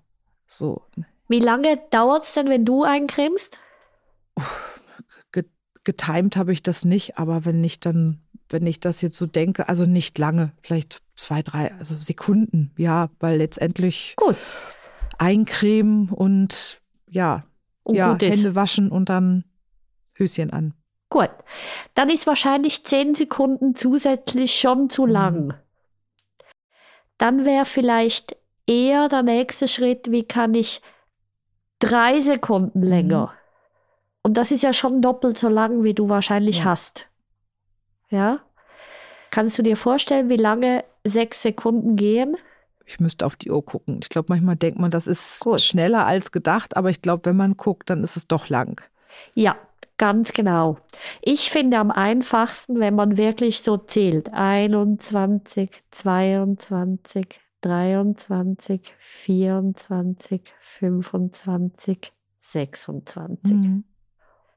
So, 0.49 0.83
Wie 1.29 1.39
lange 1.39 1.79
dauert 1.93 2.25
es 2.25 2.35
denn, 2.35 2.49
wenn 2.49 2.65
du 2.65 2.83
eincremst? 2.83 3.61
Ge- 5.85 5.95
getimed 5.95 6.37
habe 6.37 6.53
ich 6.53 6.63
das 6.63 6.85
nicht, 6.85 7.19
aber 7.19 7.45
wenn 7.45 7.63
ich 7.65 7.81
dann, 7.81 8.21
wenn 8.49 8.67
ich 8.67 8.81
das 8.81 9.01
jetzt 9.03 9.17
so 9.19 9.27
denke, 9.27 9.69
also 9.69 9.87
nicht 9.87 10.19
lange, 10.19 10.53
vielleicht 10.63 11.03
zwei, 11.15 11.43
drei, 11.43 11.73
also 11.75 11.95
Sekunden, 11.95 12.73
ja, 12.77 13.11
weil 13.19 13.39
letztendlich 13.39 14.15
Gut. 14.17 14.37
eincremen 15.19 16.09
und 16.11 16.81
ja, 17.09 17.45
Und 17.83 17.95
ja. 17.97 18.17
Hände 18.21 18.55
waschen 18.55 18.91
und 18.91 19.09
dann 19.09 19.45
Höschen 20.15 20.51
an. 20.51 20.75
Gut. 21.09 21.31
Dann 21.95 22.09
ist 22.09 22.27
wahrscheinlich 22.27 22.85
zehn 22.85 23.15
Sekunden 23.15 23.75
zusätzlich 23.75 24.59
schon 24.61 24.91
zu 24.91 25.07
Mhm. 25.07 25.11
lang. 25.13 25.55
Dann 27.19 27.45
wäre 27.45 27.65
vielleicht 27.65 28.37
eher 28.67 29.09
der 29.09 29.23
nächste 29.23 29.67
Schritt, 29.69 30.11
wie 30.11 30.23
kann 30.23 30.55
ich 30.55 30.81
drei 31.81 32.21
Sekunden 32.21 32.83
länger. 32.83 33.35
Und 34.23 34.37
das 34.37 34.51
ist 34.51 34.63
ja 34.63 34.73
schon 34.73 35.01
doppelt 35.03 35.39
so 35.39 35.49
lang, 35.49 35.83
wie 35.83 35.95
du 35.95 36.09
wahrscheinlich 36.09 36.59
Ja. 36.59 36.65
hast. 36.67 37.07
Ja? 38.11 38.41
Kannst 39.31 39.59
du 39.59 39.63
dir 39.63 39.77
vorstellen, 39.77 40.29
wie 40.29 40.37
lange 40.37 40.85
sechs 41.05 41.43
Sekunden 41.43 41.97
gehen? 41.97 42.37
Ich 42.85 42.99
müsste 42.99 43.25
auf 43.25 43.37
die 43.37 43.51
Uhr 43.51 43.65
gucken. 43.65 44.01
Ich 44.03 44.09
glaube, 44.09 44.27
manchmal 44.31 44.57
denkt 44.57 44.79
man, 44.81 44.91
das 44.91 45.07
ist 45.07 45.41
Gut. 45.45 45.61
schneller 45.61 46.07
als 46.07 46.33
gedacht, 46.33 46.77
aber 46.77 46.91
ich 46.91 47.01
glaube, 47.03 47.25
wenn 47.27 47.37
man 47.37 47.57
guckt, 47.57 47.89
dann 47.89 48.03
ist 48.03 48.17
es 48.17 48.27
doch 48.27 48.49
lang. 48.49 48.81
Ja, 49.35 49.57
ganz 49.97 50.33
genau. 50.33 50.79
Ich 51.23 51.51
finde 51.51 51.79
am 51.79 51.91
einfachsten, 51.93 52.81
wenn 52.81 52.97
man 52.97 53.17
wirklich 53.17 53.63
so 53.63 53.77
zählt. 53.77 54.33
21, 54.33 55.83
22, 55.93 57.41
23, 57.61 58.95
24, 58.99 60.43
25, 60.61 62.13
26. 62.39 63.55
Mhm. 63.55 63.85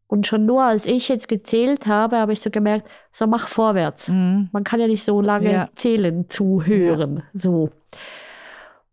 Und 0.07 0.27
schon 0.27 0.45
nur 0.45 0.63
als 0.63 0.85
ich 0.85 1.09
jetzt 1.09 1.27
gezählt 1.27 1.87
habe, 1.87 2.17
habe 2.17 2.33
ich 2.33 2.41
so 2.41 2.49
gemerkt, 2.49 2.87
so 3.11 3.25
mach 3.25 3.47
vorwärts. 3.47 4.09
Mhm. 4.09 4.49
Man 4.51 4.63
kann 4.63 4.79
ja 4.79 4.87
nicht 4.87 5.03
so 5.03 5.21
lange 5.21 5.51
Ja. 5.51 5.69
zählen, 5.75 6.29
zuhören. 6.29 7.23
So. 7.33 7.69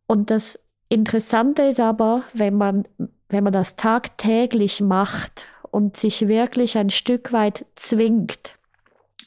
Und 0.06 0.30
das 0.30 0.58
Interessante 0.88 1.62
ist 1.62 1.80
aber, 1.80 2.22
wenn 2.32 2.56
man, 2.56 2.84
wenn 3.28 3.44
man 3.44 3.52
das 3.52 3.76
tagtäglich 3.76 4.80
macht 4.80 5.46
und 5.70 5.96
sich 5.96 6.26
wirklich 6.26 6.76
ein 6.78 6.90
Stück 6.90 7.32
weit 7.32 7.64
zwingt, 7.76 8.56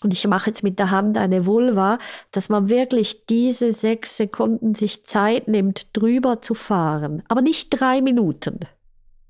und 0.03 0.11
ich 0.11 0.27
mache 0.27 0.49
jetzt 0.49 0.63
mit 0.63 0.79
der 0.79 0.91
Hand 0.91 1.17
eine 1.17 1.45
Vulva, 1.45 1.97
dass 2.31 2.49
man 2.49 2.67
wirklich 2.67 3.25
diese 3.25 3.71
sechs 3.71 4.17
Sekunden 4.17 4.75
sich 4.75 5.05
Zeit 5.05 5.47
nimmt, 5.47 5.87
drüber 5.93 6.41
zu 6.41 6.53
fahren. 6.53 7.23
Aber 7.29 7.41
nicht 7.41 7.69
drei 7.69 8.01
Minuten. 8.01 8.59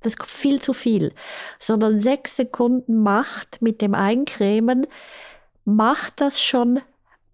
Das 0.04 0.14
ist 0.14 0.24
viel 0.26 0.62
zu 0.62 0.74
viel. 0.74 1.14
Sondern 1.60 2.00
sechs 2.00 2.36
Sekunden 2.36 3.02
macht 3.02 3.62
mit 3.62 3.82
dem 3.82 3.96
Eincremen, 3.96 4.86
macht 5.66 6.22
das 6.22 6.42
schon 6.42 6.82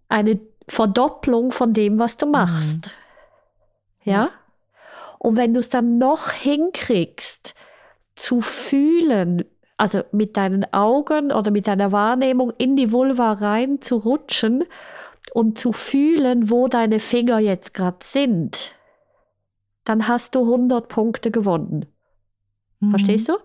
eine 0.08 0.40
Verdopplung 0.68 1.52
von 1.52 1.72
dem, 1.72 1.98
was 1.98 2.16
du 2.16 2.26
machst. 2.26 2.90
Ja? 4.04 4.30
Und 5.18 5.36
wenn 5.36 5.52
du 5.52 5.60
es 5.60 5.68
dann 5.68 5.98
noch 5.98 6.30
hinkriegst, 6.30 7.54
zu 8.20 8.40
fühlen, 8.42 9.44
also 9.76 10.02
mit 10.12 10.36
deinen 10.36 10.70
Augen 10.74 11.32
oder 11.32 11.50
mit 11.50 11.66
deiner 11.66 11.90
Wahrnehmung 11.90 12.52
in 12.58 12.76
die 12.76 12.92
Vulva 12.92 13.32
rein 13.32 13.80
zu 13.80 13.96
rutschen 13.96 14.64
und 15.32 15.58
zu 15.58 15.72
fühlen, 15.72 16.50
wo 16.50 16.68
deine 16.68 17.00
Finger 17.00 17.38
jetzt 17.38 17.72
gerade 17.72 17.98
sind, 18.02 18.74
dann 19.84 20.06
hast 20.06 20.34
du 20.34 20.40
100 20.42 20.88
Punkte 20.88 21.30
gewonnen. 21.30 21.86
Mhm. 22.80 22.90
Verstehst 22.90 23.28
du? 23.28 23.38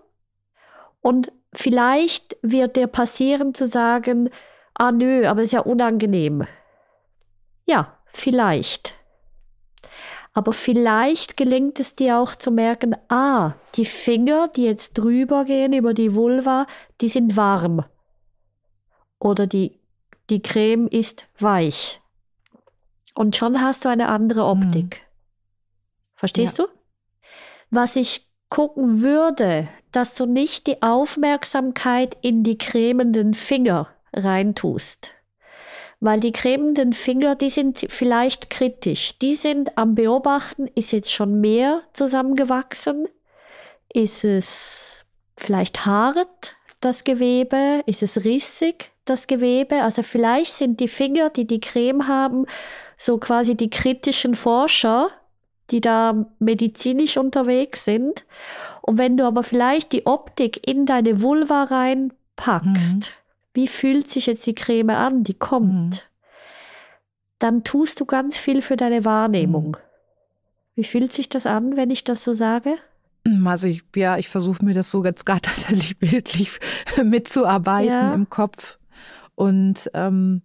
Und 1.00 1.32
vielleicht 1.52 2.36
wird 2.42 2.76
dir 2.76 2.86
passieren 2.88 3.54
zu 3.54 3.68
sagen, 3.68 4.30
ah 4.74 4.92
nö, 4.92 5.26
aber 5.26 5.42
ist 5.42 5.52
ja 5.52 5.60
unangenehm. 5.60 6.46
Ja, 7.66 7.96
vielleicht. 8.12 8.94
Aber 10.32 10.52
vielleicht 10.52 11.36
gelingt 11.38 11.80
es 11.80 11.96
dir 11.96 12.18
auch 12.18 12.34
zu 12.34 12.50
merken, 12.50 12.94
ah, 13.08 13.54
die 13.74 13.86
Finger, 13.86 14.48
die 14.48 14.64
jetzt 14.64 14.92
drüber 14.98 15.44
gehen 15.44 15.72
über 15.72 15.94
die 15.94 16.14
Vulva, 16.14 16.66
die 17.00 17.08
sind 17.08 17.36
warm. 17.36 17.84
Oder 19.18 19.46
die, 19.46 19.80
die 20.28 20.42
Creme 20.42 20.88
ist 20.88 21.26
weich. 21.38 22.02
Und 23.14 23.34
schon 23.34 23.62
hast 23.62 23.86
du 23.86 23.88
eine 23.88 24.08
andere 24.08 24.44
Optik. 24.44 25.06
Verstehst 26.16 26.58
du? 26.58 26.66
Was 27.70 27.96
ich 27.96 28.25
gucken 28.48 29.00
würde, 29.02 29.68
dass 29.92 30.14
du 30.14 30.26
nicht 30.26 30.66
die 30.66 30.82
Aufmerksamkeit 30.82 32.16
in 32.20 32.42
die 32.42 32.58
cremenden 32.58 33.34
Finger 33.34 33.88
reintust. 34.12 35.12
Weil 36.00 36.20
die 36.20 36.32
cremenden 36.32 36.92
Finger, 36.92 37.34
die 37.34 37.50
sind 37.50 37.86
vielleicht 37.88 38.50
kritisch. 38.50 39.18
Die 39.18 39.34
sind 39.34 39.78
am 39.78 39.94
Beobachten, 39.94 40.68
ist 40.74 40.92
jetzt 40.92 41.12
schon 41.12 41.40
mehr 41.40 41.82
zusammengewachsen? 41.92 43.08
Ist 43.92 44.24
es 44.24 45.04
vielleicht 45.36 45.86
haaret, 45.86 46.54
das 46.80 47.04
Gewebe? 47.04 47.82
Ist 47.86 48.02
es 48.02 48.24
rissig, 48.24 48.90
das 49.06 49.26
Gewebe? 49.26 49.82
Also 49.82 50.02
vielleicht 50.02 50.52
sind 50.52 50.80
die 50.80 50.88
Finger, 50.88 51.30
die 51.30 51.46
die 51.46 51.60
Creme 51.60 52.06
haben, 52.06 52.44
so 52.98 53.16
quasi 53.16 53.54
die 53.54 53.70
kritischen 53.70 54.34
Forscher, 54.34 55.10
die 55.70 55.80
da 55.80 56.26
medizinisch 56.38 57.16
unterwegs 57.16 57.84
sind. 57.84 58.24
Und 58.82 58.98
wenn 58.98 59.16
du 59.16 59.24
aber 59.24 59.42
vielleicht 59.42 59.92
die 59.92 60.06
Optik 60.06 60.66
in 60.66 60.86
deine 60.86 61.20
Vulva 61.22 61.64
reinpackst, 61.64 62.96
Mhm. 62.96 63.02
wie 63.54 63.68
fühlt 63.68 64.10
sich 64.10 64.26
jetzt 64.26 64.46
die 64.46 64.54
Creme 64.54 64.90
an, 64.90 65.24
die 65.24 65.34
kommt, 65.34 65.72
Mhm. 65.94 65.98
dann 67.38 67.64
tust 67.64 68.00
du 68.00 68.04
ganz 68.06 68.36
viel 68.36 68.62
für 68.62 68.76
deine 68.76 69.04
Wahrnehmung. 69.04 69.70
Mhm. 69.70 69.76
Wie 70.76 70.84
fühlt 70.84 71.12
sich 71.12 71.28
das 71.28 71.46
an, 71.46 71.76
wenn 71.76 71.90
ich 71.90 72.04
das 72.04 72.22
so 72.22 72.34
sage? 72.34 72.76
Also 73.44 73.66
ich, 73.66 73.82
ja, 73.96 74.18
ich 74.18 74.28
versuche 74.28 74.64
mir 74.64 74.74
das 74.74 74.90
so 74.90 75.02
jetzt 75.04 75.26
gerade 75.26 75.40
tatsächlich 75.42 75.98
bildlich 75.98 76.58
mitzuarbeiten 77.02 77.88
Ja. 77.90 78.14
im 78.14 78.30
Kopf. 78.30 78.78
Und 79.36 79.90
ähm, 79.94 80.42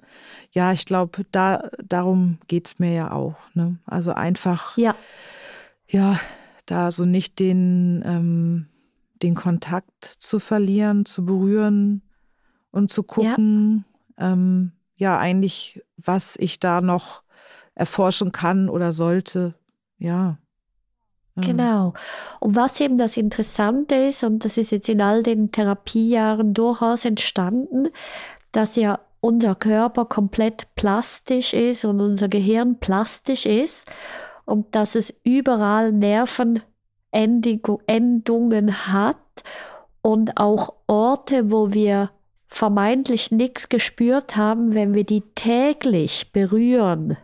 ja, 0.51 0.71
ich 0.73 0.85
glaube, 0.85 1.25
da, 1.31 1.69
darum 1.83 2.37
geht's 2.47 2.77
mir 2.77 2.93
ja 2.93 3.11
auch. 3.11 3.37
Ne? 3.55 3.79
Also 3.85 4.13
einfach, 4.13 4.77
Ja, 4.77 4.95
ja, 5.87 6.19
da 6.65 6.91
so 6.91 7.05
nicht 7.05 7.39
den, 7.39 8.03
ähm, 8.05 8.67
den 9.23 9.33
Kontakt 9.33 10.05
zu 10.05 10.39
verlieren, 10.39 11.05
zu 11.05 11.25
berühren 11.25 12.01
und 12.71 12.91
zu 12.91 13.03
gucken, 13.03 13.85
ja. 14.19 14.33
Ähm, 14.33 14.73
ja, 14.97 15.17
eigentlich, 15.17 15.81
was 15.97 16.35
ich 16.35 16.59
da 16.59 16.79
noch 16.79 17.23
erforschen 17.73 18.31
kann 18.31 18.69
oder 18.69 18.91
sollte. 18.91 19.55
Ja. 19.97 20.37
Genau. 21.37 21.93
Und 22.39 22.55
was 22.55 22.79
eben 22.79 22.99
das 22.99 23.17
Interessante 23.17 23.95
ist, 23.95 24.23
und 24.23 24.45
das 24.45 24.57
ist 24.57 24.71
jetzt 24.71 24.89
in 24.89 25.01
all 25.01 25.23
den 25.23 25.51
Therapiejahren 25.51 26.53
durchaus 26.53 27.05
entstanden, 27.05 27.87
dass 28.51 28.75
ja 28.75 28.99
unser 29.19 29.55
Körper 29.55 30.05
komplett 30.05 30.67
plastisch 30.75 31.53
ist 31.53 31.85
und 31.85 32.01
unser 32.01 32.27
Gehirn 32.27 32.79
plastisch 32.79 33.45
ist 33.45 33.87
und 34.45 34.73
dass 34.75 34.95
es 34.95 35.13
überall 35.23 35.93
Nervenendungen 35.93 38.93
hat 38.93 39.17
und 40.01 40.37
auch 40.37 40.73
Orte, 40.87 41.51
wo 41.51 41.73
wir 41.73 42.09
vermeintlich 42.47 43.31
nichts 43.31 43.69
gespürt 43.69 44.35
haben, 44.35 44.73
wenn 44.73 44.93
wir 44.93 45.05
die 45.05 45.21
täglich 45.35 46.33
berühren, 46.33 47.15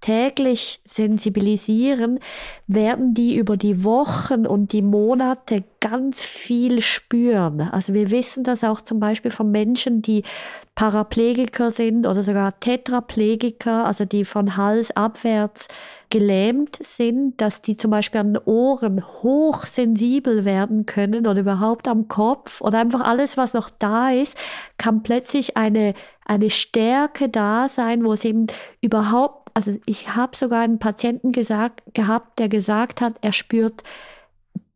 täglich 0.00 0.80
sensibilisieren, 0.84 2.20
werden 2.66 3.14
die 3.14 3.36
über 3.36 3.56
die 3.56 3.84
Wochen 3.84 4.46
und 4.46 4.72
die 4.72 4.82
Monate 4.82 5.64
ganz 5.80 6.24
viel 6.24 6.80
spüren. 6.82 7.60
Also 7.60 7.94
wir 7.94 8.10
wissen 8.10 8.44
das 8.44 8.64
auch 8.64 8.80
zum 8.80 9.00
Beispiel 9.00 9.30
von 9.30 9.50
Menschen, 9.50 10.02
die 10.02 10.22
Paraplegiker 10.74 11.72
sind 11.72 12.06
oder 12.06 12.22
sogar 12.22 12.60
Tetraplegiker, 12.60 13.84
also 13.84 14.04
die 14.04 14.24
von 14.24 14.56
Hals 14.56 14.92
abwärts 14.92 15.66
gelähmt 16.10 16.78
sind, 16.80 17.40
dass 17.40 17.62
die 17.62 17.76
zum 17.76 17.90
Beispiel 17.90 18.20
an 18.20 18.34
den 18.34 18.42
Ohren 18.44 19.04
hochsensibel 19.04 20.44
werden 20.44 20.86
können 20.86 21.26
oder 21.26 21.40
überhaupt 21.40 21.88
am 21.88 22.08
Kopf 22.08 22.60
oder 22.60 22.78
einfach 22.78 23.00
alles, 23.00 23.36
was 23.36 23.54
noch 23.54 23.70
da 23.70 24.10
ist, 24.10 24.38
kann 24.78 25.02
plötzlich 25.02 25.56
eine, 25.56 25.94
eine 26.24 26.50
Stärke 26.50 27.28
da 27.28 27.68
sein, 27.68 28.04
wo 28.04 28.12
es 28.12 28.24
eben 28.24 28.46
überhaupt, 28.80 29.47
also 29.58 29.76
ich 29.86 30.14
habe 30.14 30.36
sogar 30.36 30.60
einen 30.60 30.78
Patienten 30.78 31.32
gesagt, 31.32 31.82
gehabt, 31.92 32.38
der 32.38 32.48
gesagt 32.48 33.00
hat, 33.00 33.14
er 33.22 33.32
spürt 33.32 33.82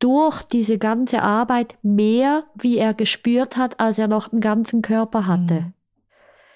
durch 0.01 0.43
diese 0.43 0.77
ganze 0.77 1.23
Arbeit 1.23 1.77
mehr, 1.83 2.43
wie 2.57 2.79
er 2.79 2.93
gespürt 2.93 3.57
hat, 3.57 3.79
als 3.79 4.01
er 4.01 4.09
noch 4.09 4.33
einen 4.33 4.41
ganzen 4.41 4.83
Körper 4.83 5.29
hatte. 5.29 5.55
Mhm. 5.55 5.73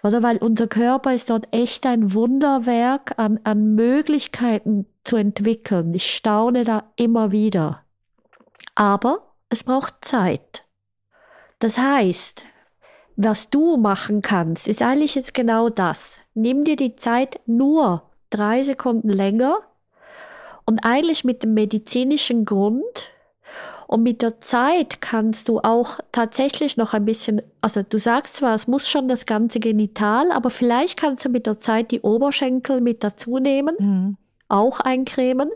Oder 0.03 0.25
weil 0.25 0.39
unser 0.39 0.67
Körper 0.67 1.15
ist 1.15 1.31
dort 1.31 1.47
echt 1.53 1.87
ein 1.87 2.15
Wunderwerk 2.15 3.17
an, 3.17 3.39
an 3.45 3.77
Möglichkeiten 3.77 4.87
zu 5.05 5.15
entwickeln. 5.15 5.95
Ich 5.95 6.13
staune 6.13 6.65
da 6.65 6.91
immer 6.97 7.31
wieder. 7.31 7.83
Aber 8.75 9.35
es 9.51 9.63
braucht 9.63 10.05
Zeit. 10.05 10.65
Das 11.61 11.79
heißt, 11.79 12.45
was 13.15 13.51
du 13.51 13.77
machen 13.77 14.21
kannst, 14.21 14.67
ist 14.67 14.83
eigentlich 14.83 15.15
jetzt 15.15 15.33
genau 15.33 15.69
das. 15.69 16.19
Nimm 16.35 16.65
dir 16.65 16.75
die 16.75 16.97
Zeit 16.97 17.39
nur 17.47 18.06
drei 18.31 18.63
Sekunden 18.63 19.09
länger 19.09 19.59
und 20.65 20.81
eigentlich 20.81 21.25
mit 21.25 21.43
dem 21.43 21.55
medizinischen 21.55 22.45
Grund, 22.45 23.11
und 23.87 24.03
mit 24.03 24.21
der 24.21 24.41
Zeit 24.41 25.01
kannst 25.01 25.49
du 25.49 25.61
auch 25.61 26.01
tatsächlich 26.11 26.77
noch 26.77 26.93
ein 26.93 27.05
bisschen, 27.05 27.41
also 27.61 27.83
du 27.83 27.99
sagst 27.99 28.37
zwar, 28.37 28.55
es 28.55 28.67
muss 28.67 28.89
schon 28.89 29.07
das 29.09 29.27
ganze 29.27 29.61
Genital, 29.61 30.33
aber 30.33 30.51
vielleicht 30.51 30.99
kannst 30.99 31.25
du 31.25 31.29
mit 31.29 31.47
der 31.47 31.59
Zeit 31.59 31.93
die 31.93 32.01
Oberschenkel 32.01 32.81
mit 32.81 33.05
dazu 33.05 33.39
nehmen, 33.39 33.77
mhm. 33.79 34.17
auch 34.49 34.81
eincremen. 34.81 35.51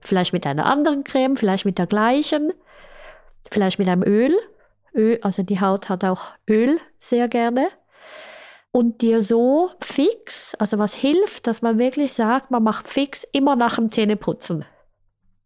Vielleicht 0.00 0.32
mit 0.32 0.44
einer 0.44 0.66
anderen 0.66 1.04
Creme, 1.04 1.36
vielleicht 1.36 1.64
mit 1.64 1.78
der 1.78 1.86
gleichen, 1.86 2.52
vielleicht 3.48 3.78
mit 3.78 3.86
einem 3.88 4.02
Öl. 4.02 4.34
Öl 4.92 5.20
also 5.22 5.44
die 5.44 5.60
Haut 5.60 5.88
hat 5.88 6.04
auch 6.04 6.22
Öl 6.50 6.80
sehr 6.98 7.28
gerne. 7.28 7.68
Und 8.74 9.02
dir 9.02 9.20
so 9.20 9.70
fix, 9.80 10.54
also 10.54 10.78
was 10.78 10.94
hilft, 10.94 11.46
dass 11.46 11.60
man 11.60 11.78
wirklich 11.78 12.14
sagt, 12.14 12.50
man 12.50 12.62
macht 12.62 12.88
fix 12.88 13.22
immer 13.32 13.54
nach 13.54 13.76
dem 13.76 13.90
Zähneputzen 13.90 14.64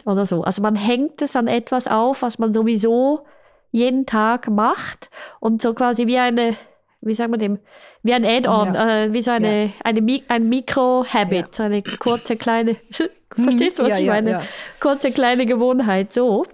oder 0.05 0.25
so. 0.25 0.43
Also 0.43 0.63
man 0.63 0.77
hängt 0.77 1.21
es 1.21 1.35
an 1.35 1.49
etwas 1.49 1.89
auf, 1.89 2.23
was 2.23 2.39
man 2.39 2.53
sowieso 2.53 3.27
jeden 3.73 4.07
Tag 4.07 4.49
macht 4.49 5.11
und 5.41 5.61
so 5.61 5.75
quasi 5.75 6.07
wie 6.07 6.19
eine, 6.19 6.57
wie 7.01 7.15
sagen 7.15 7.33
wir 7.33 7.39
dem, 7.39 7.59
wie 8.03 8.15
ein 8.15 8.25
Add-on, 8.25 8.75
ja. 8.75 9.05
äh, 9.05 9.13
wie 9.13 9.23
so 9.23 9.33
eine, 9.33 9.67
ja. 9.67 9.71
eine 9.83 10.23
ein 10.29 10.45
Mikro-Habit, 10.49 11.39
ja. 11.39 11.49
so 11.51 11.63
eine 11.65 11.83
kurze 11.83 12.37
kleine, 12.37 12.77
verstehst 13.35 13.81
du, 13.81 13.83
was 13.83 13.99
ich 13.99 14.07
meine? 14.07 14.43
Kurze 14.81 15.11
kleine 15.11 15.47
Gewohnheit, 15.47 16.13
so. 16.13 16.47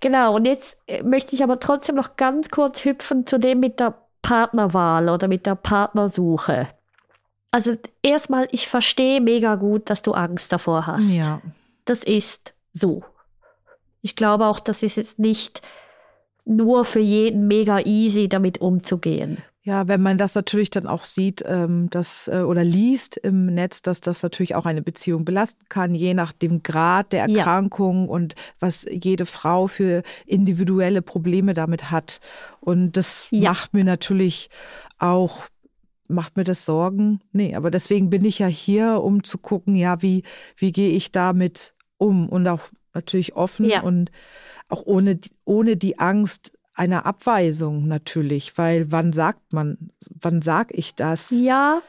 Genau, 0.00 0.36
und 0.36 0.46
jetzt 0.46 0.80
äh, 0.86 1.02
möchte 1.02 1.34
ich 1.34 1.42
aber 1.42 1.58
trotzdem 1.58 1.96
noch 1.96 2.16
ganz 2.16 2.50
kurz 2.50 2.84
hüpfen 2.84 3.26
zu 3.26 3.38
dem 3.38 3.58
mit 3.58 3.80
der 3.80 3.94
Partnerwahl 4.22 5.08
oder 5.08 5.28
mit 5.28 5.46
der 5.46 5.54
Partnersuche. 5.54 6.68
Also 7.50 7.76
erstmal, 8.02 8.48
ich 8.52 8.68
verstehe 8.68 9.20
mega 9.20 9.54
gut, 9.54 9.88
dass 9.90 10.02
du 10.02 10.12
Angst 10.12 10.52
davor 10.52 10.86
hast. 10.86 11.10
Ja. 11.10 11.40
Das 11.84 12.04
ist 12.04 12.54
so. 12.72 13.02
Ich 14.02 14.16
glaube 14.16 14.46
auch, 14.46 14.60
das 14.60 14.82
ist 14.82 14.96
jetzt 14.96 15.18
nicht 15.18 15.62
nur 16.44 16.84
für 16.84 17.00
jeden 17.00 17.46
mega 17.46 17.80
easy, 17.80 18.28
damit 18.28 18.60
umzugehen. 18.60 19.42
Ja, 19.68 19.86
wenn 19.86 20.00
man 20.00 20.16
das 20.16 20.34
natürlich 20.34 20.70
dann 20.70 20.86
auch 20.86 21.04
sieht, 21.04 21.44
ähm, 21.46 21.90
dass, 21.90 22.26
äh, 22.26 22.40
oder 22.40 22.64
liest 22.64 23.18
im 23.18 23.44
Netz, 23.44 23.82
dass 23.82 24.00
das 24.00 24.22
natürlich 24.22 24.54
auch 24.54 24.64
eine 24.64 24.80
Beziehung 24.80 25.26
belasten 25.26 25.66
kann, 25.68 25.94
je 25.94 26.14
nach 26.14 26.32
dem 26.32 26.62
Grad 26.62 27.12
der 27.12 27.24
Erkrankung 27.24 28.06
ja. 28.06 28.10
und 28.10 28.34
was 28.60 28.86
jede 28.90 29.26
Frau 29.26 29.66
für 29.66 30.04
individuelle 30.24 31.02
Probleme 31.02 31.52
damit 31.52 31.90
hat. 31.90 32.20
Und 32.60 32.96
das 32.96 33.28
ja. 33.30 33.50
macht 33.50 33.74
mir 33.74 33.84
natürlich 33.84 34.48
auch 34.98 35.44
macht 36.08 36.38
mir 36.38 36.44
das 36.44 36.64
Sorgen? 36.64 37.20
Nee, 37.32 37.54
aber 37.54 37.70
deswegen 37.70 38.08
bin 38.08 38.24
ich 38.24 38.38
ja 38.38 38.46
hier, 38.46 39.02
um 39.02 39.22
zu 39.22 39.36
gucken, 39.36 39.76
ja, 39.76 40.00
wie, 40.00 40.22
wie 40.56 40.72
gehe 40.72 40.92
ich 40.92 41.12
damit 41.12 41.74
um 41.98 42.30
und 42.30 42.48
auch 42.48 42.70
natürlich 42.94 43.36
offen 43.36 43.66
ja. 43.66 43.82
und 43.82 44.10
auch 44.70 44.82
ohne, 44.86 45.20
ohne 45.44 45.76
die 45.76 45.98
Angst 45.98 46.57
einer 46.78 47.06
Abweisung 47.06 47.86
natürlich, 47.86 48.56
weil 48.56 48.90
wann 48.92 49.12
sagt 49.12 49.52
man, 49.52 49.90
wann 50.20 50.42
sag 50.42 50.72
ich 50.72 50.94
das? 50.94 51.30
Ja, 51.30 51.82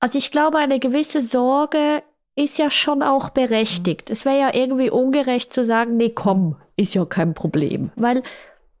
also 0.00 0.18
ich 0.18 0.30
glaube, 0.30 0.58
eine 0.58 0.78
gewisse 0.78 1.20
Sorge 1.20 2.02
ist 2.34 2.58
ja 2.58 2.70
schon 2.70 3.02
auch 3.02 3.30
berechtigt. 3.30 4.10
Es 4.10 4.24
wäre 4.24 4.38
ja 4.38 4.54
irgendwie 4.54 4.90
ungerecht 4.90 5.52
zu 5.52 5.64
sagen, 5.64 5.96
nee, 5.96 6.10
komm, 6.10 6.56
ist 6.76 6.94
ja 6.94 7.04
kein 7.04 7.34
Problem. 7.34 7.90
Weil 7.96 8.22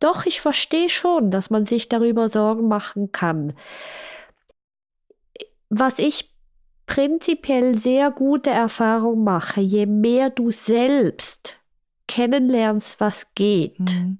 doch, 0.00 0.26
ich 0.26 0.40
verstehe 0.40 0.88
schon, 0.88 1.30
dass 1.30 1.50
man 1.50 1.64
sich 1.64 1.88
darüber 1.88 2.28
Sorgen 2.28 2.66
machen 2.66 3.12
kann. 3.12 3.52
Was 5.68 5.98
ich 5.98 6.30
prinzipiell 6.86 7.76
sehr 7.76 8.10
gute 8.10 8.50
Erfahrung 8.50 9.22
mache, 9.22 9.60
je 9.60 9.86
mehr 9.86 10.30
du 10.30 10.50
selbst 10.50 11.56
kennenlernst, 12.08 13.00
was 13.00 13.34
geht 13.34 13.78
mhm. 13.78 14.18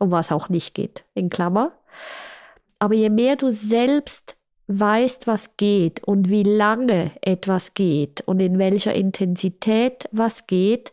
Und 0.00 0.10
was 0.10 0.32
auch 0.32 0.48
nicht 0.48 0.74
geht, 0.74 1.04
in 1.14 1.30
Klammer. 1.30 1.72
Aber 2.80 2.94
je 2.94 3.10
mehr 3.10 3.36
du 3.36 3.52
selbst 3.52 4.36
weißt, 4.66 5.26
was 5.26 5.56
geht 5.56 6.02
und 6.02 6.28
wie 6.28 6.42
lange 6.42 7.12
etwas 7.22 7.74
geht 7.74 8.22
und 8.22 8.40
in 8.40 8.58
welcher 8.58 8.94
Intensität 8.94 10.08
was 10.12 10.46
geht, 10.46 10.92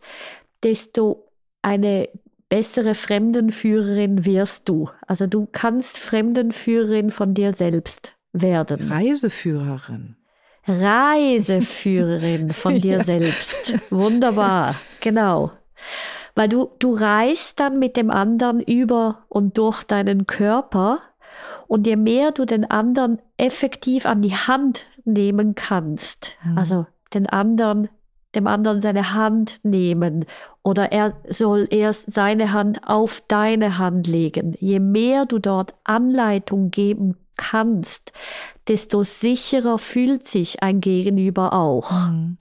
desto 0.62 1.28
eine 1.62 2.08
bessere 2.48 2.94
Fremdenführerin 2.94 4.24
wirst 4.24 4.68
du. 4.68 4.90
Also 5.06 5.26
du 5.26 5.48
kannst 5.50 5.98
Fremdenführerin 5.98 7.10
von 7.10 7.34
dir 7.34 7.54
selbst 7.54 8.16
werden. 8.32 8.90
Reiseführerin. 8.90 10.16
Reiseführerin 10.66 12.50
von 12.50 12.80
dir 12.80 12.98
ja. 12.98 13.04
selbst. 13.04 13.72
Wunderbar, 13.90 14.74
genau. 15.00 15.52
Weil 16.38 16.48
du, 16.48 16.70
du 16.78 16.94
reist 16.94 17.58
dann 17.58 17.80
mit 17.80 17.96
dem 17.96 18.12
anderen 18.12 18.60
über 18.60 19.24
und 19.28 19.58
durch 19.58 19.82
deinen 19.82 20.28
Körper 20.28 21.00
und 21.66 21.84
je 21.84 21.96
mehr 21.96 22.30
du 22.30 22.44
den 22.44 22.64
anderen 22.64 23.18
effektiv 23.38 24.06
an 24.06 24.22
die 24.22 24.36
Hand 24.36 24.86
nehmen 25.04 25.56
kannst, 25.56 26.36
mhm. 26.44 26.56
also 26.56 26.86
den 27.12 27.26
anderen, 27.26 27.88
dem 28.36 28.46
anderen 28.46 28.80
seine 28.80 29.14
Hand 29.14 29.58
nehmen 29.64 30.26
oder 30.62 30.92
er 30.92 31.14
soll 31.28 31.66
erst 31.70 32.12
seine 32.12 32.52
Hand 32.52 32.86
auf 32.86 33.20
deine 33.26 33.78
Hand 33.78 34.06
legen, 34.06 34.54
je 34.60 34.78
mehr 34.78 35.26
du 35.26 35.40
dort 35.40 35.74
Anleitung 35.82 36.70
geben 36.70 37.16
kannst, 37.36 38.12
desto 38.68 39.02
sicherer 39.02 39.78
fühlt 39.78 40.28
sich 40.28 40.62
ein 40.62 40.80
Gegenüber 40.80 41.52
auch. 41.52 41.90
Mhm. 41.90 42.38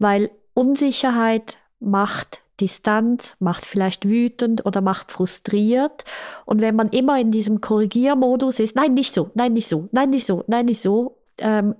Weil 0.00 0.28
Unsicherheit 0.54 1.58
macht 1.78 2.42
Distanz, 2.60 3.36
macht 3.38 3.64
vielleicht 3.64 4.08
wütend 4.08 4.66
oder 4.66 4.80
macht 4.80 5.12
frustriert. 5.12 6.04
Und 6.44 6.60
wenn 6.60 6.76
man 6.76 6.88
immer 6.90 7.18
in 7.18 7.30
diesem 7.30 7.60
Korrigiermodus 7.60 8.60
ist, 8.60 8.76
nein, 8.76 8.94
nicht 8.94 9.14
so, 9.14 9.30
nein, 9.34 9.52
nicht 9.52 9.68
so, 9.68 9.88
nein, 9.92 10.10
nicht 10.10 10.26
so, 10.26 10.44
nein, 10.46 10.66
nicht 10.66 10.80
so, 10.80 11.18
ähm, 11.38 11.74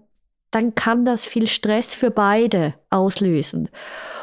dann 0.50 0.74
kann 0.74 1.04
das 1.04 1.24
viel 1.24 1.46
Stress 1.46 1.94
für 1.94 2.10
beide 2.10 2.74
auslösen. 2.90 3.68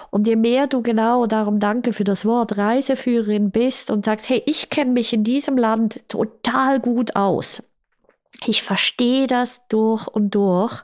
Und 0.10 0.28
je 0.28 0.38
mehr 0.38 0.68
du 0.68 0.82
genau, 0.82 1.26
darum 1.28 1.60
danke 1.60 1.92
für 1.92 2.06
das 2.06 2.26
Wort, 2.26 2.58
Reiseführerin 2.58 3.52
bist 3.52 3.92
und 3.92 4.06
sagst, 4.06 4.30
hey, 4.30 4.42
ich 4.46 4.70
kenne 4.70 4.92
mich 4.92 5.14
in 5.14 5.24
diesem 5.24 5.58
Land 5.58 6.02
total 6.08 6.80
gut 6.80 7.16
aus 7.16 7.62
ich 8.46 8.64
verstehe 8.64 9.28
das 9.28 9.68
durch 9.68 10.08
und 10.08 10.36
durch, 10.36 10.84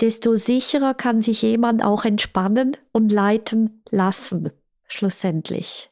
desto 0.00 0.36
sicherer 0.36 0.94
kann 0.94 1.22
sich 1.22 1.42
jemand 1.42 1.82
auch 1.82 2.04
entspannen 2.04 2.76
und 2.92 3.12
leiten 3.12 3.82
lassen. 3.90 4.50
Schlussendlich. 4.92 5.90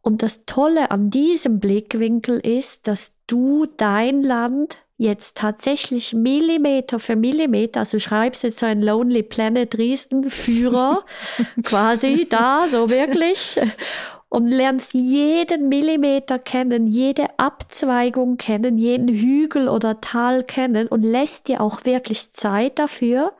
Und 0.00 0.22
das 0.22 0.44
Tolle 0.44 0.90
an 0.90 1.10
diesem 1.10 1.60
Blickwinkel 1.60 2.38
ist, 2.40 2.88
dass 2.88 3.14
du 3.28 3.66
dein 3.76 4.22
Land 4.22 4.78
jetzt 4.96 5.36
tatsächlich 5.36 6.12
Millimeter 6.12 6.98
für 6.98 7.16
Millimeter, 7.16 7.80
also 7.80 7.98
schreibst 7.98 8.42
jetzt 8.42 8.58
so 8.58 8.66
ein 8.66 8.82
Lonely 8.82 9.22
Planet 9.22 9.76
Riesenführer 9.78 11.04
quasi 11.62 12.26
da, 12.28 12.66
so 12.68 12.90
wirklich, 12.90 13.60
und 14.28 14.48
lernst 14.48 14.94
jeden 14.94 15.68
Millimeter 15.68 16.38
kennen, 16.38 16.86
jede 16.86 17.38
Abzweigung 17.38 18.38
kennen, 18.38 18.78
jeden 18.78 19.08
Hügel 19.08 19.68
oder 19.68 20.00
Tal 20.00 20.42
kennen 20.42 20.88
und 20.88 21.02
lässt 21.02 21.48
dir 21.48 21.60
auch 21.60 21.84
wirklich 21.84 22.32
Zeit 22.32 22.78
dafür. 22.78 23.34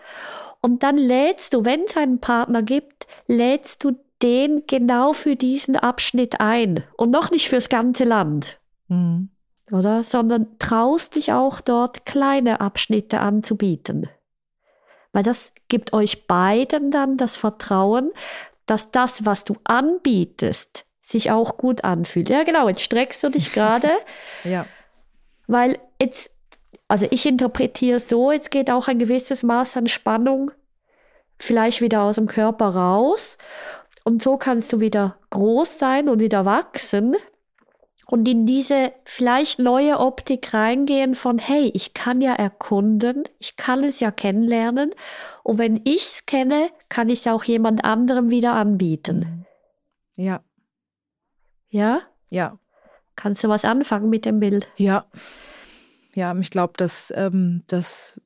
Und 0.61 0.83
dann 0.83 0.99
lädst 0.99 1.55
du, 1.55 1.65
wenn 1.65 1.85
es 1.85 1.97
einen 1.97 2.21
Partner 2.21 2.63
gibt, 2.63 3.07
lädst 3.27 3.83
du 3.85 3.93
den 4.23 4.65
genau 4.67 5.13
für 5.13 5.37
diesen 5.37 5.77
Abschnitt 5.77 6.41
ein 6.41 6.85
und 6.97 7.11
noch 7.11 7.31
nicht 7.31 7.49
fürs 7.49 7.69
ganze 7.69 8.05
Land. 8.05 8.59
Mhm. 8.89 9.31
Oder? 9.71 10.03
Sondern 10.03 10.59
traust 10.59 11.17
dich 11.17 11.33
auch 11.33 11.61
dort 11.61 12.05
kleine 12.07 12.61
Abschnitte 12.61 13.21
anzubieten. 13.21 14.09
Weil 15.13 15.23
das 15.23 15.55
gibt 15.69 15.93
euch 15.93 16.27
beiden 16.27 16.91
dann 16.91 17.17
das 17.17 17.37
Vertrauen, 17.37 18.13
dass 18.67 18.91
das, 18.91 19.25
was 19.25 19.45
du 19.45 19.57
anbietest, 19.65 20.85
sich 21.03 21.31
auch 21.31 21.57
gut 21.57 21.85
anfühlt. 21.85 22.31
Ja, 22.31 22.45
genau, 22.45 22.69
jetzt 22.69 22.83
streckst 22.83 23.23
du 23.25 23.29
dich 23.29 23.53
gerade. 23.53 23.91
ja. 24.45 24.67
Weil 25.47 25.79
jetzt, 26.01 26.35
also 26.87 27.07
ich 27.11 27.27
interpretiere 27.27 27.99
so, 27.99 28.31
jetzt 28.31 28.51
geht 28.51 28.71
auch 28.71 28.89
ein 28.89 28.99
gewisses 28.99 29.43
Maß 29.43 29.77
an 29.77 29.89
Spannung 29.89 30.53
vielleicht 31.43 31.81
wieder 31.81 32.03
aus 32.03 32.17
dem 32.17 32.29
Körper 32.29 32.69
raus. 32.69 33.37
Und 34.05 34.23
so 34.23 34.37
kannst 34.37 34.73
du 34.73 34.81
wieder 34.81 35.19
groß 35.31 35.79
sein 35.79 36.09
und 36.09 36.21
wieder 36.21 36.45
wachsen 36.45 37.17
und 38.07 38.29
in 38.29 38.45
diese 38.45 38.93
vielleicht 39.05 39.59
neue 39.59 39.99
Optik 39.99 40.53
reingehen 40.53 41.15
von, 41.15 41.39
hey, 41.39 41.71
ich 41.73 41.95
kann 41.95 42.21
ja 42.21 42.35
erkunden, 42.35 43.25
ich 43.39 43.57
kann 43.57 43.85
es 43.85 44.01
ja 44.01 44.11
kennenlernen 44.11 44.95
und 45.43 45.59
wenn 45.59 45.81
ich 45.85 46.03
es 46.03 46.27
kenne, 46.27 46.69
kann 46.89 47.09
ich 47.09 47.21
es 47.21 47.27
auch 47.27 47.45
jemand 47.45 47.85
anderem 47.85 48.29
wieder 48.29 48.53
anbieten. 48.53 49.47
Ja. 50.17 50.43
Ja? 51.71 52.03
Ja. 52.29 52.59
Kannst 53.17 53.45
du 53.45 53.49
was 53.49 53.65
anfangen 53.65 54.11
mit 54.11 54.25
dem 54.25 54.41
Bild? 54.41 54.69
Ja. 54.77 55.07
Ja, 56.15 56.37
ich 56.39 56.51
glaube, 56.51 56.75
dass 56.77 57.13
ähm, 57.17 57.63
das 57.67 58.21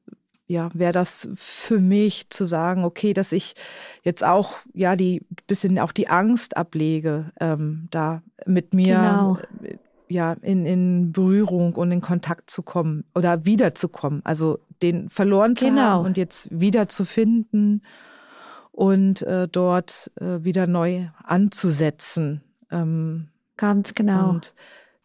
ja, 0.47 0.68
wäre 0.74 0.92
das 0.92 1.28
für 1.34 1.80
mich 1.80 2.30
zu 2.30 2.44
sagen, 2.44 2.84
okay, 2.84 3.12
dass 3.12 3.32
ich 3.32 3.55
jetzt 4.03 4.24
auch 4.24 4.59
ja 4.72 4.94
die 4.94 5.26
bisschen 5.47 5.78
auch 5.78 5.92
die 5.92 6.09
Angst 6.09 6.57
ablege, 6.57 7.32
ähm, 7.40 7.88
da 7.90 8.22
mit 8.47 8.72
mir 8.72 8.97
genau. 8.97 9.38
ja 10.09 10.34
in, 10.42 10.64
in 10.64 11.12
Berührung 11.12 11.74
und 11.74 11.90
in 11.90 12.01
Kontakt 12.01 12.49
zu 12.51 12.62
kommen 12.62 13.05
oder 13.14 13.44
wiederzukommen. 13.44 14.20
Also 14.24 14.61
den 14.82 15.09
verloren 15.09 15.57
zu 15.57 15.66
genau. 15.66 15.82
haben 15.82 16.07
und 16.07 16.16
jetzt 16.16 16.49
wiederzufinden 16.53 17.82
und 18.70 19.22
äh, 19.22 19.49
dort 19.49 20.12
äh, 20.20 20.44
wieder 20.44 20.68
neu 20.68 21.09
anzusetzen. 21.24 22.42
Ähm, 22.70 23.28
Ganz 23.57 23.94
genau. 23.94 24.30
Und 24.30 24.55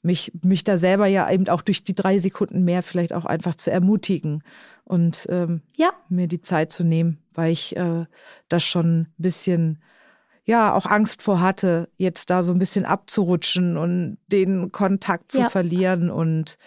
mich, 0.03 0.33
mich 0.43 0.63
da 0.63 0.77
selber 0.77 1.07
ja 1.07 1.29
eben 1.31 1.47
auch 1.47 1.61
durch 1.61 1.83
die 1.83 1.95
drei 1.95 2.19
Sekunden 2.19 2.63
mehr 2.63 2.83
vielleicht 2.83 3.13
auch 3.13 3.25
einfach 3.25 3.55
zu 3.55 3.71
ermutigen 3.71 4.43
und 4.91 5.25
ähm, 5.29 5.61
ja. 5.77 5.93
mir 6.09 6.27
die 6.27 6.41
Zeit 6.41 6.73
zu 6.73 6.83
nehmen, 6.83 7.17
weil 7.33 7.53
ich 7.53 7.77
äh, 7.77 8.05
das 8.49 8.65
schon 8.65 9.03
ein 9.03 9.13
bisschen, 9.17 9.81
ja, 10.43 10.73
auch 10.73 10.85
Angst 10.85 11.21
vor 11.21 11.39
hatte, 11.39 11.87
jetzt 11.95 12.29
da 12.29 12.43
so 12.43 12.51
ein 12.51 12.59
bisschen 12.59 12.83
abzurutschen 12.83 13.77
und 13.77 14.17
den 14.27 14.73
Kontakt 14.73 15.31
zu 15.31 15.39
ja. 15.39 15.49
verlieren. 15.49 16.11
Und 16.11 16.57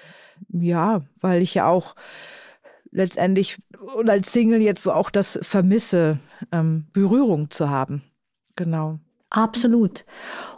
ja, 0.48 1.02
weil 1.20 1.42
ich 1.42 1.52
ja 1.52 1.66
auch 1.66 1.96
letztendlich 2.90 3.58
und 3.94 4.08
als 4.08 4.32
Single 4.32 4.62
jetzt 4.62 4.82
so 4.82 4.92
auch 4.92 5.10
das 5.10 5.38
vermisse, 5.42 6.18
ähm, 6.50 6.86
Berührung 6.94 7.50
zu 7.50 7.68
haben. 7.68 8.04
Genau. 8.56 9.00
Absolut. 9.28 10.06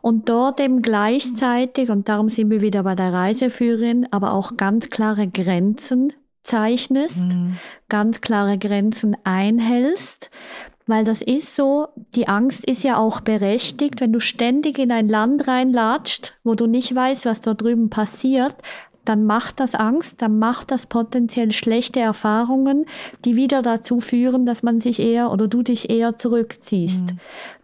Und 0.03 0.29
dort 0.29 0.61
eben 0.61 0.83
gleichzeitig, 0.83 1.91
und 1.91 2.09
darum 2.09 2.29
sind 2.29 2.49
wir 2.49 2.61
wieder 2.61 2.85
bei 2.85 2.95
der 2.95 3.13
Reiseführerin, 3.13 4.07
aber 4.13 4.35
auch 4.35 4.57
ganz 4.57 4.89
klare 4.89 5.27
Grenzen 5.27 6.13
zeichnest, 6.47 7.25
mhm. 7.25 7.57
ganz 7.89 8.21
klare 8.21 8.59
Grenzen 8.59 9.17
einhältst. 9.25 10.31
Weil 10.89 11.05
das 11.05 11.21
ist 11.21 11.57
so, 11.57 11.89
die 12.15 12.29
Angst 12.29 12.65
ist 12.65 12.85
ja 12.85 12.97
auch 12.97 13.21
berechtigt, 13.21 14.01
wenn 14.01 14.13
du 14.13 14.21
ständig 14.21 14.79
in 14.79 14.93
ein 14.93 15.09
Land 15.09 15.49
reinlatscht, 15.49 16.35
wo 16.45 16.55
du 16.55 16.67
nicht 16.67 16.95
weißt, 16.95 17.27
was 17.27 17.41
da 17.41 17.55
drüben 17.55 17.91
passiert, 17.91 18.55
dann 19.05 19.25
macht 19.25 19.59
das 19.59 19.75
Angst, 19.75 20.23
dann 20.23 20.39
macht 20.39 20.71
das 20.71 20.87
potenziell 20.87 21.53
schlechte 21.53 22.01
Erfahrungen, 22.01 22.87
die 23.25 23.35
wieder 23.35 23.63
dazu 23.63 24.01
führen, 24.01 24.47
dass 24.47 24.63
man 24.63 24.81
sich 24.81 25.01
eher 25.01 25.33
oder 25.33 25.49
du 25.49 25.63
dich 25.63 25.91
eher 25.91 26.19
zurückziehst. 26.19 27.13
Mhm. 27.13 27.19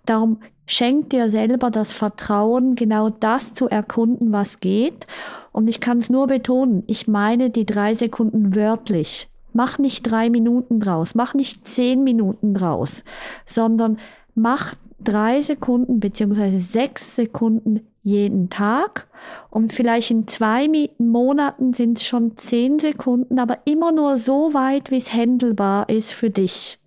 Darum 0.05 0.41
schenk 0.67 1.11
dir 1.11 1.31
selber 1.31 1.71
das 1.71 1.93
Vertrauen, 1.93 2.75
genau 2.75 3.11
das 3.11 3.55
zu 3.55 3.69
erkunden, 3.69 4.33
was 4.33 4.61
geht. 4.61 5.07
Und 5.53 5.69
ich 5.69 5.81
kann 5.81 5.99
es 5.99 6.11
nur 6.11 6.27
betonen, 6.27 6.83
ich 6.87 7.07
meine 7.07 7.51
die 7.51 7.67
drei 7.67 7.95
Sekunden 7.95 8.55
wörtlich. 8.55 9.29
Mach 9.53 9.79
nicht 9.79 10.11
drei 10.11 10.31
Minuten 10.31 10.81
draus, 10.81 11.15
mach 11.15 11.35
nicht 11.35 11.67
zehn 11.67 12.03
Minuten 12.03 12.55
draus, 12.55 13.05
sondern 13.45 13.99
mach 14.35 14.75
drei 14.99 15.41
Sekunden 15.41 16.01
beziehungsweise 16.01 16.59
sechs 16.59 17.17
Sekunden 17.17 17.87
jeden 18.03 18.51
Tag. 18.51 19.07
Und 19.51 19.73
vielleicht 19.73 20.11
in 20.11 20.27
zwei 20.27 20.69
Monaten 20.99 21.73
sind 21.73 21.99
es 21.99 22.05
schon 22.05 22.37
zehn 22.37 22.79
Sekunden, 22.79 23.39
aber 23.39 23.59
immer 23.65 23.93
nur 23.93 24.19
so 24.19 24.55
weit, 24.55 24.91
wie 24.91 24.97
es 24.97 25.13
händelbar 25.13 25.89
ist 25.89 26.13
für 26.13 26.31
dich. 26.31 26.79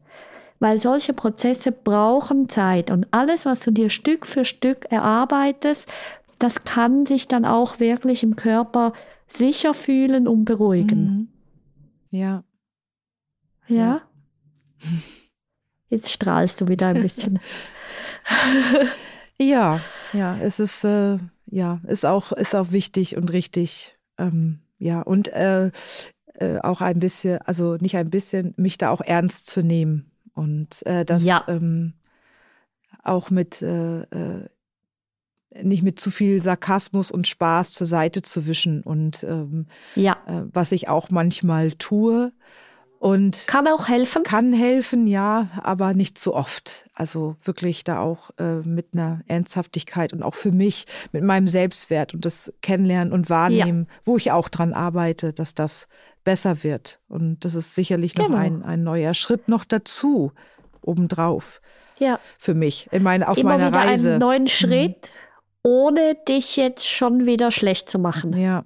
Weil 0.60 0.80
solche 0.80 1.14
Prozesse 1.14 1.72
brauchen 1.72 2.50
Zeit 2.50 2.90
und 2.90 3.08
alles, 3.12 3.46
was 3.46 3.62
du 3.62 3.72
dir 3.72 3.90
Stück 3.90 4.26
für 4.26 4.46
Stück 4.46 4.86
erarbeitest, 4.90 5.88
das 6.40 6.64
kann 6.64 7.06
sich 7.06 7.28
dann 7.28 7.46
auch 7.46 7.80
wirklich 7.80 8.24
im 8.24 8.36
Körper 8.36 8.94
sicher 9.28 9.74
fühlen 9.74 10.28
und 10.28 10.46
beruhigen. 10.46 11.04
Mhm. 11.04 11.28
Ja. 12.10 12.44
Ja? 13.68 13.78
ja. 13.78 14.02
Jetzt 15.90 16.12
strahlst 16.12 16.60
du 16.62 16.68
wieder 16.68 16.88
ein 16.88 17.02
bisschen. 17.02 17.40
ja, 19.40 19.80
ja, 20.14 20.38
es 20.38 20.60
ist 20.60 20.84
äh, 20.84 21.20
ja 21.46 21.80
ist 21.88 22.06
auch 22.06 22.32
ist 22.32 22.56
auch 22.56 22.72
wichtig 22.72 23.18
und 23.18 23.32
richtig. 23.32 23.98
Ähm, 24.18 24.60
ja 24.78 25.02
und 25.02 25.28
äh, 25.30 25.72
äh, 26.34 26.60
auch 26.60 26.82
ein 26.82 27.00
bisschen, 27.00 27.40
also 27.44 27.76
nicht 27.78 27.96
ein 27.96 28.10
bisschen, 28.10 28.54
mich 28.58 28.78
da 28.78 28.90
auch 28.90 29.02
ernst 29.02 29.48
zu 29.48 29.62
nehmen 29.62 30.12
und 30.34 30.86
äh, 30.86 31.06
das 31.06 31.24
ja. 31.24 31.44
ähm, 31.48 31.94
auch 33.04 33.30
mit 33.30 33.62
äh, 33.62 34.02
äh 34.02 34.50
nicht 35.64 35.84
mit 35.84 36.00
zu 36.00 36.12
viel 36.12 36.42
Sarkasmus 36.42 37.12
und 37.12 37.28
Spaß 37.28 37.72
zur 37.72 37.88
Seite 37.88 38.22
zu 38.22 38.48
wischen 38.48 38.82
und 38.82 39.24
ähm, 39.24 39.68
ja. 39.96 40.18
Äh, 40.28 40.42
was 40.52 40.72
ich 40.72 40.90
auch 40.90 41.10
manchmal 41.10 41.72
tue. 41.74 42.32
Und 42.98 43.46
kann 43.48 43.68
auch 43.68 43.88
helfen? 43.88 44.24
Kann 44.24 44.52
helfen, 44.52 45.06
ja, 45.06 45.50
aber 45.62 45.94
nicht 45.94 46.18
zu 46.18 46.34
oft. 46.34 46.90
Also 46.94 47.36
wirklich 47.44 47.84
da 47.84 48.00
auch 48.00 48.32
äh, 48.40 48.62
mit 48.62 48.88
einer 48.94 49.22
Ernsthaftigkeit 49.28 50.12
und 50.12 50.24
auch 50.24 50.34
für 50.34 50.52
mich 50.52 50.86
mit 51.12 51.24
meinem 51.24 51.48
Selbstwert 51.48 52.14
und 52.14 52.26
das 52.26 52.52
Kennenlernen 52.62 53.14
und 53.14 53.30
Wahrnehmen, 53.30 53.88
ja. 53.88 54.00
wo 54.06 54.18
ich 54.18 54.32
auch 54.32 54.50
dran 54.50 54.74
arbeite, 54.74 55.34
dass 55.34 55.54
das 55.54 55.88
besser 56.24 56.64
wird. 56.64 57.00
Und 57.08 57.46
das 57.46 57.54
ist 57.54 57.76
sicherlich 57.76 58.16
genau. 58.16 58.30
noch 58.30 58.38
ein, 58.38 58.64
ein 58.64 58.84
neuer 58.84 59.14
Schritt 59.14 59.50
noch 59.50 59.66
dazu, 59.66 60.32
obendrauf. 60.82 61.62
Ja. 62.00 62.20
Für 62.40 62.56
mich, 62.56 62.88
in 62.92 63.04
meine, 63.04 63.28
auf 63.28 63.38
Immer 63.38 63.52
meiner 63.52 63.68
wieder 63.68 63.80
Reise. 63.80 64.10
Einen 64.12 64.20
neuen 64.20 64.48
Schritt. 64.48 64.98
Mhm 65.02 65.25
ohne 65.66 66.16
dich 66.28 66.58
jetzt 66.58 66.88
schon 66.88 67.26
wieder 67.26 67.50
schlecht 67.50 67.90
zu 67.90 67.98
machen. 67.98 68.38
Ja. 68.38 68.66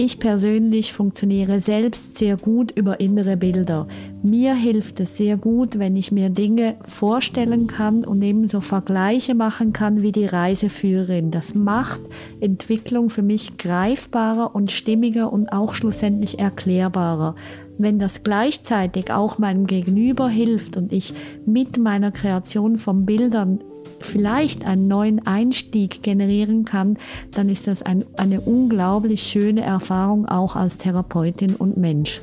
Ich 0.00 0.18
persönlich 0.18 0.92
funktioniere 0.92 1.60
selbst 1.60 2.18
sehr 2.18 2.36
gut 2.36 2.72
über 2.72 2.98
innere 2.98 3.36
Bilder. 3.36 3.86
Mir 4.22 4.54
hilft 4.54 4.98
es 5.00 5.16
sehr 5.16 5.36
gut, 5.36 5.78
wenn 5.78 5.96
ich 5.96 6.10
mir 6.10 6.28
Dinge 6.28 6.76
vorstellen 6.82 7.68
kann 7.68 8.04
und 8.04 8.22
ebenso 8.22 8.60
Vergleiche 8.60 9.34
machen 9.34 9.72
kann 9.72 10.02
wie 10.02 10.12
die 10.12 10.26
Reiseführerin. 10.26 11.30
Das 11.30 11.54
macht 11.54 12.00
Entwicklung 12.40 13.10
für 13.10 13.22
mich 13.22 13.58
greifbarer 13.58 14.54
und 14.56 14.72
stimmiger 14.72 15.32
und 15.32 15.48
auch 15.48 15.74
schlussendlich 15.74 16.38
erklärbarer. 16.38 17.36
Wenn 17.78 17.98
das 17.98 18.22
gleichzeitig 18.22 19.12
auch 19.12 19.38
meinem 19.38 19.66
Gegenüber 19.66 20.28
hilft 20.28 20.76
und 20.76 20.92
ich 20.92 21.14
mit 21.46 21.78
meiner 21.78 22.10
Kreation 22.10 22.76
von 22.76 23.04
Bildern 23.04 23.60
vielleicht 24.00 24.64
einen 24.64 24.88
neuen 24.88 25.26
Einstieg 25.26 26.02
generieren 26.02 26.64
kann, 26.64 26.98
dann 27.32 27.48
ist 27.48 27.66
das 27.66 27.82
ein, 27.82 28.04
eine 28.16 28.40
unglaublich 28.40 29.22
schöne 29.22 29.62
Erfahrung 29.62 30.26
auch 30.26 30.56
als 30.56 30.78
Therapeutin 30.78 31.56
und 31.56 31.76
Mensch. 31.76 32.20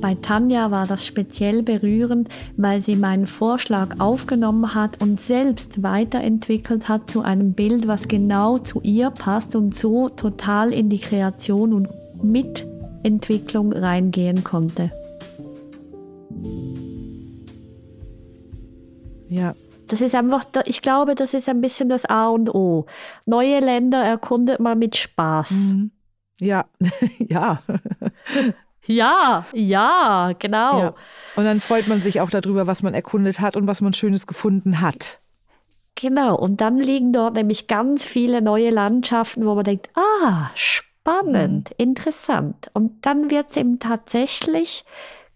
Bei 0.00 0.14
Tanja 0.14 0.70
war 0.70 0.86
das 0.86 1.06
speziell 1.06 1.62
berührend, 1.62 2.28
weil 2.56 2.80
sie 2.80 2.96
meinen 2.96 3.26
Vorschlag 3.26 4.00
aufgenommen 4.00 4.74
hat 4.74 5.02
und 5.02 5.20
selbst 5.20 5.82
weiterentwickelt 5.82 6.88
hat 6.88 7.10
zu 7.10 7.22
einem 7.22 7.52
Bild, 7.52 7.86
was 7.86 8.08
genau 8.08 8.58
zu 8.58 8.80
ihr 8.82 9.10
passt 9.10 9.56
und 9.56 9.74
so 9.74 10.08
total 10.08 10.72
in 10.72 10.90
die 10.90 10.98
Kreation 10.98 11.72
und 11.72 11.88
Mitentwicklung 13.06 13.72
reingehen 13.72 14.42
konnte. 14.42 14.90
Ja, 19.28 19.54
das 19.86 20.00
ist 20.00 20.14
einfach, 20.16 20.44
ich 20.64 20.82
glaube, 20.82 21.14
das 21.14 21.32
ist 21.32 21.48
ein 21.48 21.60
bisschen 21.60 21.88
das 21.88 22.04
A 22.04 22.28
und 22.28 22.52
O. 22.52 22.86
Neue 23.24 23.60
Länder 23.60 24.02
erkundet 24.02 24.58
man 24.58 24.78
mit 24.78 24.96
Spaß. 24.96 25.50
Mhm. 25.52 25.92
Ja, 26.40 26.64
ja. 27.18 27.62
Ja, 28.86 29.46
ja, 29.52 30.32
genau. 30.38 30.80
Ja. 30.80 30.94
Und 31.36 31.44
dann 31.44 31.60
freut 31.60 31.86
man 31.86 32.00
sich 32.00 32.20
auch 32.20 32.30
darüber, 32.30 32.66
was 32.66 32.82
man 32.82 32.94
erkundet 32.94 33.40
hat 33.40 33.56
und 33.56 33.68
was 33.68 33.80
man 33.80 33.92
Schönes 33.92 34.26
gefunden 34.26 34.80
hat. 34.80 35.20
Genau, 35.94 36.36
und 36.36 36.60
dann 36.60 36.78
liegen 36.78 37.12
dort 37.12 37.34
nämlich 37.34 37.68
ganz 37.68 38.04
viele 38.04 38.42
neue 38.42 38.70
Landschaften, 38.70 39.46
wo 39.46 39.54
man 39.54 39.64
denkt, 39.64 39.90
ah, 39.96 40.50
spannend, 40.54 40.95
mhm. 41.68 41.74
interessant. 41.76 42.70
Und 42.72 43.06
dann 43.06 43.30
wird 43.30 43.50
es 43.50 43.56
eben 43.56 43.78
tatsächlich, 43.78 44.84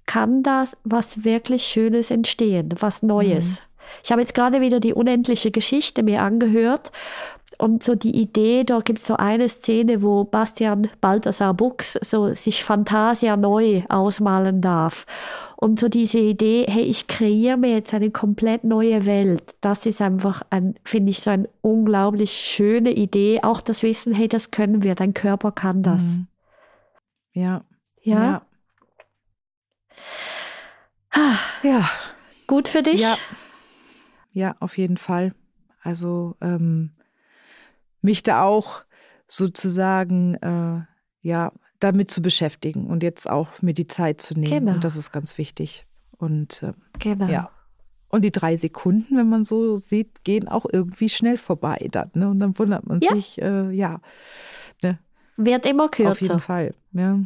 kann 0.07 0.43
das 0.43 0.77
was 0.85 1.25
wirklich 1.25 1.65
Schönes 1.65 2.11
entstehen, 2.11 2.75
was 2.81 3.03
Neues. 3.03 3.61
Mhm. 3.61 3.65
Ich 4.05 4.13
habe 4.13 4.21
jetzt 4.21 4.35
gerade 4.35 4.61
wieder 4.61 4.81
die 4.81 4.95
unendliche 4.95 5.51
Geschichte 5.51 6.03
mir 6.03 6.23
angehört 6.23 6.93
und 7.59 7.83
so 7.83 7.95
die 7.95 8.17
Idee, 8.17 8.65
da 8.65 8.81
gibt 8.81 9.01
es 9.01 9.07
so 9.07 9.17
eine 9.17 9.49
Szene, 9.49 10.03
wo 10.03 10.25
Bastian 10.25 10.89
Balthasar 11.01 11.53
Buchs 11.55 11.99
so 12.01 12.35
sich 12.35 12.65
Fantasia 12.65 13.37
neu 13.37 13.83
ausmalen 13.89 14.61
darf. 14.61 15.05
Und 15.61 15.79
so 15.79 15.89
diese 15.89 16.19
Idee, 16.19 16.65
hey, 16.69 16.85
ich 16.85 17.07
kreiere 17.07 17.57
mir 17.57 17.71
jetzt 17.75 17.93
eine 17.93 18.11
komplett 18.11 18.65
neue 18.65 19.05
Welt, 19.05 19.43
das 19.61 19.85
ist 19.87 20.01
einfach, 20.01 20.43
ein, 20.51 20.75
finde 20.85 21.11
ich, 21.11 21.21
so 21.21 21.31
eine 21.31 21.49
unglaublich 21.61 22.33
schöne 22.33 22.93
Idee. 22.93 23.41
Auch 23.43 23.61
das 23.61 23.83
Wissen, 23.83 24.15
hey, 24.15 24.27
das 24.27 24.51
können 24.51 24.83
wir, 24.83 24.95
dein 24.95 25.15
Körper 25.15 25.53
kann 25.53 25.83
das. 25.83 26.03
Mhm. 26.03 26.27
Ja. 27.33 27.65
Ja. 28.03 28.43
Ja. 31.15 31.39
ja. 31.63 31.91
Gut 32.47 32.69
für 32.69 32.83
dich? 32.83 33.03
Ja 33.03 33.17
ja, 34.33 34.57
auf 34.61 34.79
jeden 34.79 34.97
Fall. 34.97 35.35
Also 35.83 36.37
ähm, 36.41 36.93
mich 38.01 38.23
da 38.23 38.43
auch 38.43 38.85
sozusagen 39.27 40.35
äh, 40.37 40.83
ja 41.23 41.53
damit 41.81 42.11
zu 42.11 42.23
beschäftigen 42.23 42.87
und 42.87 43.03
jetzt 43.03 43.29
auch 43.29 43.63
mir 43.63 43.75
die 43.75 43.87
Zeit 43.87 44.21
zu 44.21 44.35
nehmen. 44.35 44.61
Genau. 44.61 44.73
Und 44.75 44.85
das 44.85 44.97
ist 44.97 45.13
ganz 45.13 45.39
wichtig. 45.39 45.87
Und 46.19 46.63
äh, 46.63 46.73
genau. 46.99 47.27
ja. 47.27 47.51
Und 48.11 48.23
die 48.23 48.33
drei 48.33 48.57
Sekunden, 48.57 49.17
wenn 49.17 49.29
man 49.29 49.45
so 49.45 49.77
sieht, 49.77 50.25
gehen 50.25 50.49
auch 50.49 50.67
irgendwie 50.71 51.09
schnell 51.09 51.39
vorbei 51.39 51.89
dann. 51.91 52.11
Ne? 52.15 52.29
Und 52.29 52.41
dann 52.41 52.59
wundert 52.59 52.87
man 52.87 53.01
ja. 53.01 53.15
sich, 53.15 53.41
äh, 53.41 53.71
ja. 53.71 54.01
Ne? 54.83 54.99
Wird 55.37 55.65
immer 55.65 55.89
kürzer. 55.89 56.11
Auf 56.11 56.21
jeden 56.21 56.41
Fall, 56.41 56.75
ja. 56.93 57.19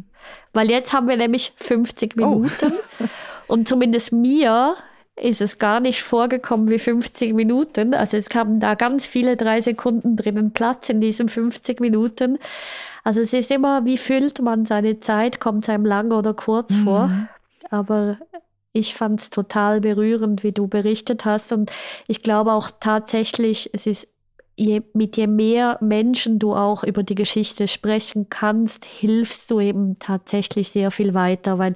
Weil 0.53 0.69
jetzt 0.69 0.93
haben 0.93 1.07
wir 1.07 1.17
nämlich 1.17 1.53
50 1.57 2.15
Minuten. 2.15 2.73
Oh. 2.99 3.05
und 3.47 3.67
zumindest 3.67 4.11
mir 4.11 4.75
ist 5.15 5.41
es 5.41 5.57
gar 5.57 5.79
nicht 5.79 6.03
vorgekommen 6.03 6.69
wie 6.69 6.79
50 6.79 7.33
Minuten. 7.33 7.93
Also 7.93 8.17
es 8.17 8.29
kamen 8.29 8.59
da 8.59 8.75
ganz 8.75 9.05
viele 9.05 9.37
drei 9.37 9.61
Sekunden 9.61 10.17
drinnen 10.17 10.51
Platz 10.51 10.89
in 10.89 11.01
diesen 11.01 11.29
50 11.29 11.79
Minuten. 11.79 12.37
Also 13.05 13.21
es 13.21 13.33
ist 13.33 13.51
immer, 13.51 13.85
wie 13.85 13.99
füllt 13.99 14.41
man 14.41 14.65
seine 14.65 14.99
Zeit, 14.99 15.39
kommt 15.39 15.63
es 15.63 15.69
einem 15.69 15.85
lang 15.85 16.11
oder 16.11 16.33
kurz 16.33 16.75
mhm. 16.75 16.83
vor. 16.83 17.11
Aber 17.69 18.17
ich 18.73 18.95
fand 18.95 19.21
es 19.21 19.29
total 19.29 19.79
berührend, 19.79 20.43
wie 20.43 20.51
du 20.51 20.67
berichtet 20.67 21.23
hast. 21.23 21.53
Und 21.53 21.71
ich 22.07 22.23
glaube 22.23 22.51
auch 22.51 22.71
tatsächlich, 22.79 23.69
es 23.73 23.85
ist 23.85 24.07
je, 24.55 24.81
mit 24.93 25.17
je 25.17 25.27
mehr 25.27 25.77
Menschen 25.81 26.39
du 26.39 26.53
auch 26.53 26.83
über 26.83 27.03
die 27.03 27.15
Geschichte 27.15 27.67
sprechen 27.67 28.27
kannst, 28.29 28.85
hilfst 28.85 29.51
du 29.51 29.59
eben 29.59 29.99
tatsächlich 29.99 30.69
sehr 30.69 30.91
viel 30.91 31.13
weiter, 31.13 31.59
weil 31.59 31.75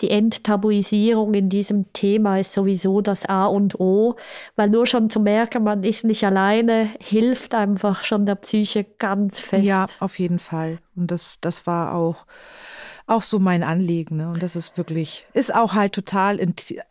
die 0.00 0.10
Enttabuisierung 0.10 1.34
in 1.34 1.48
diesem 1.48 1.92
Thema 1.92 2.38
ist 2.38 2.52
sowieso 2.52 3.00
das 3.00 3.26
A 3.26 3.46
und 3.46 3.78
O, 3.80 4.16
weil 4.56 4.70
nur 4.70 4.86
schon 4.86 5.10
zu 5.10 5.20
merken, 5.20 5.64
man 5.64 5.82
ist 5.82 6.04
nicht 6.04 6.24
alleine, 6.24 6.90
hilft 7.00 7.54
einfach 7.54 8.04
schon 8.04 8.26
der 8.26 8.36
Psyche 8.36 8.84
ganz 8.98 9.40
fest. 9.40 9.64
Ja, 9.64 9.86
auf 9.98 10.18
jeden 10.18 10.38
Fall. 10.38 10.78
Und 10.96 11.10
das, 11.10 11.40
das 11.40 11.66
war 11.66 11.94
auch 11.94 12.26
auch 13.06 13.22
so 13.22 13.38
mein 13.38 13.62
Anliegen. 13.62 14.16
Ne? 14.16 14.28
Und 14.28 14.42
das 14.42 14.56
ist 14.56 14.76
wirklich, 14.76 15.26
ist 15.32 15.54
auch 15.54 15.74
halt 15.74 15.92
total 15.92 16.38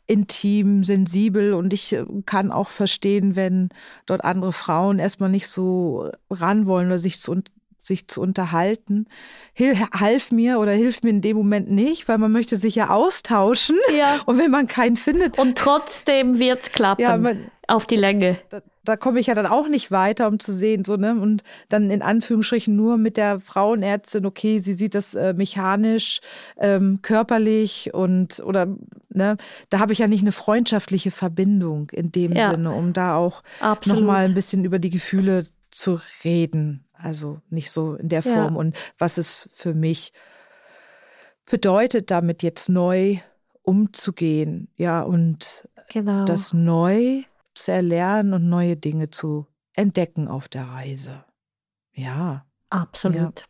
intim, 0.07 0.83
sensibel 0.83 1.53
und 1.53 1.73
ich 1.73 1.93
äh, 1.93 2.05
kann 2.25 2.51
auch 2.51 2.67
verstehen, 2.67 3.35
wenn 3.35 3.69
dort 4.05 4.23
andere 4.23 4.53
Frauen 4.53 4.99
erstmal 4.99 5.29
nicht 5.29 5.47
so 5.47 6.11
ran 6.29 6.65
wollen 6.65 6.87
oder 6.87 6.99
sich 6.99 7.19
zu, 7.19 7.41
sich 7.79 8.07
zu 8.07 8.21
unterhalten. 8.21 9.07
Hil 9.53 9.77
half 9.77 10.31
mir 10.31 10.59
oder 10.59 10.71
hilft 10.71 11.03
mir 11.03 11.09
in 11.09 11.21
dem 11.21 11.37
Moment 11.37 11.71
nicht, 11.71 12.07
weil 12.07 12.17
man 12.17 12.31
möchte 12.31 12.57
sich 12.57 12.75
ja 12.75 12.89
austauschen. 12.89 13.77
Ja. 13.97 14.19
Und 14.25 14.37
wenn 14.37 14.51
man 14.51 14.67
keinen 14.67 14.95
findet. 14.95 15.37
Und 15.37 15.57
trotzdem 15.57 16.39
wird 16.39 16.61
es 16.61 16.71
klappen. 16.71 17.01
Ja, 17.01 17.17
man, 17.17 17.51
auf 17.67 17.85
die 17.85 17.95
Länge. 17.95 18.39
Da, 18.89 18.97
komme 18.97 19.19
ich 19.19 19.27
ja 19.27 19.35
dann 19.35 19.45
auch 19.45 19.67
nicht 19.67 19.91
weiter, 19.91 20.27
um 20.27 20.39
zu 20.39 20.51
sehen, 20.51 20.83
so, 20.83 20.95
ne? 20.95 21.19
Und 21.19 21.43
dann 21.69 21.91
in 21.91 22.01
Anführungsstrichen 22.01 22.75
nur 22.75 22.97
mit 22.97 23.17
der 23.17 23.39
Frauenärztin, 23.39 24.25
okay, 24.25 24.59
sie 24.59 24.73
sieht 24.73 24.95
das 24.95 25.13
äh, 25.13 25.33
mechanisch, 25.33 26.21
ähm, 26.57 26.99
körperlich 27.01 27.93
und 27.93 28.39
oder 28.39 28.67
ne, 29.09 29.37
da 29.69 29.79
habe 29.79 29.93
ich 29.93 29.99
ja 29.99 30.07
nicht 30.07 30.21
eine 30.21 30.31
freundschaftliche 30.31 31.11
Verbindung 31.11 31.89
in 31.91 32.11
dem 32.11 32.33
ja. 32.33 32.51
Sinne, 32.51 32.73
um 32.73 32.93
da 32.93 33.15
auch 33.15 33.43
nochmal 33.85 34.25
ein 34.25 34.33
bisschen 34.33 34.65
über 34.65 34.79
die 34.79 34.89
Gefühle 34.89 35.45
zu 35.71 35.99
reden. 36.23 36.85
Also 36.93 37.41
nicht 37.49 37.71
so 37.71 37.93
in 37.95 38.09
der 38.09 38.23
Form 38.23 38.55
ja. 38.55 38.59
und 38.59 38.75
was 38.97 39.17
es 39.17 39.49
für 39.53 39.73
mich 39.73 40.11
bedeutet, 41.49 42.11
damit 42.11 42.43
jetzt 42.43 42.69
neu 42.69 43.17
umzugehen, 43.61 44.67
ja, 44.77 45.01
und 45.01 45.67
genau. 45.89 46.25
das 46.25 46.53
neu 46.53 47.23
zu 47.63 47.71
erlernen 47.71 48.33
und 48.33 48.49
neue 48.49 48.75
Dinge 48.75 49.09
zu 49.09 49.47
entdecken 49.75 50.27
auf 50.27 50.47
der 50.47 50.65
Reise. 50.65 51.25
Ja. 51.93 52.45
Absolut. 52.69 53.39
Ja. 53.39 53.45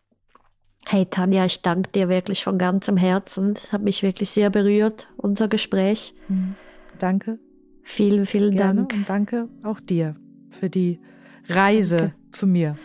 Hey 0.87 1.05
Tanja, 1.05 1.45
ich 1.45 1.61
danke 1.61 1.91
dir 1.91 2.09
wirklich 2.09 2.43
von 2.43 2.57
ganzem 2.57 2.97
Herzen. 2.97 3.55
Es 3.55 3.71
hat 3.71 3.81
mich 3.81 4.01
wirklich 4.01 4.29
sehr 4.29 4.49
berührt, 4.49 5.07
unser 5.17 5.47
Gespräch. 5.47 6.15
Mhm. 6.27 6.55
Danke. 6.97 7.39
Vielen, 7.83 8.25
vielen 8.25 8.55
Gerne 8.55 8.81
Dank. 8.81 8.93
Und 8.93 9.09
danke 9.09 9.49
auch 9.63 9.79
dir 9.79 10.15
für 10.49 10.69
die 10.69 10.99
Reise 11.47 11.97
danke. 11.97 12.15
zu 12.31 12.47
mir. 12.47 12.77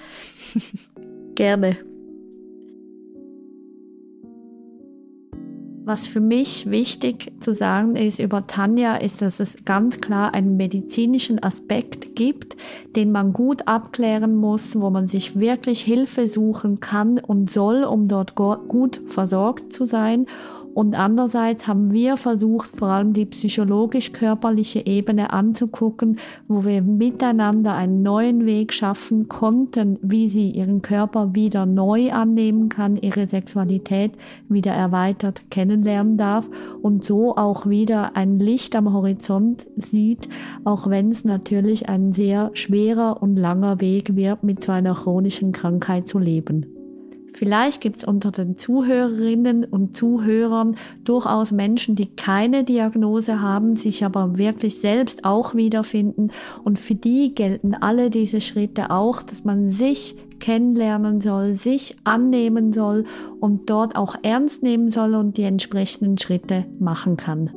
Gerne. 1.34 1.93
Was 5.86 6.06
für 6.06 6.20
mich 6.20 6.70
wichtig 6.70 7.30
zu 7.40 7.52
sagen 7.52 7.94
ist 7.94 8.18
über 8.18 8.46
Tanja, 8.46 8.96
ist, 8.96 9.20
dass 9.20 9.38
es 9.38 9.66
ganz 9.66 10.00
klar 10.00 10.32
einen 10.32 10.56
medizinischen 10.56 11.42
Aspekt 11.42 12.16
gibt, 12.16 12.56
den 12.96 13.12
man 13.12 13.34
gut 13.34 13.68
abklären 13.68 14.34
muss, 14.34 14.80
wo 14.80 14.88
man 14.88 15.08
sich 15.08 15.38
wirklich 15.38 15.82
Hilfe 15.82 16.26
suchen 16.26 16.80
kann 16.80 17.18
und 17.18 17.50
soll, 17.50 17.84
um 17.84 18.08
dort 18.08 18.34
gut 18.34 19.02
versorgt 19.08 19.74
zu 19.74 19.84
sein 19.84 20.24
und 20.74 20.98
andererseits 20.98 21.68
haben 21.68 21.92
wir 21.92 22.16
versucht, 22.16 22.68
vor 22.68 22.88
allem 22.88 23.12
die 23.12 23.26
psychologisch-körperliche 23.26 24.84
Ebene 24.84 25.32
anzugucken, 25.32 26.18
wo 26.48 26.64
wir 26.64 26.82
miteinander 26.82 27.74
einen 27.74 28.02
neuen 28.02 28.44
Weg 28.44 28.72
schaffen 28.72 29.28
konnten, 29.28 30.00
wie 30.02 30.26
sie 30.26 30.50
ihren 30.50 30.82
Körper 30.82 31.34
wieder 31.36 31.64
neu 31.64 32.10
annehmen 32.12 32.68
kann, 32.70 32.96
ihre 32.96 33.28
Sexualität 33.28 34.12
wieder 34.48 34.72
erweitert 34.72 35.48
kennenlernen 35.48 36.16
darf 36.16 36.50
und 36.82 37.04
so 37.04 37.36
auch 37.36 37.68
wieder 37.68 38.16
ein 38.16 38.40
Licht 38.40 38.74
am 38.74 38.92
Horizont 38.92 39.68
sieht, 39.76 40.28
auch 40.64 40.90
wenn 40.90 41.10
es 41.10 41.24
natürlich 41.24 41.88
ein 41.88 42.12
sehr 42.12 42.50
schwerer 42.54 43.22
und 43.22 43.36
langer 43.36 43.80
Weg 43.80 44.16
wird, 44.16 44.42
mit 44.42 44.60
so 44.60 44.72
einer 44.72 44.94
chronischen 44.94 45.52
Krankheit 45.52 46.08
zu 46.08 46.18
leben. 46.18 46.73
Vielleicht 47.36 47.80
gibt 47.80 47.96
es 47.96 48.04
unter 48.04 48.30
den 48.30 48.56
Zuhörerinnen 48.56 49.64
und 49.64 49.96
Zuhörern 49.96 50.76
durchaus 51.02 51.50
Menschen, 51.50 51.96
die 51.96 52.14
keine 52.14 52.62
Diagnose 52.62 53.40
haben, 53.42 53.74
sich 53.74 54.04
aber 54.04 54.38
wirklich 54.38 54.78
selbst 54.78 55.24
auch 55.24 55.52
wiederfinden. 55.52 56.30
Und 56.62 56.78
für 56.78 56.94
die 56.94 57.34
gelten 57.34 57.74
alle 57.74 58.08
diese 58.08 58.40
Schritte 58.40 58.92
auch, 58.92 59.20
dass 59.20 59.42
man 59.42 59.68
sich 59.68 60.14
kennenlernen 60.38 61.20
soll, 61.20 61.54
sich 61.54 61.96
annehmen 62.04 62.72
soll 62.72 63.04
und 63.40 63.68
dort 63.68 63.96
auch 63.96 64.14
ernst 64.22 64.62
nehmen 64.62 64.90
soll 64.90 65.16
und 65.16 65.36
die 65.36 65.42
entsprechenden 65.42 66.18
Schritte 66.18 66.66
machen 66.78 67.16
kann. 67.16 67.50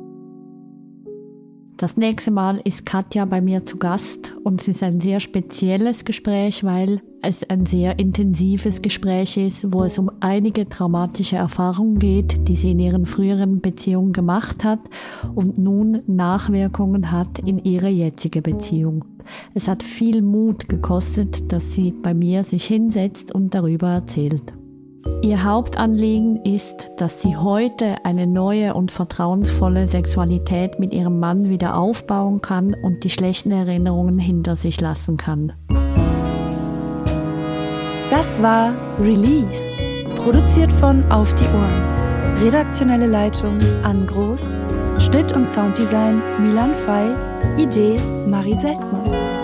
Das 1.76 1.96
nächste 1.96 2.32
Mal 2.32 2.60
ist 2.64 2.84
Katja 2.84 3.24
bei 3.26 3.40
mir 3.40 3.64
zu 3.64 3.76
Gast 3.76 4.34
und 4.42 4.60
es 4.60 4.66
ist 4.66 4.82
ein 4.82 5.00
sehr 5.00 5.20
spezielles 5.20 6.04
Gespräch, 6.04 6.64
weil 6.64 7.00
es 7.22 7.48
ein 7.48 7.66
sehr 7.66 7.98
intensives 7.98 8.82
Gespräch 8.82 9.36
ist, 9.36 9.72
wo 9.72 9.84
es 9.84 9.98
um 9.98 10.10
einige 10.20 10.68
traumatische 10.68 11.36
Erfahrungen 11.36 11.98
geht, 11.98 12.48
die 12.48 12.56
sie 12.56 12.72
in 12.72 12.78
ihren 12.78 13.06
früheren 13.06 13.60
Beziehungen 13.60 14.12
gemacht 14.12 14.64
hat 14.64 14.80
und 15.34 15.58
nun 15.58 16.02
Nachwirkungen 16.06 17.10
hat 17.10 17.38
in 17.40 17.58
ihre 17.58 17.88
jetzige 17.88 18.42
Beziehung. 18.42 19.04
Es 19.54 19.68
hat 19.68 19.82
viel 19.82 20.22
Mut 20.22 20.68
gekostet, 20.68 21.52
dass 21.52 21.74
sie 21.74 21.92
bei 21.92 22.14
mir 22.14 22.44
sich 22.44 22.64
hinsetzt 22.66 23.34
und 23.34 23.54
darüber 23.54 23.88
erzählt. 23.88 24.54
Ihr 25.22 25.42
Hauptanliegen 25.42 26.44
ist, 26.44 26.90
dass 26.96 27.22
sie 27.22 27.36
heute 27.36 28.04
eine 28.04 28.26
neue 28.26 28.74
und 28.74 28.92
vertrauensvolle 28.92 29.86
Sexualität 29.86 30.78
mit 30.78 30.94
ihrem 30.94 31.18
Mann 31.18 31.48
wieder 31.48 31.76
aufbauen 31.76 32.40
kann 32.40 32.74
und 32.74 33.02
die 33.04 33.10
schlechten 33.10 33.50
Erinnerungen 33.50 34.18
hinter 34.18 34.54
sich 34.54 34.80
lassen 34.80 35.16
kann. 35.16 35.52
Das 38.10 38.40
war 38.40 38.72
Release, 38.98 39.76
produziert 40.16 40.72
von 40.72 41.04
Auf 41.12 41.34
die 41.34 41.44
Ohren. 41.44 42.42
Redaktionelle 42.42 43.06
Leitung 43.06 43.58
Ann 43.82 44.06
Groß, 44.06 44.56
Schnitt 44.98 45.32
und 45.32 45.46
Sounddesign 45.46 46.22
Milan 46.40 46.74
Fei, 46.74 47.14
Idee 47.58 47.96
Marie 48.26 48.54
Seltmann. 48.54 49.37